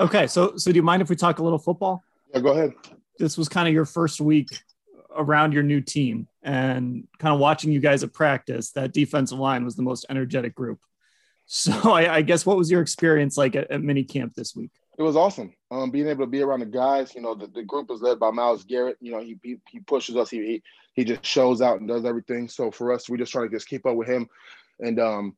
Okay 0.00 0.26
so 0.26 0.56
so 0.56 0.70
do 0.70 0.76
you 0.76 0.82
mind 0.82 1.02
if 1.02 1.08
we 1.08 1.16
talk 1.16 1.38
a 1.38 1.42
little 1.42 1.58
football? 1.58 2.02
Yeah 2.34 2.40
go 2.40 2.52
ahead. 2.52 2.72
This 3.18 3.38
was 3.38 3.48
kind 3.48 3.66
of 3.66 3.74
your 3.74 3.86
first 3.86 4.20
week 4.20 4.48
around 5.16 5.52
your 5.52 5.62
new 5.62 5.80
team 5.80 6.28
and 6.42 7.06
kind 7.18 7.34
of 7.34 7.40
watching 7.40 7.72
you 7.72 7.80
guys 7.80 8.02
at 8.02 8.12
practice 8.12 8.72
that 8.72 8.92
defensive 8.92 9.38
line 9.38 9.64
was 9.64 9.74
the 9.74 9.82
most 9.82 10.06
energetic 10.08 10.54
group. 10.54 10.80
So 11.48 11.92
I, 11.92 12.16
I, 12.16 12.22
guess 12.22 12.44
what 12.44 12.56
was 12.56 12.72
your 12.72 12.82
experience 12.82 13.36
like 13.36 13.54
at, 13.54 13.70
at 13.70 13.80
mini 13.80 14.02
camp 14.02 14.34
this 14.34 14.56
week? 14.56 14.72
It 14.98 15.02
was 15.02 15.16
awesome. 15.16 15.52
Um, 15.70 15.90
being 15.90 16.06
able 16.06 16.24
to 16.24 16.30
be 16.30 16.40
around 16.40 16.60
the 16.60 16.66
guys. 16.66 17.14
You 17.14 17.20
know, 17.20 17.34
the, 17.34 17.48
the 17.48 17.62
group 17.62 17.90
was 17.90 18.00
led 18.00 18.18
by 18.18 18.30
Myles 18.30 18.64
Garrett. 18.64 18.96
You 19.00 19.12
know, 19.12 19.20
he 19.20 19.38
he, 19.42 19.56
he 19.70 19.80
pushes 19.80 20.16
us. 20.16 20.30
He, 20.30 20.38
he, 20.38 20.62
he 20.94 21.04
just 21.04 21.24
shows 21.24 21.60
out 21.60 21.80
and 21.80 21.88
does 21.88 22.04
everything. 22.04 22.48
So 22.48 22.70
for 22.70 22.92
us, 22.92 23.08
we 23.08 23.18
just 23.18 23.32
try 23.32 23.42
to 23.42 23.50
just 23.50 23.68
keep 23.68 23.84
up 23.84 23.96
with 23.96 24.08
him. 24.08 24.28
And 24.80 24.98
um, 24.98 25.36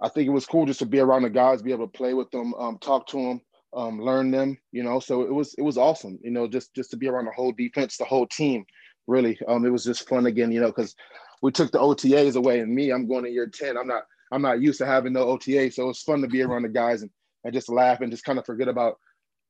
I 0.00 0.08
think 0.08 0.28
it 0.28 0.32
was 0.32 0.46
cool 0.46 0.66
just 0.66 0.78
to 0.78 0.86
be 0.86 1.00
around 1.00 1.22
the 1.22 1.30
guys, 1.30 1.62
be 1.62 1.72
able 1.72 1.88
to 1.88 1.98
play 1.98 2.14
with 2.14 2.30
them, 2.30 2.54
um, 2.54 2.78
talk 2.78 3.06
to 3.08 3.16
them, 3.16 3.40
um, 3.74 4.00
learn 4.00 4.30
them. 4.30 4.56
You 4.70 4.84
know, 4.84 5.00
so 5.00 5.22
it 5.22 5.32
was 5.32 5.54
it 5.54 5.62
was 5.62 5.76
awesome. 5.76 6.18
You 6.22 6.30
know, 6.30 6.46
just 6.46 6.72
just 6.74 6.90
to 6.92 6.96
be 6.96 7.08
around 7.08 7.24
the 7.24 7.32
whole 7.32 7.52
defense, 7.52 7.96
the 7.96 8.04
whole 8.04 8.26
team. 8.26 8.64
Really, 9.06 9.38
um, 9.48 9.64
it 9.64 9.70
was 9.70 9.84
just 9.84 10.08
fun 10.08 10.26
again. 10.26 10.52
You 10.52 10.60
know, 10.60 10.68
because 10.68 10.94
we 11.42 11.50
took 11.50 11.72
the 11.72 11.78
OTAs 11.78 12.36
away, 12.36 12.60
and 12.60 12.72
me, 12.72 12.90
I'm 12.90 13.08
going 13.08 13.24
to 13.24 13.30
year 13.30 13.48
ten. 13.48 13.76
I'm 13.76 13.88
not 13.88 14.04
I'm 14.30 14.42
not 14.42 14.60
used 14.60 14.78
to 14.78 14.86
having 14.86 15.14
no 15.14 15.22
OTA, 15.22 15.72
so 15.72 15.88
it's 15.88 16.02
fun 16.02 16.20
to 16.20 16.28
be 16.28 16.42
around 16.42 16.62
the 16.62 16.68
guys 16.68 17.02
and, 17.02 17.10
and 17.44 17.54
just 17.54 17.68
laugh 17.68 18.00
and 18.00 18.10
just 18.10 18.24
kind 18.24 18.38
of 18.38 18.46
forget 18.46 18.68
about, 18.68 18.98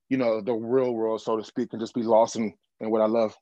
you 0.09 0.17
know, 0.17 0.41
the 0.41 0.53
real 0.53 0.93
world, 0.93 1.21
so 1.23 1.37
to 1.37 1.45
speak, 1.45 1.73
and 1.73 1.81
just 1.81 1.95
be 1.95 2.03
lost 2.03 2.37
in, 2.37 2.55
in 2.81 2.91
what 2.91 3.01
I 3.01 3.07
love. 3.07 3.37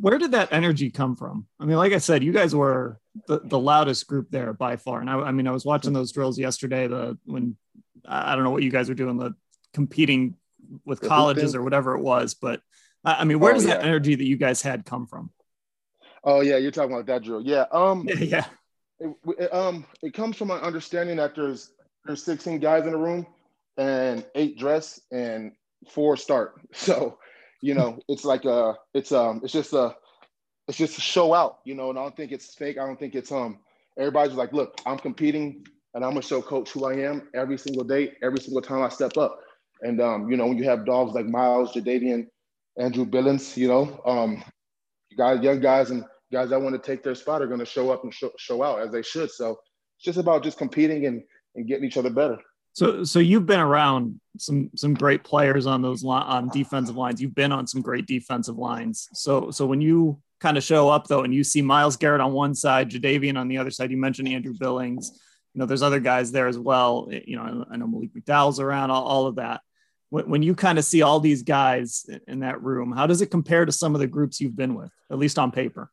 Where 0.00 0.18
did 0.18 0.32
that 0.32 0.52
energy 0.52 0.90
come 0.90 1.14
from? 1.14 1.46
I 1.60 1.66
mean, 1.66 1.76
like 1.76 1.92
I 1.92 1.98
said, 1.98 2.24
you 2.24 2.32
guys 2.32 2.54
were 2.54 2.98
the, 3.26 3.40
the 3.44 3.58
loudest 3.58 4.06
group 4.06 4.28
there 4.30 4.52
by 4.54 4.76
far. 4.76 5.00
And 5.00 5.10
I, 5.10 5.16
I 5.16 5.30
mean, 5.30 5.46
I 5.46 5.52
was 5.52 5.66
watching 5.66 5.92
those 5.92 6.12
drills 6.12 6.38
yesterday, 6.38 6.86
the 6.86 7.18
when 7.24 7.56
I 8.06 8.34
don't 8.34 8.44
know 8.44 8.50
what 8.50 8.62
you 8.62 8.70
guys 8.70 8.88
were 8.88 8.94
doing, 8.94 9.18
the 9.18 9.34
competing 9.74 10.36
with 10.86 11.02
colleges 11.02 11.54
or 11.54 11.62
whatever 11.62 11.94
it 11.96 12.02
was, 12.02 12.34
but 12.34 12.62
I 13.04 13.24
mean, 13.24 13.38
where 13.38 13.52
oh, 13.52 13.54
does 13.54 13.66
yeah. 13.66 13.76
that 13.76 13.84
energy 13.84 14.14
that 14.14 14.24
you 14.24 14.36
guys 14.36 14.62
had 14.62 14.84
come 14.84 15.06
from? 15.06 15.30
Oh 16.24 16.40
yeah, 16.40 16.56
you're 16.56 16.70
talking 16.70 16.92
about 16.92 17.06
that 17.06 17.22
drill. 17.22 17.42
Yeah. 17.42 17.64
Um 17.70 18.08
yeah. 18.18 18.46
It, 19.00 19.14
it, 19.38 19.54
um, 19.54 19.86
it 20.02 20.12
comes 20.12 20.36
from 20.36 20.50
an 20.50 20.60
understanding 20.60 21.16
that 21.18 21.36
there's 21.36 21.70
there's 22.08 22.24
16 22.24 22.58
guys 22.58 22.86
in 22.86 22.92
the 22.92 22.98
room 22.98 23.26
and 23.76 24.24
eight 24.34 24.58
dress 24.58 24.98
and 25.12 25.52
four 25.88 26.16
start. 26.16 26.60
So, 26.72 27.18
you 27.60 27.74
know, 27.74 27.98
it's 28.08 28.24
like 28.24 28.44
a 28.44 28.74
it's 28.94 29.12
um 29.12 29.40
it's 29.44 29.52
just 29.52 29.72
a 29.72 29.94
it's 30.68 30.78
just 30.78 30.96
a 30.96 31.00
show 31.00 31.34
out, 31.34 31.58
you 31.64 31.74
know, 31.74 31.90
and 31.90 31.98
I 31.98 32.02
don't 32.02 32.16
think 32.16 32.32
it's 32.32 32.54
fake. 32.54 32.78
I 32.78 32.86
don't 32.86 32.98
think 32.98 33.14
it's 33.14 33.30
um 33.30 33.58
everybody's 33.98 34.36
like, 34.36 34.52
look, 34.52 34.80
I'm 34.86 34.98
competing 34.98 35.66
and 35.94 36.04
I'm 36.04 36.12
gonna 36.12 36.22
show 36.22 36.40
coach 36.40 36.70
who 36.70 36.86
I 36.86 36.94
am 36.94 37.28
every 37.34 37.58
single 37.58 37.84
day, 37.84 38.14
every 38.22 38.40
single 38.40 38.62
time 38.62 38.82
I 38.82 38.88
step 38.88 39.16
up. 39.18 39.38
And 39.82 40.00
um, 40.00 40.30
you 40.30 40.36
know, 40.36 40.46
when 40.46 40.56
you 40.56 40.64
have 40.64 40.86
dogs 40.86 41.14
like 41.14 41.26
Myles, 41.26 41.72
Jadeveon, 41.72 42.26
Andrew 42.78 43.04
Billings, 43.04 43.56
you 43.56 43.68
know, 43.68 44.00
um, 44.06 44.42
you 45.10 45.16
got 45.16 45.42
young 45.42 45.60
guys 45.60 45.90
and 45.90 46.04
guys 46.32 46.50
that 46.50 46.60
want 46.60 46.80
to 46.80 46.90
take 46.90 47.02
their 47.02 47.14
spot 47.14 47.42
are 47.42 47.56
to 47.56 47.64
show 47.66 47.90
up 47.90 48.04
and 48.04 48.14
show, 48.14 48.30
show 48.38 48.62
out 48.62 48.80
as 48.80 48.92
they 48.92 49.02
should. 49.02 49.30
So 49.30 49.58
it's 49.96 50.04
just 50.04 50.18
about 50.18 50.44
just 50.44 50.58
competing 50.58 51.06
and, 51.06 51.22
and 51.54 51.66
getting 51.66 51.84
each 51.84 51.96
other 51.96 52.10
better. 52.10 52.38
So, 52.72 53.02
so 53.02 53.18
you've 53.18 53.46
been 53.46 53.60
around 53.60 54.20
some 54.38 54.70
some 54.76 54.94
great 54.94 55.24
players 55.24 55.66
on 55.66 55.82
those 55.82 56.04
li- 56.04 56.10
on 56.10 56.48
defensive 56.48 56.96
lines. 56.96 57.20
You've 57.20 57.34
been 57.34 57.50
on 57.50 57.66
some 57.66 57.82
great 57.82 58.06
defensive 58.06 58.56
lines. 58.56 59.08
So, 59.14 59.50
so 59.50 59.66
when 59.66 59.80
you 59.80 60.20
kind 60.38 60.56
of 60.56 60.62
show 60.62 60.88
up 60.88 61.08
though, 61.08 61.24
and 61.24 61.34
you 61.34 61.42
see 61.42 61.60
Myles 61.60 61.96
Garrett 61.96 62.20
on 62.20 62.32
one 62.32 62.54
side, 62.54 62.90
Jadeveon 62.90 63.36
on 63.36 63.48
the 63.48 63.58
other 63.58 63.70
side, 63.70 63.90
you 63.90 63.96
mentioned 63.96 64.28
Andrew 64.28 64.54
Billings. 64.58 65.10
You 65.54 65.58
know, 65.58 65.66
there's 65.66 65.82
other 65.82 65.98
guys 65.98 66.30
there 66.30 66.46
as 66.46 66.58
well. 66.58 67.08
You 67.10 67.36
know, 67.36 67.64
I 67.68 67.76
know 67.76 67.88
Malik 67.88 68.14
McDowell's 68.14 68.60
around. 68.60 68.92
All, 68.92 69.04
all 69.04 69.26
of 69.26 69.36
that. 69.36 69.60
When, 70.10 70.30
when 70.30 70.42
you 70.44 70.54
kind 70.54 70.78
of 70.78 70.84
see 70.84 71.02
all 71.02 71.18
these 71.18 71.42
guys 71.42 72.06
in 72.28 72.40
that 72.40 72.62
room, 72.62 72.92
how 72.92 73.08
does 73.08 73.22
it 73.22 73.30
compare 73.32 73.64
to 73.64 73.72
some 73.72 73.96
of 73.96 74.00
the 74.00 74.06
groups 74.06 74.40
you've 74.40 74.56
been 74.56 74.74
with, 74.74 74.92
at 75.10 75.18
least 75.18 75.38
on 75.38 75.50
paper? 75.50 75.90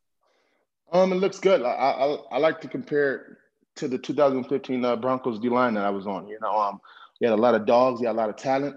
Um, 0.91 1.11
it 1.13 1.15
looks 1.15 1.39
good. 1.39 1.63
I 1.63 1.71
I, 1.71 2.15
I 2.33 2.37
like 2.37 2.61
to 2.61 2.67
compare 2.67 3.39
to 3.75 3.87
the 3.87 3.97
2015 3.97 4.85
uh, 4.85 4.95
Broncos 4.95 5.39
D 5.39 5.49
line 5.49 5.73
that 5.73 5.85
I 5.85 5.89
was 5.89 6.07
on. 6.07 6.27
You 6.27 6.37
know, 6.41 6.57
um, 6.57 6.79
we 7.19 7.25
had 7.25 7.33
a 7.33 7.41
lot 7.41 7.55
of 7.55 7.65
dogs, 7.65 7.99
we 7.99 8.07
had 8.07 8.15
a 8.15 8.17
lot 8.17 8.29
of 8.29 8.35
talent, 8.35 8.75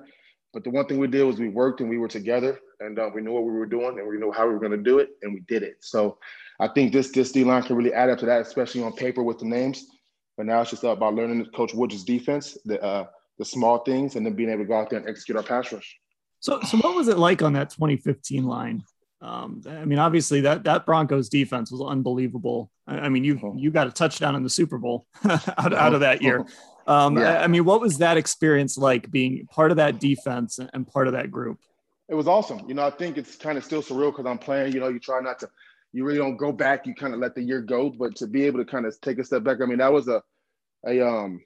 but 0.53 0.65
the 0.65 0.71
one 0.71 0.87
thing 0.87 0.99
we 0.99 1.07
did 1.07 1.25
was 1.25 1.39
we 1.39 1.49
worked 1.49 1.81
and 1.81 1.91
we 1.91 1.99
were 1.99 2.09
together, 2.09 2.59
and 2.81 2.99
uh, 2.99 3.11
we 3.15 3.21
knew 3.21 3.33
what 3.33 3.45
we 3.45 3.53
were 3.53 3.67
doing, 3.67 3.99
and 3.99 4.09
we 4.09 4.17
knew 4.19 4.33
how 4.33 4.47
we 4.47 4.53
were 4.53 4.61
going 4.61 4.73
to 4.73 4.79
do 4.79 4.99
it, 4.99 5.11
and 5.23 5.33
we 5.33 5.41
did 5.41 5.63
it. 5.63 5.77
So, 5.81 6.19
I 6.61 6.69
think 6.69 6.93
this 6.93 7.11
this 7.11 7.31
D 7.31 7.45
line 7.45 7.63
can 7.63 7.77
really 7.77 7.93
add 7.93 8.11
up 8.11 8.19
to 8.19 8.27
that, 8.27 8.41
especially 8.43 8.83
on 8.83 8.93
paper 8.93 9.23
with 9.23 9.39
the 9.39 9.45
names. 9.45 9.87
But 10.37 10.47
now 10.47 10.61
it's 10.61 10.71
just 10.71 10.85
about 10.85 11.15
learning 11.15 11.47
Coach 11.55 11.75
Woods' 11.75 12.05
defense, 12.05 12.59
the 12.65 12.83
uh, 12.83 13.07
the 13.39 13.45
small 13.45 13.79
things, 13.79 14.17
and 14.17 14.27
then 14.27 14.35
being 14.35 14.51
able 14.51 14.63
to 14.63 14.69
go 14.69 14.75
out 14.79 14.91
there 14.91 14.99
and 14.99 15.09
execute 15.09 15.37
our 15.37 15.43
pass 15.43 15.73
rush. 15.73 15.99
So, 16.41 16.61
so 16.63 16.79
what 16.79 16.95
was 16.95 17.09
it 17.09 17.19
like 17.19 17.43
on 17.43 17.53
that 17.55 17.71
2015 17.71 18.45
line? 18.45 18.85
Um, 19.21 19.63
I 19.69 19.85
mean, 19.85 19.99
obviously 19.99 20.41
that 20.43 20.65
that 20.65 20.87
Broncos 20.87 21.29
defense 21.29 21.73
was 21.73 21.81
unbelievable. 21.81 22.71
I, 22.87 23.01
I 23.01 23.09
mean, 23.09 23.25
you 23.25 23.37
uh-huh. 23.37 23.53
you 23.57 23.71
got 23.71 23.87
a 23.89 23.91
touchdown 23.91 24.37
in 24.37 24.43
the 24.43 24.51
Super 24.51 24.79
Bowl 24.79 25.07
out, 25.25 25.73
out 25.75 25.95
of 25.95 26.01
that 26.01 26.23
year. 26.23 26.47
Um, 26.89 27.19
yeah. 27.19 27.41
I, 27.41 27.45
I, 27.45 27.47
mean, 27.49 27.67
what 27.67 27.83
was 27.83 27.99
that 27.99 28.17
experience 28.17 28.79
like 28.79 29.11
being 29.11 29.47
part 29.51 29.71
of 29.71 29.77
that 29.77 30.01
defense 30.01 30.59
and 30.73 30.87
part 30.87 31.07
of 31.07 31.13
that 31.13 31.31
group? 31.31 31.59
It 32.09 32.15
was 32.15 32.27
awesome. 32.27 32.67
You 32.67 32.73
know, 32.73 32.87
I 32.87 32.89
think 32.91 33.19
it's 33.19 33.37
kind 33.37 33.59
of 33.59 33.65
still 33.65 33.83
surreal 33.83 34.11
because 34.11 34.25
I'm 34.25 34.39
playing. 34.39 34.73
You 34.73 34.81
know, 34.81 34.89
you 34.89 34.99
try 34.99 35.21
not 35.21 35.39
to, 35.41 35.51
you 35.93 36.07
really 36.07 36.17
don't 36.17 36.39
go 36.39 36.51
back. 36.51 36.87
You 36.87 36.95
kind 36.95 37.13
of 37.13 37.21
let 37.21 37.35
the 37.35 37.43
year 37.43 37.61
go, 37.61 37.91
but 37.91 38.17
to 38.17 38.27
be 38.27 38.45
able 38.45 38.59
to 38.61 38.65
kind 38.65 38.87
of 38.87 38.99
take 39.03 39.19
a 39.19 39.25
step 39.25 39.45
back. 39.45 39.59
I 39.63 39.67
mean, 39.67 39.79
that 39.79 39.93
was 39.93 40.09
a, 40.09 40.23
a 40.87 41.07
um, 41.07 41.43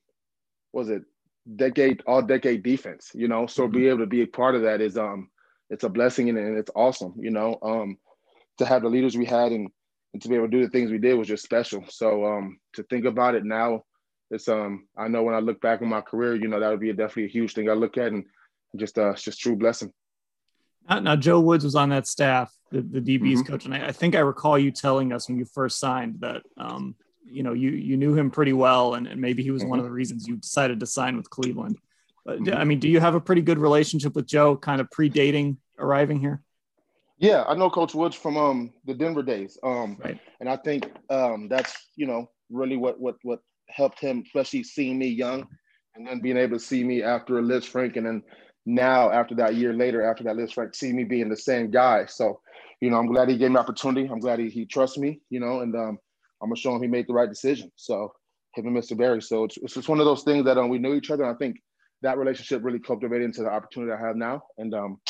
was 0.72 0.88
it 0.88 1.02
decade 1.56 2.04
all 2.06 2.22
decade 2.22 2.62
defense. 2.62 3.10
You 3.12 3.26
know, 3.26 3.48
so 3.48 3.64
mm-hmm. 3.64 3.76
be 3.76 3.88
able 3.88 3.98
to 3.98 4.06
be 4.06 4.22
a 4.22 4.28
part 4.28 4.54
of 4.54 4.62
that 4.62 4.80
is 4.80 4.96
um 4.96 5.28
it's 5.72 5.84
a 5.84 5.88
blessing 5.88 6.28
and, 6.28 6.38
and 6.38 6.58
it's 6.58 6.70
awesome, 6.76 7.14
you 7.18 7.30
know, 7.30 7.58
um, 7.62 7.96
to 8.58 8.66
have 8.66 8.82
the 8.82 8.88
leaders 8.88 9.16
we 9.16 9.24
had 9.24 9.52
and, 9.52 9.70
and 10.12 10.22
to 10.22 10.28
be 10.28 10.34
able 10.34 10.44
to 10.44 10.50
do 10.50 10.62
the 10.62 10.70
things 10.70 10.90
we 10.90 10.98
did 10.98 11.14
was 11.14 11.26
just 11.26 11.42
special. 11.42 11.82
So 11.88 12.26
um, 12.26 12.60
to 12.74 12.82
think 12.82 13.06
about 13.06 13.34
it 13.34 13.44
now, 13.44 13.84
it's 14.30 14.48
um, 14.48 14.86
I 14.96 15.08
know 15.08 15.22
when 15.22 15.34
I 15.34 15.38
look 15.38 15.62
back 15.62 15.80
on 15.80 15.88
my 15.88 16.02
career, 16.02 16.34
you 16.34 16.48
know, 16.48 16.60
that 16.60 16.68
would 16.68 16.80
be 16.80 16.90
a, 16.90 16.94
definitely 16.94 17.24
a 17.24 17.28
huge 17.28 17.54
thing 17.54 17.70
I 17.70 17.72
look 17.72 17.96
at 17.96 18.12
and 18.12 18.24
just 18.76 18.98
uh, 18.98 19.10
it's 19.10 19.22
just 19.22 19.40
true 19.40 19.56
blessing. 19.56 19.92
Now, 20.88 21.00
now, 21.00 21.16
Joe 21.16 21.40
Woods 21.40 21.64
was 21.64 21.74
on 21.74 21.88
that 21.90 22.06
staff, 22.06 22.52
the, 22.70 22.82
the 22.82 23.00
DB's 23.00 23.40
mm-hmm. 23.40 23.52
coach, 23.52 23.64
and 23.64 23.74
I, 23.74 23.88
I, 23.88 23.92
think 23.92 24.14
I 24.14 24.20
recall 24.20 24.58
you 24.58 24.72
telling 24.72 25.12
us 25.12 25.28
when 25.28 25.38
you 25.38 25.44
first 25.44 25.78
signed 25.78 26.16
that 26.20 26.42
um, 26.56 26.96
you 27.24 27.44
know 27.44 27.52
you 27.52 27.70
you 27.70 27.96
knew 27.96 28.14
him 28.14 28.30
pretty 28.30 28.52
well, 28.52 28.94
and, 28.94 29.06
and 29.06 29.20
maybe 29.20 29.42
he 29.42 29.52
was 29.52 29.62
mm-hmm. 29.62 29.70
one 29.70 29.78
of 29.78 29.84
the 29.84 29.92
reasons 29.92 30.26
you 30.26 30.36
decided 30.36 30.80
to 30.80 30.86
sign 30.86 31.16
with 31.16 31.30
Cleveland. 31.30 31.78
But 32.24 32.40
mm-hmm. 32.40 32.56
I 32.56 32.64
mean, 32.64 32.78
do 32.78 32.88
you 32.88 33.00
have 33.00 33.14
a 33.14 33.20
pretty 33.20 33.42
good 33.42 33.58
relationship 33.58 34.14
with 34.14 34.26
Joe, 34.26 34.56
kind 34.56 34.80
of 34.80 34.88
predating 34.90 35.56
arriving 35.78 36.20
here? 36.20 36.42
Yeah, 37.18 37.44
I 37.44 37.54
know 37.54 37.70
Coach 37.70 37.94
Woods 37.94 38.16
from 38.16 38.36
um, 38.36 38.72
the 38.84 38.94
Denver 38.94 39.22
days, 39.22 39.58
um, 39.62 39.96
right. 40.04 40.18
and 40.40 40.48
I 40.48 40.56
think 40.56 40.90
um, 41.08 41.48
that's 41.48 41.88
you 41.94 42.06
know 42.06 42.28
really 42.50 42.76
what 42.76 42.98
what 43.00 43.16
what 43.22 43.40
helped 43.68 44.00
him, 44.00 44.22
especially 44.26 44.64
seeing 44.64 44.98
me 44.98 45.06
young, 45.08 45.46
and 45.94 46.06
then 46.06 46.20
being 46.20 46.36
able 46.36 46.58
to 46.58 46.64
see 46.64 46.82
me 46.82 47.02
after 47.02 47.34
Lisfranc, 47.34 47.96
and 47.96 48.06
then 48.06 48.22
now 48.66 49.10
after 49.10 49.34
that 49.36 49.54
year 49.54 49.72
later, 49.72 50.02
after 50.02 50.24
that 50.24 50.36
Lisfranc, 50.36 50.74
see 50.74 50.92
me 50.92 51.04
being 51.04 51.28
the 51.28 51.36
same 51.36 51.70
guy. 51.70 52.06
So, 52.06 52.40
you 52.80 52.90
know, 52.90 52.98
I'm 52.98 53.06
glad 53.06 53.28
he 53.28 53.36
gave 53.36 53.50
me 53.50 53.56
opportunity. 53.56 54.08
I'm 54.10 54.20
glad 54.20 54.38
he, 54.38 54.48
he 54.48 54.66
trusts 54.66 54.98
me, 54.98 55.20
you 55.30 55.40
know, 55.40 55.60
and 55.60 55.74
um, 55.74 55.98
I'm 56.42 56.48
gonna 56.48 56.56
show 56.56 56.74
him 56.74 56.82
he 56.82 56.88
made 56.88 57.06
the 57.06 57.14
right 57.14 57.28
decision. 57.28 57.70
So 57.76 58.12
him 58.54 58.66
and 58.66 58.76
Mr. 58.76 58.96
Berry. 58.96 59.22
So 59.22 59.44
it's, 59.44 59.56
it's 59.58 59.74
just 59.74 59.88
one 59.88 60.00
of 60.00 60.06
those 60.06 60.22
things 60.22 60.44
that 60.44 60.58
um, 60.58 60.68
we 60.68 60.78
knew 60.78 60.94
each 60.94 61.10
other. 61.10 61.24
And 61.24 61.34
I 61.34 61.38
think 61.38 61.56
that 62.02 62.18
relationship 62.18 62.62
really 62.64 62.80
cultivated 62.80 63.24
into 63.24 63.42
the 63.42 63.48
opportunity 63.48 63.92
I 63.92 64.06
have 64.06 64.16
now. 64.16 64.42
And 64.58 64.74
um, 64.74 65.00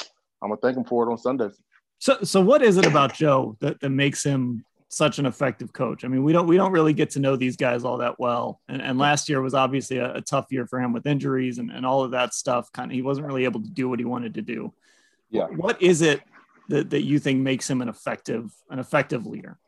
I'm 0.43 0.49
gonna 0.49 0.61
thank 0.61 0.76
him 0.76 0.84
for 0.84 1.09
it 1.09 1.11
on 1.11 1.18
Sundays. 1.18 1.61
So, 1.99 2.18
so 2.24 2.40
what 2.40 2.62
is 2.62 2.78
it 2.78 2.86
about 2.86 3.14
Joe 3.14 3.57
that, 3.61 3.80
that 3.80 3.90
makes 3.90 4.24
him 4.24 4.64
such 4.88 5.18
an 5.20 5.26
effective 5.26 5.72
coach? 5.72 6.05
I 6.05 6.09
mean, 6.09 6.24
we 6.24 6.32
don't 6.32 6.49
we 6.49 6.57
don't 6.57 6.72
really 6.72 6.93
get 6.93 7.11
to 7.11 7.20
know 7.20 7.36
these 7.36 7.57
guys 7.57 7.84
all 7.84 7.99
that 7.99 8.18
well. 8.18 8.61
And, 8.68 8.82
and 8.82 8.99
last 8.99 9.28
year 9.28 9.40
was 9.40 9.55
obviously 9.55 9.99
a, 9.99 10.14
a, 10.16 10.20
tough 10.20 10.47
year 10.51 10.66
for 10.66 10.80
him 10.80 10.93
with 10.93 11.07
injuries 11.07 11.59
and, 11.59 11.70
and 11.70 11.86
all 11.86 12.03
of 12.03 12.11
that 12.11 12.34
stuff. 12.34 12.72
Kind 12.72 12.90
of, 12.90 12.95
he 12.95 13.03
wasn't 13.03 13.28
really 13.28 13.45
able 13.45 13.62
to 13.62 13.70
do 13.70 13.88
what 13.88 14.01
he 14.01 14.05
wanted 14.05 14.34
to 14.34 14.43
do. 14.43 14.74
Yeah. 15.30 15.47
What 15.47 15.80
is 15.80 16.03
it 16.03 16.22
that, 16.68 16.90
that 16.90 17.03
you 17.03 17.20
think 17.20 17.40
makes 17.40 17.70
him 17.70 17.80
an 17.82 17.88
effective 17.88 18.53
an 18.68 18.80
effective 18.80 19.24
leader? 19.24 19.59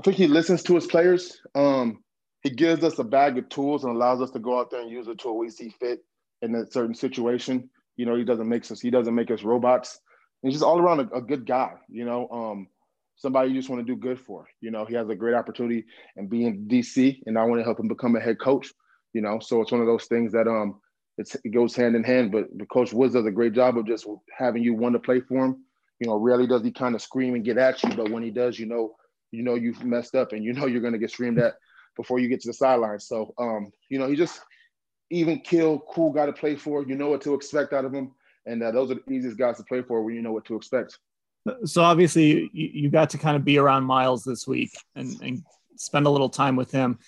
I 0.00 0.02
think 0.02 0.16
he 0.16 0.26
listens 0.26 0.62
to 0.64 0.74
his 0.74 0.86
players. 0.86 1.40
Um, 1.54 2.02
he 2.42 2.50
gives 2.50 2.84
us 2.84 2.98
a 2.98 3.04
bag 3.04 3.38
of 3.38 3.48
tools 3.48 3.84
and 3.84 3.94
allows 3.94 4.20
us 4.20 4.30
to 4.32 4.38
go 4.38 4.58
out 4.58 4.70
there 4.70 4.80
and 4.80 4.90
use 4.90 5.06
the 5.06 5.14
tool 5.14 5.38
we 5.38 5.50
see 5.50 5.70
fit 5.70 6.04
in 6.42 6.54
a 6.54 6.70
certain 6.70 6.94
situation. 6.94 7.70
You 7.96 8.06
know, 8.06 8.16
he 8.16 8.24
doesn't 8.24 8.48
make 8.48 8.70
us 8.70 8.80
he 8.80 8.90
doesn't 8.90 9.14
make 9.14 9.30
us 9.30 9.42
robots. 9.42 10.00
He's 10.42 10.54
just 10.54 10.64
all 10.64 10.78
around 10.78 11.00
a, 11.00 11.16
a 11.16 11.20
good 11.20 11.46
guy. 11.46 11.72
You 11.88 12.04
know, 12.04 12.28
um, 12.30 12.68
somebody 13.16 13.50
you 13.50 13.56
just 13.56 13.68
want 13.68 13.86
to 13.86 13.92
do 13.92 13.98
good 13.98 14.20
for. 14.20 14.46
You 14.60 14.70
know, 14.70 14.84
he 14.84 14.94
has 14.94 15.08
a 15.08 15.14
great 15.14 15.34
opportunity 15.34 15.84
and 16.16 16.30
be 16.30 16.44
in 16.44 16.66
DC, 16.68 17.20
and 17.26 17.38
I 17.38 17.44
want 17.44 17.60
to 17.60 17.64
help 17.64 17.80
him 17.80 17.88
become 17.88 18.16
a 18.16 18.20
head 18.20 18.38
coach. 18.38 18.72
You 19.12 19.22
know, 19.22 19.38
so 19.40 19.60
it's 19.60 19.72
one 19.72 19.80
of 19.80 19.86
those 19.86 20.04
things 20.04 20.32
that 20.32 20.46
um, 20.46 20.80
it 21.18 21.52
goes 21.52 21.74
hand 21.74 21.96
in 21.96 22.04
hand. 22.04 22.32
But, 22.32 22.56
but 22.56 22.68
Coach 22.68 22.92
Woods 22.92 23.14
does 23.14 23.26
a 23.26 23.30
great 23.30 23.54
job 23.54 23.78
of 23.78 23.86
just 23.86 24.06
having 24.36 24.62
you 24.62 24.74
want 24.74 24.94
to 24.94 24.98
play 24.98 25.20
for 25.20 25.44
him. 25.44 25.64
You 26.00 26.08
know, 26.08 26.16
rarely 26.16 26.46
does 26.46 26.62
he 26.62 26.70
kind 26.70 26.94
of 26.94 27.00
scream 27.00 27.34
and 27.34 27.44
get 27.44 27.56
at 27.56 27.82
you, 27.82 27.90
but 27.90 28.10
when 28.10 28.22
he 28.22 28.30
does, 28.30 28.58
you 28.58 28.66
know, 28.66 28.96
you 29.32 29.42
know 29.42 29.54
you've 29.54 29.82
messed 29.82 30.14
up, 30.14 30.32
and 30.32 30.44
you 30.44 30.52
know 30.52 30.66
you're 30.66 30.82
going 30.82 30.92
to 30.92 30.98
get 30.98 31.10
screamed 31.10 31.38
at 31.38 31.54
before 31.96 32.18
you 32.18 32.28
get 32.28 32.40
to 32.42 32.48
the 32.48 32.54
sideline. 32.54 33.00
So, 33.00 33.32
um, 33.38 33.72
you 33.88 33.98
know, 33.98 34.08
he 34.08 34.14
just 34.14 34.40
even 35.10 35.40
kill, 35.40 35.82
cool 35.88 36.12
guy 36.12 36.26
to 36.26 36.32
play 36.32 36.56
for. 36.56 36.84
You 36.86 36.96
know 36.96 37.08
what 37.08 37.22
to 37.22 37.34
expect 37.34 37.72
out 37.72 37.86
of 37.86 37.94
him, 37.94 38.12
and 38.46 38.62
uh, 38.62 38.70
those 38.70 38.90
are 38.90 38.94
the 38.94 39.12
easiest 39.12 39.36
guys 39.36 39.56
to 39.56 39.64
play 39.64 39.82
for 39.82 40.02
when 40.02 40.14
you 40.14 40.22
know 40.22 40.32
what 40.32 40.44
to 40.44 40.56
expect 40.56 40.98
so 41.64 41.82
obviously 41.82 42.50
you, 42.52 42.70
you 42.72 42.90
got 42.90 43.10
to 43.10 43.18
kind 43.18 43.36
of 43.36 43.44
be 43.44 43.58
around 43.58 43.84
Myles 43.84 44.24
this 44.24 44.46
week 44.46 44.72
and, 44.94 45.20
and 45.22 45.42
spend 45.76 46.06
a 46.06 46.10
little 46.10 46.28
time 46.28 46.56
with 46.56 46.70
him. 46.70 46.98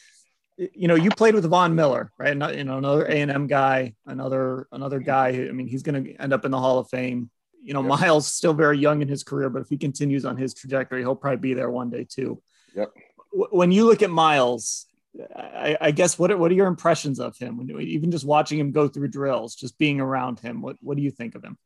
You 0.57 0.89
know, 0.89 0.97
you 0.97 1.11
played 1.11 1.35
with 1.35 1.45
Von 1.45 1.75
Miller, 1.75 2.13
right? 2.19 2.31
You 2.57 2.65
know, 2.65 2.79
another 2.79 3.07
A 3.07 3.21
and 3.21 3.31
M 3.31 3.47
guy, 3.47 3.95
another 4.07 4.67
another 4.73 4.99
guy. 4.99 5.29
I 5.29 5.53
mean, 5.53 5.69
he's 5.69 5.85
going 5.85 6.05
to 6.05 6.15
end 6.17 6.33
up 6.33 6.45
in 6.45 6.51
the 6.51 6.59
Hall 6.59 6.79
of 6.79 6.89
Fame. 6.89 7.31
You 7.63 7.75
know, 7.75 7.81
yep. 7.81 8.01
Myles 8.01 8.33
still 8.33 8.55
very 8.55 8.79
young 8.79 9.01
in 9.01 9.09
his 9.09 9.23
career, 9.23 9.51
but 9.51 9.63
if 9.63 9.69
he 9.69 9.77
continues 9.77 10.25
on 10.25 10.37
his 10.37 10.55
trajectory, 10.55 11.01
he'll 11.03 11.15
probably 11.15 11.39
be 11.39 11.55
there 11.55 11.71
one 11.71 11.91
day 11.91 12.07
too. 12.09 12.43
Yep. 12.75 12.89
When 13.31 13.71
you 13.71 13.85
look 13.85 14.03
at 14.03 14.11
Myles, 14.11 14.87
I, 15.37 15.77
I 15.81 15.91
guess 15.91 16.19
what 16.19 16.31
are, 16.31 16.37
what 16.37 16.51
are 16.51 16.55
your 16.55 16.67
impressions 16.67 17.21
of 17.21 17.37
him? 17.37 17.57
When, 17.57 17.71
even 17.81 18.11
just 18.11 18.25
watching 18.25 18.59
him 18.59 18.73
go 18.73 18.89
through 18.89 19.09
drills, 19.09 19.55
just 19.55 19.79
being 19.79 20.01
around 20.01 20.41
him, 20.41 20.63
what 20.63 20.77
what 20.81 20.97
do 20.97 21.03
you 21.03 21.11
think 21.11 21.35
of 21.35 21.45
him? 21.45 21.57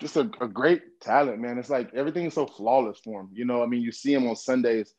just 0.00 0.16
a, 0.16 0.28
a, 0.40 0.48
great 0.48 1.00
talent, 1.00 1.38
man. 1.38 1.58
It's 1.58 1.70
like 1.70 1.94
everything 1.94 2.26
is 2.26 2.34
so 2.34 2.46
flawless 2.46 2.98
for 2.98 3.20
him. 3.20 3.28
You 3.32 3.44
know, 3.44 3.62
I 3.62 3.66
mean, 3.66 3.80
you 3.80 3.92
see 3.92 4.12
him 4.12 4.26
on 4.26 4.36
Sundays, 4.36 4.92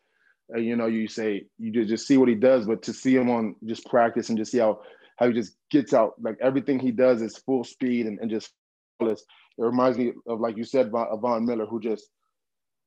uh, 0.53 0.59
you 0.59 0.75
know, 0.75 0.85
you 0.85 1.07
say 1.07 1.45
you 1.59 1.85
just 1.85 2.07
see 2.07 2.17
what 2.17 2.29
he 2.29 2.35
does, 2.35 2.65
but 2.65 2.83
to 2.83 2.93
see 2.93 3.15
him 3.15 3.29
on 3.29 3.55
just 3.65 3.85
practice 3.85 4.29
and 4.29 4.37
just 4.37 4.51
see 4.51 4.59
how 4.59 4.81
how 5.17 5.27
he 5.27 5.33
just 5.33 5.55
gets 5.69 5.93
out, 5.93 6.13
like 6.21 6.37
everything 6.41 6.79
he 6.79 6.91
does 6.91 7.21
is 7.21 7.37
full 7.37 7.63
speed 7.63 8.05
and, 8.05 8.19
and 8.19 8.29
just 8.29 8.51
flawless. 8.99 9.21
It 9.57 9.63
reminds 9.63 9.97
me 9.97 10.13
of 10.27 10.39
like 10.39 10.57
you 10.57 10.63
said, 10.63 10.91
Von, 10.91 11.07
Von 11.19 11.45
Miller, 11.45 11.65
who 11.65 11.79
just, 11.79 12.09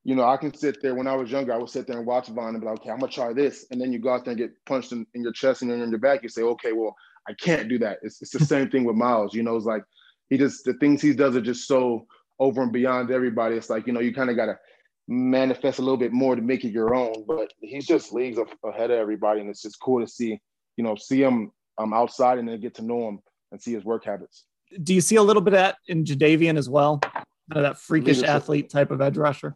you 0.09 0.15
know, 0.15 0.25
I 0.25 0.39
can 0.39 0.55
sit 0.55 0.81
there 0.81 0.95
when 0.95 1.07
I 1.07 1.15
was 1.15 1.31
younger, 1.31 1.53
I 1.53 1.59
would 1.59 1.69
sit 1.69 1.87
there 1.87 1.99
and 1.99 2.07
watch 2.07 2.29
Von 2.29 2.55
and 2.55 2.61
be 2.63 2.67
like, 2.67 2.81
okay, 2.81 2.89
I'm 2.89 2.99
gonna 2.99 3.13
try 3.13 3.35
this, 3.35 3.67
and 3.71 3.79
then 3.79 3.93
you 3.93 3.99
go 3.99 4.09
out 4.09 4.25
there 4.25 4.33
and 4.33 4.39
get 4.39 4.53
punched 4.65 4.93
in, 4.93 5.07
in 5.13 5.23
your 5.23 5.33
chest 5.33 5.61
and 5.61 5.71
in 5.71 5.91
your 5.91 5.99
back. 5.99 6.23
You 6.23 6.31
say, 6.31 6.41
okay, 6.41 6.73
well, 6.73 6.97
I 7.29 7.35
can't 7.35 7.69
do 7.69 7.79
that. 7.81 7.99
It's, 8.03 8.23
it's 8.23 8.31
the 8.31 8.43
same 8.55 8.71
thing 8.71 8.85
with 8.85 8.97
Myles. 8.97 9.35
You 9.35 9.43
know, 9.43 9.55
it's 9.55 9.67
like 9.67 9.85
he 10.31 10.39
just 10.39 10.65
the 10.65 10.73
things 10.73 11.03
he 11.03 11.13
does 11.13 11.37
are 11.37 11.43
just 11.43 11.69
so 11.69 12.07
over 12.39 12.63
and 12.63 12.73
beyond 12.73 13.11
everybody. 13.11 13.57
It's 13.57 13.69
like 13.69 13.87
you 13.87 13.93
know 13.93 14.01
you 14.01 14.15
kind 14.15 14.31
of 14.31 14.37
got 14.37 14.47
to 14.47 14.59
manifest 15.09 15.79
a 15.79 15.83
little 15.83 15.99
bit 15.99 16.15
more 16.15 16.35
to 16.35 16.41
make 16.41 16.65
it 16.65 16.71
your 16.73 16.95
own. 16.95 17.27
But 17.27 17.53
he's 17.61 17.87
just 17.87 18.11
leagues 18.11 18.39
ahead 18.65 18.91
of 18.91 18.99
everybody, 18.99 19.43
and 19.43 19.51
it's 19.51 19.61
just 19.61 19.79
cool 19.79 20.01
to 20.01 20.11
see 20.11 20.41
you 20.79 20.85
know 20.85 20.97
see 20.97 21.23
him 21.23 21.53
um, 21.77 21.93
outside 21.93 22.39
and 22.39 22.49
then 22.49 22.59
get 22.63 22.75
to 22.77 22.83
know 22.83 23.09
him 23.09 23.19
and 23.53 23.61
see 23.61 23.75
his 23.75 23.85
work 23.85 24.07
habits. 24.07 24.45
Do 24.83 24.95
you 24.95 25.03
see 25.03 25.17
a 25.17 25.23
little 25.23 25.43
bit 25.43 25.53
of 25.53 25.59
that 25.59 25.77
in 25.87 26.05
Jadeveon 26.05 26.57
as 26.57 26.71
well? 26.71 26.97
Kind 26.97 27.27
of 27.51 27.63
that 27.63 27.79
freakish 27.79 28.17
Leadership. 28.17 28.35
athlete 28.35 28.71
type 28.71 28.91
of 28.91 29.03
edge 29.03 29.19
rusher. 29.19 29.55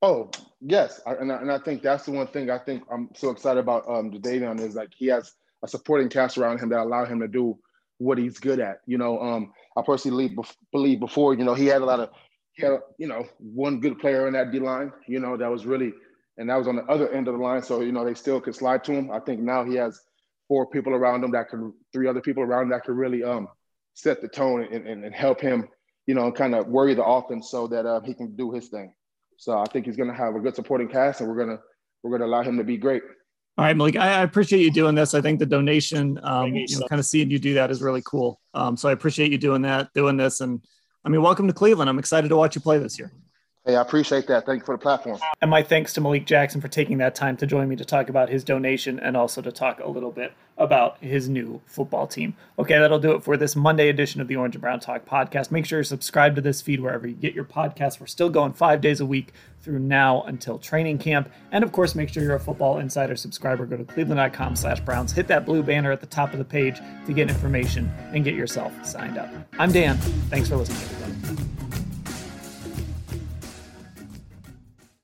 Oh 0.00 0.30
yes, 0.60 1.00
I, 1.06 1.14
and 1.14 1.32
I, 1.32 1.36
and 1.36 1.50
I 1.50 1.58
think 1.58 1.82
that's 1.82 2.04
the 2.04 2.12
one 2.12 2.28
thing 2.28 2.50
I 2.50 2.58
think 2.58 2.84
I'm 2.90 3.08
so 3.14 3.30
excited 3.30 3.58
about 3.60 3.88
um, 3.88 4.12
Jadeveon 4.12 4.60
is 4.60 4.74
like 4.76 4.90
he 4.96 5.06
has 5.06 5.32
a 5.64 5.68
supporting 5.68 6.08
cast 6.08 6.38
around 6.38 6.60
him 6.60 6.68
that 6.68 6.80
allow 6.80 7.04
him 7.04 7.20
to 7.20 7.28
do 7.28 7.58
what 7.98 8.16
he's 8.18 8.38
good 8.38 8.60
at. 8.60 8.78
You 8.86 8.98
know, 8.98 9.20
um, 9.20 9.52
I 9.76 9.82
personally 9.82 10.36
believe 10.72 11.00
before, 11.00 11.34
you 11.34 11.44
know, 11.44 11.54
he 11.54 11.66
had 11.66 11.82
a 11.82 11.84
lot 11.84 12.00
of, 12.00 12.10
he 12.52 12.64
had, 12.64 12.78
you 12.96 13.08
know, 13.08 13.24
one 13.38 13.80
good 13.80 13.98
player 13.98 14.28
in 14.28 14.34
that 14.34 14.52
D 14.52 14.60
line, 14.60 14.92
you 15.08 15.18
know, 15.18 15.36
that 15.36 15.50
was 15.50 15.66
really, 15.66 15.92
and 16.36 16.48
that 16.48 16.56
was 16.56 16.68
on 16.68 16.76
the 16.76 16.84
other 16.84 17.10
end 17.12 17.26
of 17.26 17.34
the 17.34 17.40
line. 17.40 17.62
So, 17.62 17.80
you 17.80 17.90
know, 17.90 18.04
they 18.04 18.14
still 18.14 18.40
could 18.40 18.54
slide 18.54 18.84
to 18.84 18.92
him. 18.92 19.10
I 19.10 19.18
think 19.18 19.40
now 19.40 19.64
he 19.64 19.74
has 19.74 20.00
four 20.46 20.66
people 20.70 20.94
around 20.94 21.24
him 21.24 21.32
that 21.32 21.48
can 21.48 21.72
three 21.92 22.06
other 22.06 22.20
people 22.20 22.44
around 22.44 22.64
him 22.64 22.68
that 22.70 22.84
could 22.84 22.96
really 22.96 23.24
um, 23.24 23.48
set 23.94 24.20
the 24.20 24.28
tone 24.28 24.68
and, 24.72 24.86
and, 24.86 25.04
and 25.04 25.14
help 25.14 25.40
him, 25.40 25.68
you 26.06 26.14
know, 26.14 26.30
kind 26.30 26.54
of 26.54 26.68
worry 26.68 26.94
the 26.94 27.04
offense 27.04 27.50
so 27.50 27.66
that 27.66 27.84
uh, 27.84 28.00
he 28.00 28.14
can 28.14 28.36
do 28.36 28.52
his 28.52 28.68
thing. 28.68 28.92
So 29.38 29.56
I 29.58 29.64
think 29.66 29.86
he's 29.86 29.96
going 29.96 30.10
to 30.10 30.14
have 30.14 30.34
a 30.34 30.40
good 30.40 30.54
supporting 30.54 30.88
cast 30.88 31.20
and 31.20 31.28
we're 31.28 31.36
going 31.36 31.56
to, 31.56 31.62
we're 32.02 32.10
going 32.10 32.20
to 32.20 32.26
allow 32.26 32.42
him 32.42 32.58
to 32.58 32.64
be 32.64 32.76
great. 32.76 33.02
All 33.56 33.64
right, 33.64 33.76
Malik, 33.76 33.96
I, 33.96 34.22
appreciate 34.22 34.60
you 34.60 34.70
doing 34.70 34.94
this. 34.94 35.14
I 35.14 35.20
think 35.20 35.38
the 35.38 35.46
donation, 35.46 36.18
um, 36.22 36.54
you 36.54 36.78
know, 36.78 36.86
kind 36.86 37.00
of 37.00 37.06
seeing 37.06 37.30
you 37.30 37.38
do 37.38 37.54
that 37.54 37.70
is 37.70 37.82
really 37.82 38.02
cool. 38.04 38.40
Um, 38.54 38.76
so 38.76 38.88
I 38.88 38.92
appreciate 38.92 39.32
you 39.32 39.38
doing 39.38 39.62
that, 39.62 39.92
doing 39.94 40.16
this. 40.16 40.40
And 40.40 40.62
I 41.04 41.08
mean, 41.08 41.22
welcome 41.22 41.48
to 41.48 41.52
Cleveland. 41.52 41.88
I'm 41.88 41.98
excited 41.98 42.28
to 42.28 42.36
watch 42.36 42.54
you 42.54 42.60
play 42.60 42.78
this 42.78 42.98
year. 42.98 43.12
Hey, 43.68 43.76
I 43.76 43.82
appreciate 43.82 44.26
that. 44.28 44.46
Thank 44.46 44.60
you 44.60 44.64
for 44.64 44.74
the 44.74 44.80
platform. 44.80 45.20
And 45.42 45.50
my 45.50 45.62
thanks 45.62 45.92
to 45.92 46.00
Malik 46.00 46.24
Jackson 46.24 46.58
for 46.62 46.68
taking 46.68 46.96
that 46.98 47.14
time 47.14 47.36
to 47.36 47.46
join 47.46 47.68
me 47.68 47.76
to 47.76 47.84
talk 47.84 48.08
about 48.08 48.30
his 48.30 48.42
donation 48.42 48.98
and 48.98 49.14
also 49.14 49.42
to 49.42 49.52
talk 49.52 49.78
a 49.80 49.90
little 49.90 50.10
bit 50.10 50.32
about 50.56 50.96
his 51.02 51.28
new 51.28 51.60
football 51.66 52.06
team. 52.06 52.34
Okay, 52.58 52.78
that'll 52.78 52.98
do 52.98 53.12
it 53.12 53.22
for 53.22 53.36
this 53.36 53.54
Monday 53.54 53.90
edition 53.90 54.22
of 54.22 54.28
the 54.28 54.36
Orange 54.36 54.54
and 54.54 54.62
Brown 54.62 54.80
Talk 54.80 55.04
podcast. 55.04 55.50
Make 55.50 55.66
sure 55.66 55.80
you 55.80 55.84
subscribe 55.84 56.34
to 56.36 56.40
this 56.40 56.62
feed 56.62 56.80
wherever 56.80 57.06
you 57.06 57.14
get 57.14 57.34
your 57.34 57.44
podcasts. 57.44 58.00
We're 58.00 58.06
still 58.06 58.30
going 58.30 58.54
five 58.54 58.80
days 58.80 59.00
a 59.02 59.06
week 59.06 59.34
through 59.60 59.80
now 59.80 60.22
until 60.22 60.58
training 60.58 60.96
camp. 60.96 61.30
And 61.52 61.62
of 61.62 61.70
course, 61.70 61.94
make 61.94 62.08
sure 62.08 62.22
you're 62.22 62.36
a 62.36 62.40
Football 62.40 62.78
Insider 62.78 63.16
subscriber. 63.16 63.66
Go 63.66 63.76
to 63.76 63.84
cleveland.com 63.84 64.56
slash 64.56 64.80
Browns. 64.80 65.12
Hit 65.12 65.28
that 65.28 65.44
blue 65.44 65.62
banner 65.62 65.92
at 65.92 66.00
the 66.00 66.06
top 66.06 66.32
of 66.32 66.38
the 66.38 66.44
page 66.46 66.80
to 67.04 67.12
get 67.12 67.28
information 67.28 67.92
and 68.14 68.24
get 68.24 68.32
yourself 68.32 68.72
signed 68.86 69.18
up. 69.18 69.28
I'm 69.58 69.72
Dan. 69.72 69.98
Thanks 70.30 70.48
for 70.48 70.56
listening, 70.56 70.80
everybody. 71.02 71.57